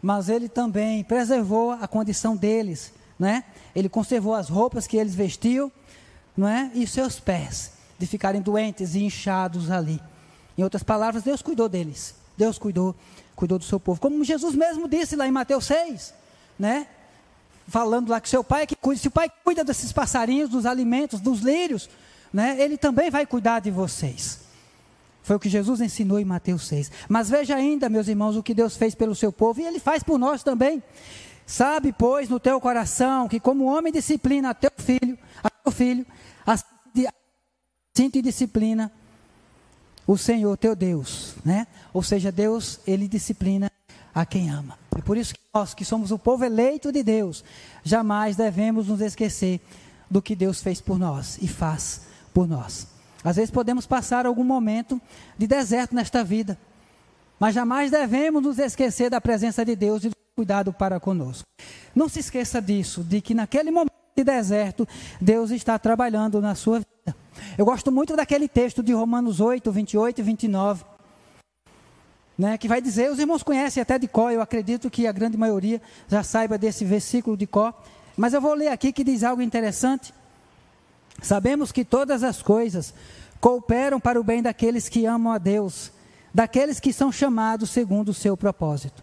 mas 0.02 0.28
ele 0.28 0.48
também 0.48 1.02
preservou 1.04 1.70
a 1.70 1.88
condição 1.88 2.36
deles, 2.36 2.92
né? 3.18 3.44
Ele 3.74 3.88
conservou 3.88 4.34
as 4.34 4.48
roupas 4.48 4.86
que 4.86 4.96
eles 4.96 5.14
vestiam, 5.14 5.72
não 6.36 6.48
é? 6.48 6.70
E 6.74 6.86
seus 6.86 7.18
pés 7.18 7.72
de 7.98 8.06
ficarem 8.06 8.42
doentes 8.42 8.94
e 8.94 9.02
inchados 9.02 9.70
ali. 9.70 10.00
Em 10.58 10.62
outras 10.62 10.82
palavras, 10.82 11.22
Deus 11.22 11.40
cuidou 11.40 11.68
deles. 11.68 12.14
Deus 12.36 12.58
cuidou, 12.58 12.94
cuidou 13.34 13.58
do 13.58 13.64
seu 13.64 13.80
povo. 13.80 14.00
Como 14.00 14.22
Jesus 14.24 14.54
mesmo 14.54 14.88
disse 14.88 15.16
lá 15.16 15.26
em 15.26 15.30
Mateus 15.30 15.66
6, 15.66 16.14
né? 16.58 16.86
Falando 17.66 18.10
lá 18.10 18.20
que 18.20 18.28
seu 18.28 18.44
pai 18.44 18.62
é 18.62 18.66
que 18.66 18.76
cuida, 18.76 19.00
se 19.00 19.08
o 19.08 19.10
pai 19.10 19.30
cuida 19.42 19.64
desses 19.64 19.92
passarinhos, 19.92 20.50
dos 20.50 20.66
alimentos, 20.66 21.20
dos 21.20 21.40
lírios, 21.40 21.88
né? 22.32 22.56
Ele 22.60 22.76
também 22.76 23.10
vai 23.10 23.26
cuidar 23.26 23.60
de 23.60 23.70
vocês. 23.70 24.40
Foi 25.22 25.36
o 25.36 25.40
que 25.40 25.48
Jesus 25.48 25.80
ensinou 25.80 26.18
em 26.18 26.24
Mateus 26.24 26.66
6. 26.68 26.90
Mas 27.08 27.30
veja 27.30 27.56
ainda, 27.56 27.88
meus 27.88 28.08
irmãos, 28.08 28.36
o 28.36 28.42
que 28.42 28.52
Deus 28.52 28.76
fez 28.76 28.94
pelo 28.94 29.14
seu 29.14 29.32
povo 29.32 29.60
e 29.60 29.64
ele 29.64 29.80
faz 29.80 30.02
por 30.02 30.18
nós 30.18 30.42
também. 30.42 30.82
Sabe, 31.46 31.92
pois, 31.92 32.28
no 32.28 32.38
teu 32.38 32.60
coração 32.60 33.28
que 33.28 33.40
como 33.40 33.64
homem 33.64 33.92
disciplina 33.92 34.50
a 34.50 34.54
teu 34.54 34.70
filho, 34.76 35.18
a 35.42 35.48
teu 35.48 35.72
filho, 35.72 36.06
assim 36.46 38.10
te 38.10 38.20
disciplina 38.20 38.92
o 40.06 40.16
Senhor 40.16 40.56
teu 40.56 40.76
Deus, 40.76 41.34
né? 41.44 41.66
Ou 41.92 42.02
seja, 42.02 42.30
Deus, 42.30 42.80
ele 42.86 43.08
disciplina 43.08 43.70
a 44.14 44.24
quem 44.24 44.50
ama. 44.50 44.78
É 44.96 45.00
por 45.00 45.16
isso 45.16 45.34
que 45.34 45.40
nós, 45.52 45.74
que 45.74 45.84
somos 45.84 46.10
o 46.10 46.18
povo 46.18 46.44
eleito 46.44 46.92
de 46.92 47.02
Deus, 47.02 47.44
jamais 47.82 48.36
devemos 48.36 48.88
nos 48.88 49.00
esquecer 49.00 49.60
do 50.10 50.22
que 50.22 50.36
Deus 50.36 50.62
fez 50.62 50.80
por 50.80 50.98
nós 50.98 51.38
e 51.42 51.48
faz 51.48 52.02
por 52.32 52.46
nós. 52.46 52.86
Às 53.24 53.36
vezes 53.36 53.50
podemos 53.50 53.86
passar 53.86 54.26
algum 54.26 54.44
momento 54.44 55.00
de 55.36 55.46
deserto 55.46 55.94
nesta 55.94 56.22
vida, 56.22 56.58
mas 57.40 57.54
jamais 57.54 57.90
devemos 57.90 58.42
nos 58.42 58.58
esquecer 58.58 59.10
da 59.10 59.20
presença 59.20 59.64
de 59.64 59.74
Deus 59.74 60.04
e 60.04 60.10
do 60.10 60.16
cuidado 60.36 60.72
para 60.72 61.00
conosco. 61.00 61.44
Não 61.94 62.08
se 62.08 62.20
esqueça 62.20 62.60
disso, 62.60 63.02
de 63.02 63.20
que 63.20 63.34
naquele 63.34 63.70
momento 63.70 63.92
de 64.16 64.22
deserto, 64.22 64.86
Deus 65.20 65.50
está 65.50 65.78
trabalhando 65.78 66.40
na 66.40 66.54
sua 66.54 66.80
vida. 66.80 67.16
Eu 67.56 67.64
gosto 67.64 67.92
muito 67.92 68.16
daquele 68.16 68.48
texto 68.48 68.82
de 68.82 68.92
Romanos 68.92 69.40
8, 69.40 69.70
28 69.70 70.18
e 70.18 70.22
29. 70.22 70.84
Né, 72.36 72.58
que 72.58 72.66
vai 72.66 72.80
dizer, 72.80 73.10
os 73.12 73.18
irmãos 73.20 73.44
conhecem 73.44 73.80
até 73.80 73.96
de 73.96 74.08
có, 74.08 74.28
eu 74.28 74.40
acredito 74.40 74.90
que 74.90 75.06
a 75.06 75.12
grande 75.12 75.36
maioria 75.36 75.80
já 76.08 76.22
saiba 76.24 76.58
desse 76.58 76.84
versículo 76.84 77.36
de 77.36 77.46
có, 77.46 77.72
mas 78.16 78.34
eu 78.34 78.40
vou 78.40 78.54
ler 78.54 78.68
aqui 78.68 78.92
que 78.92 79.04
diz 79.04 79.22
algo 79.22 79.40
interessante. 79.40 80.12
Sabemos 81.22 81.70
que 81.70 81.84
todas 81.84 82.24
as 82.24 82.42
coisas 82.42 82.92
cooperam 83.40 84.00
para 84.00 84.20
o 84.20 84.24
bem 84.24 84.42
daqueles 84.42 84.88
que 84.88 85.06
amam 85.06 85.32
a 85.32 85.38
Deus, 85.38 85.92
daqueles 86.32 86.80
que 86.80 86.92
são 86.92 87.12
chamados 87.12 87.70
segundo 87.70 88.08
o 88.08 88.14
seu 88.14 88.36
propósito. 88.36 89.02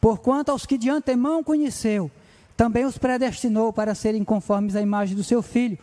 Porquanto 0.00 0.50
aos 0.50 0.64
que 0.64 0.78
de 0.78 0.88
antemão 0.88 1.44
conheceu, 1.44 2.10
também 2.56 2.86
os 2.86 2.96
predestinou 2.96 3.72
para 3.72 3.94
serem 3.94 4.24
conformes 4.24 4.74
à 4.74 4.80
imagem 4.80 5.14
do 5.14 5.24
seu 5.24 5.42
filho, 5.42 5.78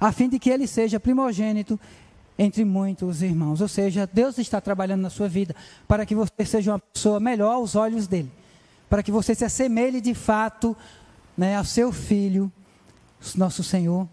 a 0.00 0.12
fim 0.12 0.28
de 0.28 0.38
que 0.38 0.50
ele 0.50 0.66
seja 0.66 1.00
primogênito 1.00 1.78
entre 2.38 2.64
muitos 2.64 3.22
irmãos. 3.22 3.60
Ou 3.60 3.68
seja, 3.68 4.08
Deus 4.10 4.38
está 4.38 4.60
trabalhando 4.60 5.02
na 5.02 5.10
sua 5.10 5.28
vida 5.28 5.54
para 5.88 6.04
que 6.04 6.14
você 6.14 6.44
seja 6.44 6.72
uma 6.72 6.78
pessoa 6.78 7.18
melhor 7.18 7.54
aos 7.54 7.74
olhos 7.74 8.06
dele, 8.06 8.30
para 8.88 9.02
que 9.02 9.10
você 9.10 9.34
se 9.34 9.44
assemelhe 9.44 10.00
de 10.00 10.14
fato 10.14 10.76
né, 11.36 11.56
ao 11.56 11.64
seu 11.64 11.92
filho, 11.92 12.50
nosso 13.34 13.62
Senhor 13.62 14.08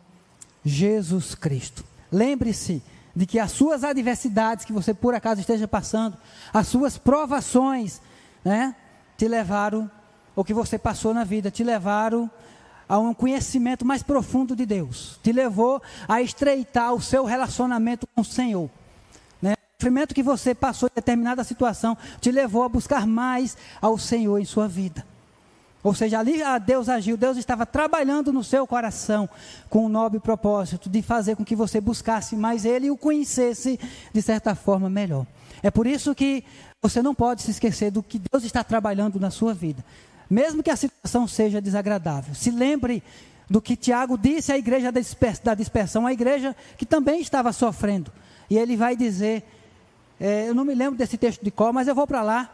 Jesus 0.64 1.36
Cristo. 1.36 1.84
Lembre-se 2.12 2.82
de 3.16 3.26
que 3.26 3.38
as 3.38 3.52
suas 3.52 3.84
adversidades 3.84 4.66
que 4.66 4.74
você 4.74 4.94
por 4.94 5.14
acaso 5.14 5.42
esteja 5.42 5.68
passando, 5.68 6.18
as 6.52 6.68
suas 6.68 6.98
provações, 6.98 8.02
né, 8.44 8.76
te 9.18 9.28
levaram, 9.28 9.90
ou 10.36 10.44
que 10.44 10.54
você 10.54 10.80
passou 10.80 11.14
na 11.14 11.24
vida, 11.24 11.52
te 11.52 11.64
levaram 11.64 12.30
a 12.88 12.98
um 12.98 13.14
conhecimento 13.14 13.86
mais 13.86 14.04
profundo 14.04 14.56
de 14.56 14.66
Deus, 14.66 15.20
te 15.24 15.32
levou 15.32 15.82
a 16.08 16.22
estreitar 16.22 16.94
o 16.94 17.02
seu 17.02 17.26
relacionamento 17.26 18.08
com 18.08 18.22
o 18.22 18.26
Senhor. 18.26 18.70
Né? 19.42 19.54
O 19.54 19.82
sofrimento 19.82 20.14
que 20.16 20.24
você 20.24 20.54
passou 20.54 20.90
em 20.90 20.96
determinada 20.96 21.44
situação 21.44 21.98
te 22.20 22.32
levou 22.32 22.64
a 22.64 22.70
buscar 22.70 23.08
mais 23.08 23.58
ao 23.82 23.98
Senhor 23.98 24.40
em 24.40 24.46
sua 24.46 24.68
vida. 24.68 25.06
Ou 25.84 25.94
seja, 25.94 26.20
ali 26.20 26.42
Deus 26.66 26.88
agiu, 26.88 27.18
Deus 27.18 27.36
estava 27.36 27.66
trabalhando 27.66 28.32
no 28.32 28.42
seu 28.42 28.66
coração 28.66 29.30
com 29.70 29.86
o 29.86 29.90
nobre 29.90 30.18
propósito 30.18 30.90
de 30.90 31.02
fazer 31.02 31.36
com 31.36 31.44
que 31.44 31.58
você 31.58 31.82
buscasse 31.82 32.38
mais 32.38 32.64
Ele 32.64 32.88
e 32.88 32.92
o 32.92 32.96
conhecesse 32.96 33.78
de 34.14 34.22
certa 34.22 34.56
forma 34.56 34.90
melhor. 34.90 35.28
É 35.62 35.70
por 35.70 35.86
isso 35.86 36.16
que 36.16 36.46
você 36.82 37.02
não 37.02 37.14
pode 37.14 37.42
se 37.42 37.52
esquecer 37.52 37.92
do 37.92 38.02
que 38.02 38.20
Deus 38.32 38.46
está 38.46 38.64
trabalhando 38.64 39.20
na 39.20 39.30
sua 39.30 39.54
vida, 39.54 39.84
mesmo 40.34 40.64
que 40.64 40.72
a 40.72 40.76
situação 40.76 41.28
seja 41.28 41.62
desagradável. 41.62 42.34
Se 42.34 42.50
lembre 42.50 43.04
do 43.48 43.62
que 43.62 43.76
Tiago 43.76 44.18
disse 44.18 44.52
à 44.52 44.58
igreja 44.58 44.92
da 44.92 45.54
dispersão, 45.54 46.08
a 46.08 46.12
igreja 46.12 46.56
que 46.76 46.86
também 46.88 47.22
estava 47.22 47.54
sofrendo. 47.54 48.12
E 48.50 48.58
ele 48.58 48.76
vai 48.76 48.96
dizer: 48.96 49.44
é, 50.20 50.50
eu 50.50 50.56
não 50.56 50.66
me 50.66 50.74
lembro 50.74 50.98
desse 50.98 51.18
texto 51.18 51.44
de 51.44 51.52
cor, 51.52 51.72
mas 51.72 51.88
eu 51.88 51.94
vou 51.94 52.08
para 52.08 52.24
lá, 52.24 52.50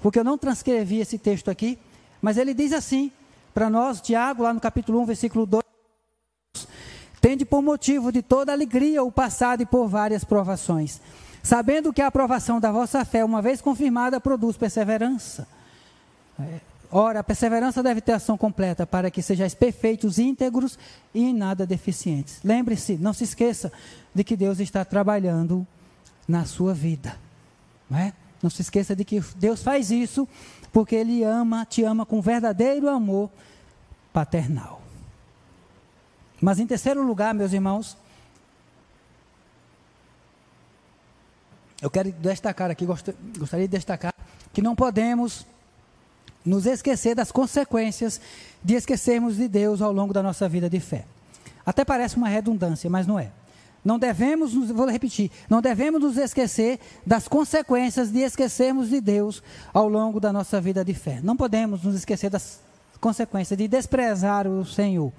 porque 0.00 0.18
eu 0.18 0.24
não 0.24 0.38
transcrevi 0.38 0.98
esse 1.00 1.18
texto 1.18 1.50
aqui. 1.50 1.78
Mas 2.22 2.38
ele 2.38 2.54
diz 2.54 2.72
assim, 2.72 3.12
para 3.52 3.68
nós, 3.68 4.00
Tiago, 4.00 4.42
lá 4.42 4.54
no 4.54 4.60
capítulo 4.60 4.98
1, 5.00 5.04
versículo 5.04 5.44
2: 5.44 5.62
Tende 7.20 7.44
por 7.44 7.60
motivo 7.60 8.10
de 8.10 8.22
toda 8.22 8.50
alegria 8.50 9.02
o 9.02 9.12
passado 9.12 9.62
e 9.62 9.66
por 9.66 9.88
várias 9.88 10.24
provações, 10.24 11.02
sabendo 11.42 11.92
que 11.92 12.00
a 12.00 12.06
aprovação 12.06 12.58
da 12.58 12.72
vossa 12.72 13.04
fé, 13.04 13.22
uma 13.22 13.42
vez 13.42 13.60
confirmada, 13.60 14.18
produz 14.18 14.56
perseverança. 14.56 15.46
É, 16.40 16.73
ora, 16.90 17.20
a 17.20 17.24
perseverança 17.24 17.82
deve 17.82 18.00
ter 18.00 18.12
ação 18.12 18.36
completa, 18.36 18.86
para 18.86 19.10
que 19.10 19.22
sejais 19.22 19.54
perfeitos, 19.54 20.18
íntegros 20.18 20.78
e 21.12 21.22
em 21.22 21.34
nada 21.34 21.66
deficientes. 21.66 22.40
Lembre-se, 22.44 22.96
não 22.96 23.12
se 23.12 23.24
esqueça 23.24 23.72
de 24.14 24.22
que 24.24 24.36
Deus 24.36 24.60
está 24.60 24.84
trabalhando 24.84 25.66
na 26.26 26.44
sua 26.44 26.72
vida. 26.72 27.18
Não, 27.90 27.98
é? 27.98 28.12
não 28.42 28.50
se 28.50 28.62
esqueça 28.62 28.94
de 28.94 29.04
que 29.04 29.20
Deus 29.36 29.62
faz 29.62 29.90
isso 29.90 30.28
porque 30.72 30.94
Ele 30.94 31.22
ama, 31.22 31.64
te 31.64 31.84
ama 31.84 32.04
com 32.04 32.20
verdadeiro 32.20 32.88
amor 32.88 33.30
paternal. 34.12 34.82
Mas 36.40 36.58
em 36.58 36.66
terceiro 36.66 37.02
lugar, 37.02 37.32
meus 37.32 37.52
irmãos, 37.52 37.96
eu 41.80 41.90
quero 41.90 42.10
destacar 42.12 42.70
aqui, 42.70 42.84
gostaria 42.84 43.68
de 43.68 43.76
destacar 43.76 44.14
que 44.52 44.62
não 44.62 44.74
podemos 44.74 45.46
nos 46.44 46.66
esquecer 46.66 47.14
das 47.14 47.32
consequências 47.32 48.20
de 48.62 48.74
esquecermos 48.74 49.36
de 49.36 49.48
Deus 49.48 49.80
ao 49.80 49.92
longo 49.92 50.12
da 50.12 50.22
nossa 50.22 50.48
vida 50.48 50.68
de 50.68 50.80
fé. 50.80 51.04
Até 51.64 51.84
parece 51.84 52.16
uma 52.16 52.28
redundância, 52.28 52.90
mas 52.90 53.06
não 53.06 53.18
é. 53.18 53.30
Não 53.84 53.98
devemos, 53.98 54.54
vou 54.54 54.88
repetir, 54.88 55.30
não 55.48 55.60
devemos 55.60 56.00
nos 56.00 56.16
esquecer 56.16 56.80
das 57.04 57.28
consequências 57.28 58.10
de 58.10 58.20
esquecermos 58.20 58.88
de 58.88 58.98
Deus 58.98 59.42
ao 59.74 59.88
longo 59.88 60.18
da 60.18 60.32
nossa 60.32 60.58
vida 60.58 60.82
de 60.82 60.94
fé. 60.94 61.20
Não 61.22 61.36
podemos 61.36 61.82
nos 61.82 61.94
esquecer 61.94 62.30
das 62.30 62.60
consequências 62.98 63.58
de 63.58 63.68
desprezar 63.68 64.46
o 64.46 64.64
Senhor. 64.64 65.12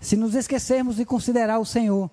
Se 0.00 0.16
nos 0.16 0.36
esquecermos 0.36 0.96
de 0.96 1.04
considerar 1.04 1.58
o 1.58 1.64
Senhor 1.64 2.08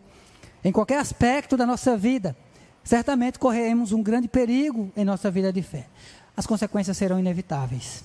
em 0.64 0.72
qualquer 0.72 0.98
aspecto 0.98 1.56
da 1.56 1.68
nossa 1.68 1.96
vida, 1.96 2.36
certamente 2.84 3.38
correremos 3.38 3.92
um 3.92 4.02
grande 4.02 4.28
perigo 4.28 4.92
em 4.98 5.06
nossa 5.06 5.30
vida 5.30 5.54
de 5.54 5.62
fé. 5.62 5.86
As 6.36 6.48
consequências 6.48 6.98
serão 6.98 7.20
inevitáveis, 7.20 8.04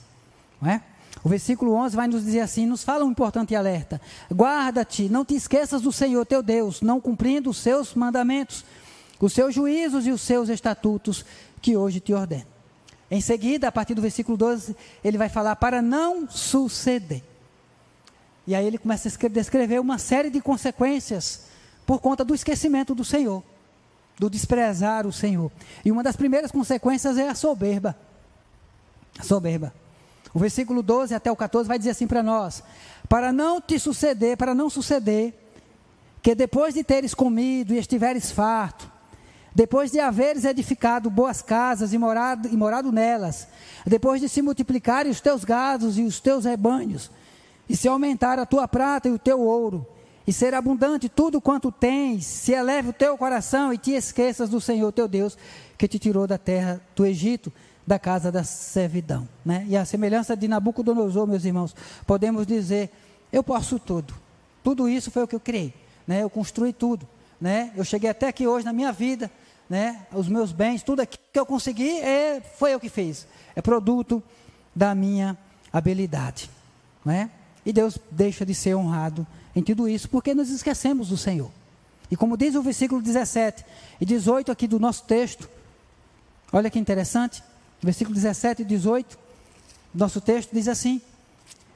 não 0.61 0.71
é? 0.71 0.83
O 1.25 1.29
versículo 1.29 1.73
11 1.75 1.97
vai 1.97 2.07
nos 2.07 2.25
dizer 2.25 2.41
assim, 2.41 2.67
nos 2.67 2.85
fala 2.85 3.05
um 3.05 3.11
importante 3.11 3.55
alerta. 3.55 4.01
Guarda-te, 4.33 5.09
não 5.09 5.25
te 5.25 5.35
esqueças 5.35 5.83
do 5.83 5.91
Senhor 5.91 6.25
teu 6.25 6.43
Deus, 6.43 6.81
não 6.81 7.01
cumprindo 7.01 7.51
os 7.51 7.57
seus 7.57 7.95
mandamentos, 7.95 8.65
os 9.19 9.33
seus 9.33 9.55
juízos 9.55 10.07
e 10.07 10.13
os 10.13 10.21
seus 10.21 10.49
estatutos 10.49 11.25
que 11.61 11.77
hoje 11.77 12.01
te 12.01 12.13
ordeno. 12.13 12.47
Em 13.11 13.21
seguida, 13.21 13.69
a 13.69 13.73
partir 13.73 13.95
do 13.95 14.03
versículo 14.03 14.37
12, 14.37 14.77
ele 15.03 15.19
vai 15.19 15.29
falar 15.29 15.57
para 15.57 15.81
não 15.81 16.29
suceder. 16.29 17.23
E 18.47 18.55
aí 18.55 18.65
ele 18.65 18.79
começa 18.79 19.09
a 19.09 19.29
descrever 19.29 19.81
uma 19.81 19.99
série 19.99 20.31
de 20.31 20.41
consequências 20.41 21.47
por 21.85 22.01
conta 22.01 22.25
do 22.25 22.35
esquecimento 22.35 22.95
do 22.95 23.05
Senhor, 23.05 23.43
do 24.19 24.31
desprezar 24.31 25.07
o 25.07 25.13
Senhor. 25.13 25.51
E 25.85 25.91
uma 25.91 26.03
das 26.03 26.17
primeiras 26.17 26.51
consequências 26.51 27.19
é 27.19 27.29
a 27.29 27.35
soberba. 27.35 27.97
A 29.19 29.23
soberba. 29.23 29.73
O 30.37 30.39
versículo 30.39 30.83
12 30.83 31.15
até 31.15 31.33
o 31.33 31.35
14 31.35 31.67
vai 31.67 31.79
dizer 31.79 31.93
assim 31.93 32.07
para 32.07 32.23
nós: 32.23 32.63
Para 33.09 33.33
não 33.33 33.59
te 33.59 33.79
suceder, 33.79 34.37
para 34.37 34.55
não 34.55 34.69
suceder, 34.69 35.33
que 36.21 36.35
depois 36.35 36.75
de 36.75 36.85
teres 36.85 37.15
comido 37.15 37.73
e 37.73 37.79
estiveres 37.79 38.31
farto, 38.31 38.87
depois 39.55 39.91
de 39.91 39.99
haveres 39.99 40.45
edificado 40.45 41.09
boas 41.09 41.41
casas 41.41 41.95
e 41.95 41.97
morado, 41.97 42.49
e 42.49 42.55
morado 42.55 42.93
nelas, 42.93 43.49
depois 43.87 44.21
de 44.21 44.29
se 44.29 44.43
multiplicarem 44.43 45.11
os 45.11 45.23
teus 45.23 45.43
gados 45.43 45.97
e 45.97 46.03
os 46.03 46.21
teus 46.21 46.45
rebanhos, 46.45 47.11
e 47.67 47.75
se 47.75 47.89
aumentar 47.89 48.39
a 48.39 48.45
tua 48.45 48.69
prata 48.69 49.09
e 49.09 49.13
o 49.13 49.19
teu 49.19 49.41
ouro, 49.41 49.87
e 50.27 50.35
ser 50.35 50.53
abundante 50.53 51.09
tudo 51.09 51.41
quanto 51.41 51.73
tens, 51.73 52.27
se 52.27 52.53
eleve 52.53 52.91
o 52.91 52.93
teu 52.93 53.17
coração 53.17 53.73
e 53.73 53.79
te 53.79 53.93
esqueças 53.93 54.51
do 54.51 54.61
Senhor 54.61 54.93
teu 54.93 55.09
Deus, 55.09 55.39
que 55.79 55.89
te 55.89 55.99
tirou 55.99 56.27
da 56.27 56.37
terra 56.37 56.79
do 56.95 57.07
Egito, 57.07 57.51
da 57.87 57.99
casa 57.99 58.33
da 58.33 58.43
servidão. 58.43 59.29
Né? 59.45 59.65
E 59.69 59.77
a 59.77 59.85
semelhança 59.85 60.37
de 60.37 60.49
Nabucodonosor, 60.49 61.27
meus 61.27 61.45
irmãos, 61.45 61.75
podemos 62.07 62.47
dizer: 62.47 62.91
eu 63.33 63.43
posso 63.43 63.79
tudo. 63.79 64.15
Tudo 64.65 64.89
isso 64.89 65.11
foi 65.11 65.23
o 65.23 65.29
que 65.29 65.37
eu 65.37 65.41
criei. 65.41 65.73
Né? 66.07 66.23
Eu 66.23 66.31
construí 66.31 66.73
tudo. 66.73 67.07
Né? 67.41 67.73
Eu 67.77 67.85
cheguei 67.85 68.11
até 68.11 68.29
aqui 68.29 68.47
hoje 68.47 68.65
na 68.65 68.73
minha 68.73 68.93
vida. 68.93 69.31
Né? 69.71 70.07
Os 70.13 70.29
meus 70.29 70.53
bens, 70.53 70.83
tudo 70.83 71.01
aquilo 71.01 71.23
que 71.33 71.39
eu 71.39 71.47
consegui, 71.47 71.99
é, 72.01 72.41
foi 72.41 72.75
eu 72.75 72.81
que 72.81 72.89
fiz. 72.89 73.27
É 73.55 73.63
produto 73.63 74.23
da 74.75 74.95
minha 74.95 75.37
habilidade. 75.73 76.51
Né? 77.05 77.31
E 77.65 77.73
Deus 77.73 77.99
deixa 78.11 78.45
de 78.45 78.55
ser 78.55 78.75
honrado 78.75 79.27
em 79.55 79.63
tudo 79.63 79.89
isso 79.89 80.09
porque 80.09 80.35
nos 80.35 80.51
esquecemos 80.51 81.09
do 81.09 81.17
Senhor. 81.17 81.51
E 82.11 82.17
como 82.17 82.37
diz 82.37 82.55
o 82.55 82.63
versículo 82.63 83.03
17 83.03 83.65
e 84.01 84.05
18 84.05 84.53
aqui 84.53 84.69
do 84.69 84.79
nosso 84.79 85.05
texto, 85.05 85.49
olha 86.53 86.71
que 86.71 86.79
interessante 86.79 87.43
versículo 87.87 88.15
17 88.15 88.63
e 88.63 88.65
18, 88.65 89.17
nosso 89.95 90.21
texto 90.21 90.51
diz 90.53 90.67
assim: 90.67 91.01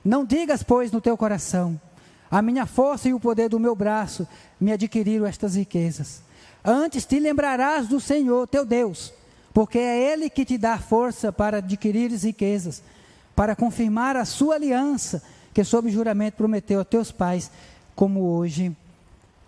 Não 0.04 0.24
digas, 0.24 0.62
pois, 0.62 0.90
no 0.90 1.00
teu 1.00 1.16
coração, 1.16 1.80
a 2.28 2.42
minha 2.42 2.66
força 2.66 3.08
e 3.08 3.14
o 3.14 3.20
poder 3.20 3.48
do 3.48 3.60
meu 3.60 3.74
braço 3.74 4.26
me 4.60 4.72
adquiriram 4.72 5.24
estas 5.24 5.54
riquezas. 5.54 6.22
Antes 6.64 7.06
te 7.06 7.18
lembrarás 7.18 7.86
do 7.86 8.00
Senhor 8.00 8.46
teu 8.48 8.66
Deus, 8.66 9.14
porque 9.54 9.78
é 9.78 10.12
Ele 10.12 10.28
que 10.28 10.44
te 10.44 10.58
dá 10.58 10.78
força 10.78 11.32
para 11.32 11.58
adquirires 11.58 12.24
riquezas, 12.24 12.82
para 13.34 13.54
confirmar 13.54 14.16
a 14.16 14.24
sua 14.24 14.56
aliança, 14.56 15.22
que 15.54 15.62
sob 15.62 15.90
juramento 15.90 16.36
prometeu 16.36 16.80
a 16.80 16.84
teus 16.84 17.12
pais, 17.12 17.50
como 17.94 18.20
hoje, 18.32 18.76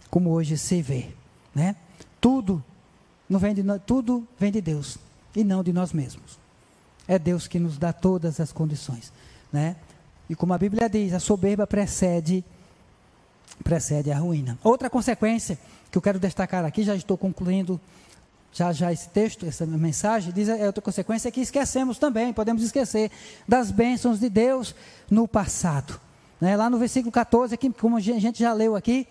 como 0.08 0.30
hoje 0.30 0.56
se 0.56 0.80
vê, 0.80 1.08
né? 1.54 1.74
Tudo 2.20 2.64
não 3.28 3.40
vem 3.40 3.52
de 3.52 3.64
tudo 3.84 4.26
vem 4.38 4.52
de 4.52 4.60
Deus 4.60 4.96
e 5.34 5.42
não 5.42 5.62
de 5.62 5.72
nós 5.72 5.92
mesmos. 5.92 6.41
É 7.12 7.18
Deus 7.18 7.46
que 7.46 7.58
nos 7.58 7.76
dá 7.76 7.92
todas 7.92 8.40
as 8.40 8.52
condições, 8.52 9.12
né? 9.52 9.76
E 10.30 10.34
como 10.34 10.54
a 10.54 10.58
Bíblia 10.58 10.88
diz, 10.88 11.12
a 11.12 11.20
soberba 11.20 11.66
precede 11.66 12.42
precede 13.62 14.10
a 14.10 14.16
ruína. 14.16 14.58
Outra 14.64 14.88
consequência 14.88 15.58
que 15.90 15.98
eu 15.98 16.00
quero 16.00 16.18
destacar 16.18 16.64
aqui, 16.64 16.82
já 16.82 16.96
estou 16.96 17.18
concluindo 17.18 17.78
já 18.50 18.72
já 18.72 18.90
esse 18.90 19.10
texto, 19.10 19.44
essa 19.44 19.66
mensagem, 19.66 20.32
diz 20.32 20.48
é 20.48 20.64
outra 20.64 20.80
consequência 20.80 21.28
é 21.28 21.30
que 21.30 21.42
esquecemos 21.42 21.98
também, 21.98 22.32
podemos 22.32 22.62
esquecer 22.62 23.10
das 23.46 23.70
bênçãos 23.70 24.18
de 24.18 24.30
Deus 24.30 24.74
no 25.10 25.28
passado. 25.28 26.00
Né? 26.40 26.56
Lá 26.56 26.70
no 26.70 26.78
versículo 26.78 27.12
14, 27.12 27.54
aqui, 27.54 27.68
como 27.68 27.98
a 27.98 28.00
gente 28.00 28.38
já 28.38 28.54
leu 28.54 28.74
aqui, 28.74 29.06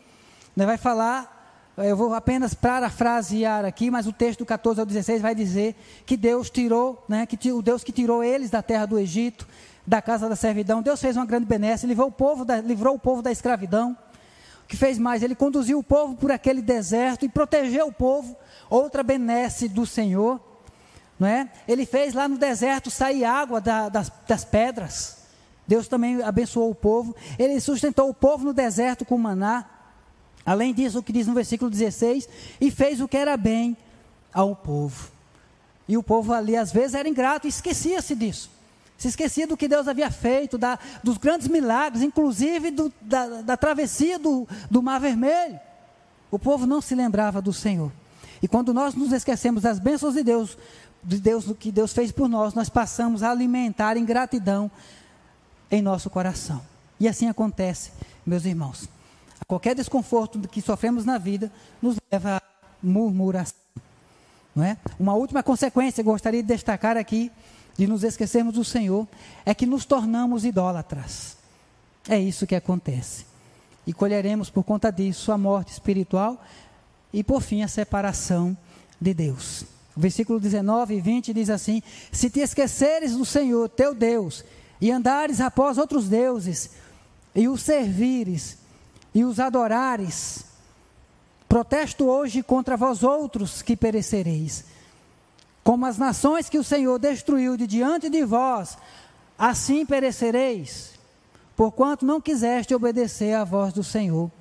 né, 0.56 0.66
vai 0.66 0.78
falar 0.78 1.41
eu 1.78 1.96
vou 1.96 2.14
apenas 2.14 2.54
parafrasear 2.54 3.66
aqui, 3.66 3.90
mas 3.90 4.06
o 4.06 4.14
texto 4.14 4.40
do 4.40 4.46
14 4.46 4.80
ao 4.80 4.86
16 4.86 5.22
vai 5.22 5.34
dizer 5.34 5.76
que 6.06 6.18
Deus 6.18 6.50
tirou, 6.50 7.04
né, 7.08 7.26
que 7.26 7.52
o 7.52 7.62
Deus 7.62 7.84
que 7.84 7.92
tirou 7.92 8.24
eles 8.24 8.50
da 8.50 8.62
terra 8.62 8.86
do 8.86 9.00
Egito, 9.00 9.48
da 9.86 10.02
casa 10.02 10.30
da 10.30 10.36
servidão, 10.36 10.82
Deus 10.82 11.02
fez 11.02 11.16
uma 11.16 11.26
grande 11.26 11.46
benéfica, 11.46 11.88
livrou 11.88 12.10
o 12.10 12.12
povo 12.12 12.46
da, 12.46 12.62
livrou 12.62 12.96
o 12.96 13.00
povo 13.00 13.22
da 13.22 13.32
escravidão. 13.32 13.98
O 14.64 14.68
que 14.68 14.78
fez 14.78 14.98
mais? 14.98 15.24
Ele 15.24 15.36
conduziu 15.36 15.80
o 15.80 15.84
povo 15.84 16.16
por 16.16 16.32
aquele 16.32 16.62
deserto 16.62 17.26
e 17.26 17.30
protegeu 17.30 17.88
o 17.88 17.92
povo, 17.92 18.36
outra 18.70 19.04
benesse 19.04 19.68
do 19.68 19.86
Senhor. 19.86 20.40
Não 21.20 21.28
é? 21.28 21.50
Ele 21.68 21.86
fez 21.86 22.14
lá 22.14 22.28
no 22.28 22.38
deserto 22.38 22.90
sair 22.90 23.26
água 23.26 23.62
da, 23.62 23.90
das, 23.90 24.12
das 24.28 24.44
pedras. 24.44 25.18
Deus 25.68 25.88
também 25.88 26.22
abençoou 26.22 26.72
o 26.72 26.76
povo. 26.76 27.16
Ele 27.38 27.60
sustentou 27.60 28.10
o 28.10 28.14
povo 28.14 28.46
no 28.46 28.54
deserto 28.54 29.06
com 29.06 29.18
maná. 29.18 29.66
Além 30.46 30.74
disso, 30.74 31.00
o 31.00 31.04
que 31.04 31.14
diz 31.14 31.28
no 31.28 31.34
versículo 31.34 31.70
16: 31.70 32.28
e 32.60 32.72
fez 32.72 33.00
o 33.02 33.08
que 33.08 33.18
era 33.18 33.38
bem 33.38 33.78
ao 34.34 34.56
povo. 34.56 35.12
E 35.88 35.98
o 35.98 36.04
povo 36.04 36.34
ali, 36.34 36.56
às 36.56 36.72
vezes, 36.72 36.96
era 36.96 37.08
ingrato 37.08 37.48
e 37.48 37.50
esquecia-se 37.50 38.16
disso. 38.16 38.50
Se 38.98 39.08
esquecia 39.08 39.48
do 39.48 39.58
que 39.58 39.68
Deus 39.68 39.88
havia 39.88 40.12
feito, 40.12 40.58
da, 40.58 40.78
dos 41.04 41.18
grandes 41.18 41.48
milagres, 41.48 42.04
inclusive 42.04 42.70
do, 42.70 42.94
da, 43.02 43.42
da, 43.42 43.58
travessia 43.58 44.20
do, 44.20 44.48
do 44.70 44.82
Mar 44.82 45.00
Vermelho. 45.00 45.60
O 46.30 46.38
povo 46.38 46.66
não 46.68 46.82
se 46.82 46.94
lembrava 46.94 47.42
do 47.42 47.52
Senhor. 47.52 47.92
E 48.42 48.48
quando 48.48 48.74
nós 48.74 48.94
nos 48.94 49.12
esquecemos 49.12 49.64
das 49.64 49.80
bênçãos 49.80 50.14
de 50.14 50.24
Deus, 50.24 50.58
de 51.04 51.20
Deus, 51.20 51.46
do 51.46 51.56
que 51.56 51.72
Deus 51.72 51.94
fez 51.94 52.12
por 52.12 52.30
nós, 52.30 52.54
nós 52.54 52.70
passamos 52.70 53.24
a 53.24 53.32
alimentar 53.32 53.98
ingratidão 53.98 54.70
em 55.70 55.82
nosso 55.82 56.10
coração. 56.10 56.62
E 57.00 57.08
assim 57.08 57.28
acontece, 57.28 57.92
meus 58.26 58.46
irmãos. 58.46 58.88
Qualquer 59.52 59.76
desconforto 59.76 60.40
que 60.48 60.62
sofremos 60.62 61.04
na 61.04 61.18
vida 61.18 61.52
nos 61.82 61.98
leva 62.10 62.38
a 62.38 62.42
murmuração. 62.82 63.60
Não 64.56 64.64
é? 64.64 64.78
Uma 64.98 65.14
última 65.14 65.44
consequência 65.44 66.02
que 66.02 66.10
gostaria 66.10 66.42
de 66.42 66.48
destacar 66.48 66.96
aqui, 66.96 67.30
de 67.78 67.86
nos 67.86 68.02
esquecermos 68.06 68.54
do 68.54 68.64
Senhor, 68.64 69.06
é 69.46 69.54
que 69.54 69.66
nos 69.66 69.84
tornamos 69.84 70.46
idólatras. 70.46 71.36
É 72.08 72.18
isso 72.18 72.48
que 72.48 72.56
acontece. 72.56 73.26
E 73.86 73.92
colheremos 73.92 74.50
por 74.50 74.64
conta 74.64 74.90
disso 74.90 75.34
a 75.34 75.38
morte 75.38 75.74
espiritual 75.74 76.42
e, 77.12 77.22
por 77.22 77.42
fim, 77.42 77.62
a 77.62 77.68
separação 77.68 78.56
de 79.02 79.14
Deus. 79.14 79.66
O 79.98 80.00
versículo 80.00 80.40
19 80.40 80.96
e 80.96 81.02
20 81.02 81.34
diz 81.34 81.50
assim: 81.50 81.84
Se 82.10 82.30
te 82.30 82.40
esqueceres 82.40 83.18
do 83.18 83.26
Senhor 83.26 83.68
teu 83.68 83.94
Deus 83.94 84.46
e 84.80 84.90
andares 84.90 85.42
após 85.42 85.78
outros 85.78 86.08
deuses 86.08 86.70
e 87.36 87.50
os 87.50 87.62
servires, 87.62 88.61
e 89.14 89.24
os 89.24 89.40
adorares. 89.40 90.46
Protesto 91.48 92.06
hoje 92.06 92.42
contra 92.42 92.78
vós 92.78 93.04
outros 93.04 93.62
que 93.62 93.76
perecereis. 93.76 94.66
Como 95.64 95.86
as 95.86 95.98
nações 95.98 96.50
que 96.50 96.58
o 96.58 96.64
Senhor 96.64 96.98
destruiu 96.98 97.56
de 97.56 97.68
diante 97.68 98.10
de 98.10 98.24
vós, 98.26 98.78
assim 99.38 99.86
perecereis, 99.86 100.94
porquanto 101.56 102.06
não 102.06 102.22
quiseste 102.22 102.74
obedecer 102.74 103.36
à 103.36 103.44
voz 103.44 103.74
do 103.74 103.84
Senhor, 103.84 104.32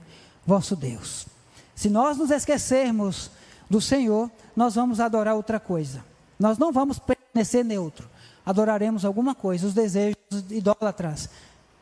vosso 0.46 0.74
Deus. 0.76 1.26
Se 1.74 1.90
nós 1.90 2.16
nos 2.16 2.30
esquecermos 2.30 3.30
do 3.68 3.80
Senhor, 3.80 4.30
nós 4.54 4.74
vamos 4.74 5.00
adorar 5.00 5.34
outra 5.34 5.60
coisa. 5.60 6.04
Nós 6.38 6.58
não 6.58 6.72
vamos 6.72 6.98
permanecer 6.98 7.64
neutro. 7.64 8.08
Adoraremos 8.44 9.04
alguma 9.04 9.34
coisa, 9.34 9.66
os 9.66 9.74
desejos 9.74 10.16
idólatras 10.48 11.28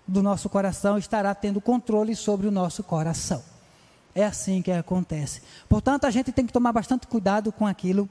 do 0.08 0.22
nosso 0.22 0.48
coração 0.48 0.96
estará 0.96 1.34
tendo 1.34 1.60
controle 1.60 2.16
sobre 2.16 2.48
o 2.48 2.50
nosso 2.50 2.82
coração. 2.82 3.42
É 4.14 4.24
assim 4.24 4.62
que 4.62 4.72
acontece. 4.72 5.42
Portanto, 5.68 6.06
a 6.06 6.10
gente 6.10 6.32
tem 6.32 6.46
que 6.46 6.52
tomar 6.52 6.72
bastante 6.72 7.06
cuidado 7.06 7.52
com 7.52 7.66
aquilo 7.66 8.08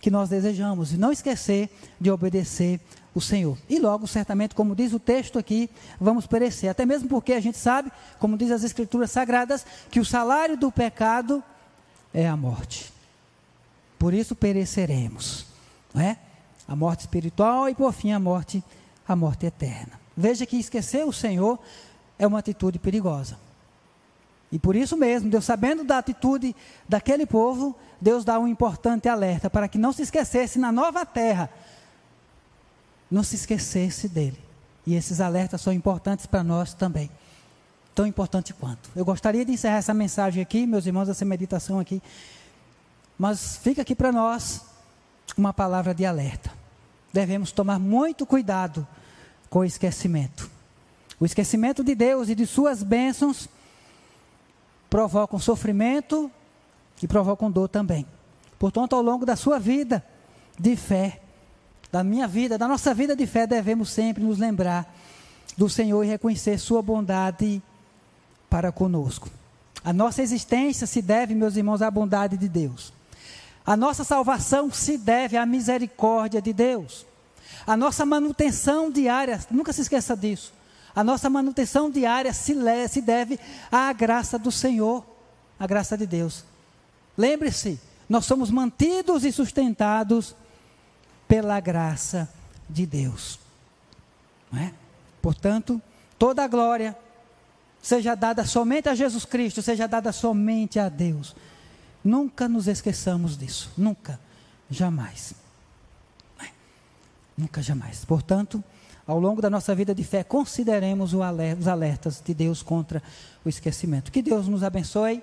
que 0.00 0.10
nós 0.10 0.28
desejamos 0.28 0.92
e 0.92 0.96
não 0.96 1.12
esquecer 1.12 1.70
de 2.00 2.10
obedecer 2.10 2.80
o 3.14 3.20
Senhor. 3.20 3.56
E 3.68 3.78
logo, 3.78 4.06
certamente, 4.06 4.54
como 4.54 4.74
diz 4.74 4.92
o 4.92 4.98
texto 4.98 5.38
aqui, 5.38 5.70
vamos 6.00 6.26
perecer. 6.26 6.70
Até 6.70 6.84
mesmo 6.84 7.08
porque 7.08 7.32
a 7.32 7.40
gente 7.40 7.56
sabe, 7.56 7.90
como 8.18 8.36
diz 8.36 8.50
as 8.50 8.64
Escrituras 8.64 9.10
Sagradas, 9.10 9.64
que 9.90 10.00
o 10.00 10.04
salário 10.04 10.56
do 10.56 10.70
pecado 10.70 11.42
é 12.12 12.28
a 12.28 12.36
morte. 12.36 12.92
Por 13.98 14.12
isso 14.12 14.34
pereceremos, 14.34 15.46
não 15.94 16.02
é? 16.02 16.18
A 16.66 16.76
morte 16.76 17.00
espiritual 17.00 17.68
e 17.68 17.74
por 17.74 17.92
fim 17.92 18.12
a 18.12 18.20
morte, 18.20 18.62
a 19.06 19.16
morte 19.16 19.46
eterna. 19.46 20.07
Veja 20.20 20.44
que 20.44 20.56
esquecer 20.56 21.06
o 21.06 21.12
Senhor 21.12 21.60
é 22.18 22.26
uma 22.26 22.40
atitude 22.40 22.76
perigosa. 22.76 23.38
E 24.50 24.58
por 24.58 24.74
isso 24.74 24.96
mesmo, 24.96 25.30
Deus 25.30 25.44
sabendo 25.44 25.84
da 25.84 25.98
atitude 25.98 26.56
daquele 26.88 27.24
povo, 27.24 27.76
Deus 28.00 28.24
dá 28.24 28.36
um 28.36 28.48
importante 28.48 29.08
alerta 29.08 29.48
para 29.48 29.68
que 29.68 29.78
não 29.78 29.92
se 29.92 30.02
esquecesse 30.02 30.58
na 30.58 30.72
nova 30.72 31.06
terra, 31.06 31.48
não 33.08 33.22
se 33.22 33.36
esquecesse 33.36 34.08
dele. 34.08 34.42
E 34.84 34.96
esses 34.96 35.20
alertas 35.20 35.60
são 35.60 35.72
importantes 35.72 36.26
para 36.26 36.42
nós 36.42 36.74
também. 36.74 37.08
Tão 37.94 38.04
importante 38.04 38.52
quanto. 38.52 38.90
Eu 38.96 39.04
gostaria 39.04 39.44
de 39.44 39.52
encerrar 39.52 39.76
essa 39.76 39.94
mensagem 39.94 40.42
aqui, 40.42 40.66
meus 40.66 40.84
irmãos, 40.84 41.08
essa 41.08 41.24
meditação 41.24 41.78
aqui. 41.78 42.02
Mas 43.16 43.58
fica 43.58 43.82
aqui 43.82 43.94
para 43.94 44.10
nós 44.10 44.62
uma 45.36 45.52
palavra 45.52 45.94
de 45.94 46.04
alerta. 46.04 46.50
Devemos 47.12 47.52
tomar 47.52 47.78
muito 47.78 48.26
cuidado 48.26 48.84
com 49.50 49.60
o 49.60 49.64
esquecimento. 49.64 50.50
O 51.20 51.24
esquecimento 51.24 51.82
de 51.82 51.94
Deus 51.94 52.28
e 52.28 52.34
de 52.34 52.46
suas 52.46 52.82
bênçãos 52.82 53.48
provocam 54.88 55.38
sofrimento 55.38 56.30
e 57.02 57.08
provocam 57.08 57.50
dor 57.50 57.68
também. 57.68 58.06
Portanto, 58.58 58.94
ao 58.94 59.02
longo 59.02 59.26
da 59.26 59.36
sua 59.36 59.58
vida 59.58 60.04
de 60.58 60.76
fé, 60.76 61.20
da 61.90 62.04
minha 62.04 62.26
vida, 62.28 62.58
da 62.58 62.68
nossa 62.68 62.92
vida 62.92 63.16
de 63.16 63.26
fé, 63.26 63.46
devemos 63.46 63.90
sempre 63.90 64.22
nos 64.22 64.38
lembrar 64.38 64.94
do 65.56 65.68
Senhor 65.68 66.04
e 66.04 66.08
reconhecer 66.08 66.58
Sua 66.58 66.82
bondade 66.82 67.62
para 68.48 68.70
conosco. 68.70 69.28
A 69.84 69.92
nossa 69.92 70.22
existência 70.22 70.86
se 70.86 71.00
deve, 71.00 71.34
meus 71.34 71.56
irmãos, 71.56 71.82
à 71.82 71.90
bondade 71.90 72.36
de 72.36 72.48
Deus. 72.48 72.92
A 73.64 73.76
nossa 73.76 74.04
salvação 74.04 74.70
se 74.70 74.98
deve 74.98 75.36
à 75.36 75.44
misericórdia 75.46 76.40
de 76.40 76.52
Deus. 76.52 77.06
A 77.66 77.76
nossa 77.76 78.04
manutenção 78.06 78.90
diária, 78.90 79.40
nunca 79.50 79.72
se 79.72 79.82
esqueça 79.82 80.16
disso. 80.16 80.52
A 80.94 81.04
nossa 81.04 81.30
manutenção 81.30 81.90
diária 81.90 82.32
se, 82.32 82.54
se 82.88 83.00
deve 83.00 83.38
à 83.70 83.92
graça 83.92 84.38
do 84.38 84.50
Senhor, 84.50 85.04
à 85.58 85.66
graça 85.66 85.96
de 85.96 86.06
Deus. 86.06 86.44
Lembre-se, 87.16 87.78
nós 88.08 88.24
somos 88.24 88.50
mantidos 88.50 89.24
e 89.24 89.30
sustentados 89.30 90.34
pela 91.26 91.60
graça 91.60 92.28
de 92.68 92.86
Deus. 92.86 93.38
É? 94.54 94.72
Portanto, 95.20 95.80
toda 96.18 96.42
a 96.42 96.48
glória 96.48 96.96
seja 97.82 98.14
dada 98.14 98.44
somente 98.44 98.88
a 98.88 98.94
Jesus 98.94 99.24
Cristo, 99.24 99.62
seja 99.62 99.86
dada 99.86 100.10
somente 100.10 100.78
a 100.78 100.88
Deus. 100.88 101.36
Nunca 102.02 102.48
nos 102.48 102.66
esqueçamos 102.66 103.36
disso, 103.36 103.70
nunca, 103.76 104.18
jamais. 104.70 105.34
Nunca, 107.38 107.62
jamais. 107.62 108.04
Portanto, 108.04 108.62
ao 109.06 109.20
longo 109.20 109.40
da 109.40 109.48
nossa 109.48 109.72
vida 109.72 109.94
de 109.94 110.02
fé, 110.02 110.24
consideremos 110.24 111.14
os 111.14 111.68
alertas 111.68 112.20
de 112.22 112.34
Deus 112.34 112.62
contra 112.62 113.00
o 113.44 113.48
esquecimento. 113.48 114.10
Que 114.10 114.20
Deus 114.20 114.48
nos 114.48 114.64
abençoe, 114.64 115.22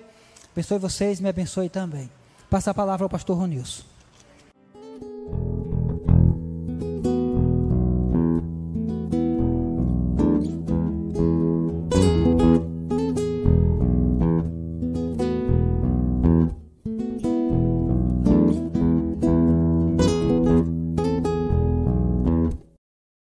abençoe 0.50 0.78
vocês, 0.78 1.20
me 1.20 1.28
abençoe 1.28 1.68
também. 1.68 2.10
Passa 2.48 2.70
a 2.70 2.74
palavra 2.74 3.04
ao 3.04 3.10
pastor 3.10 3.36
Ronilson. 3.36 3.95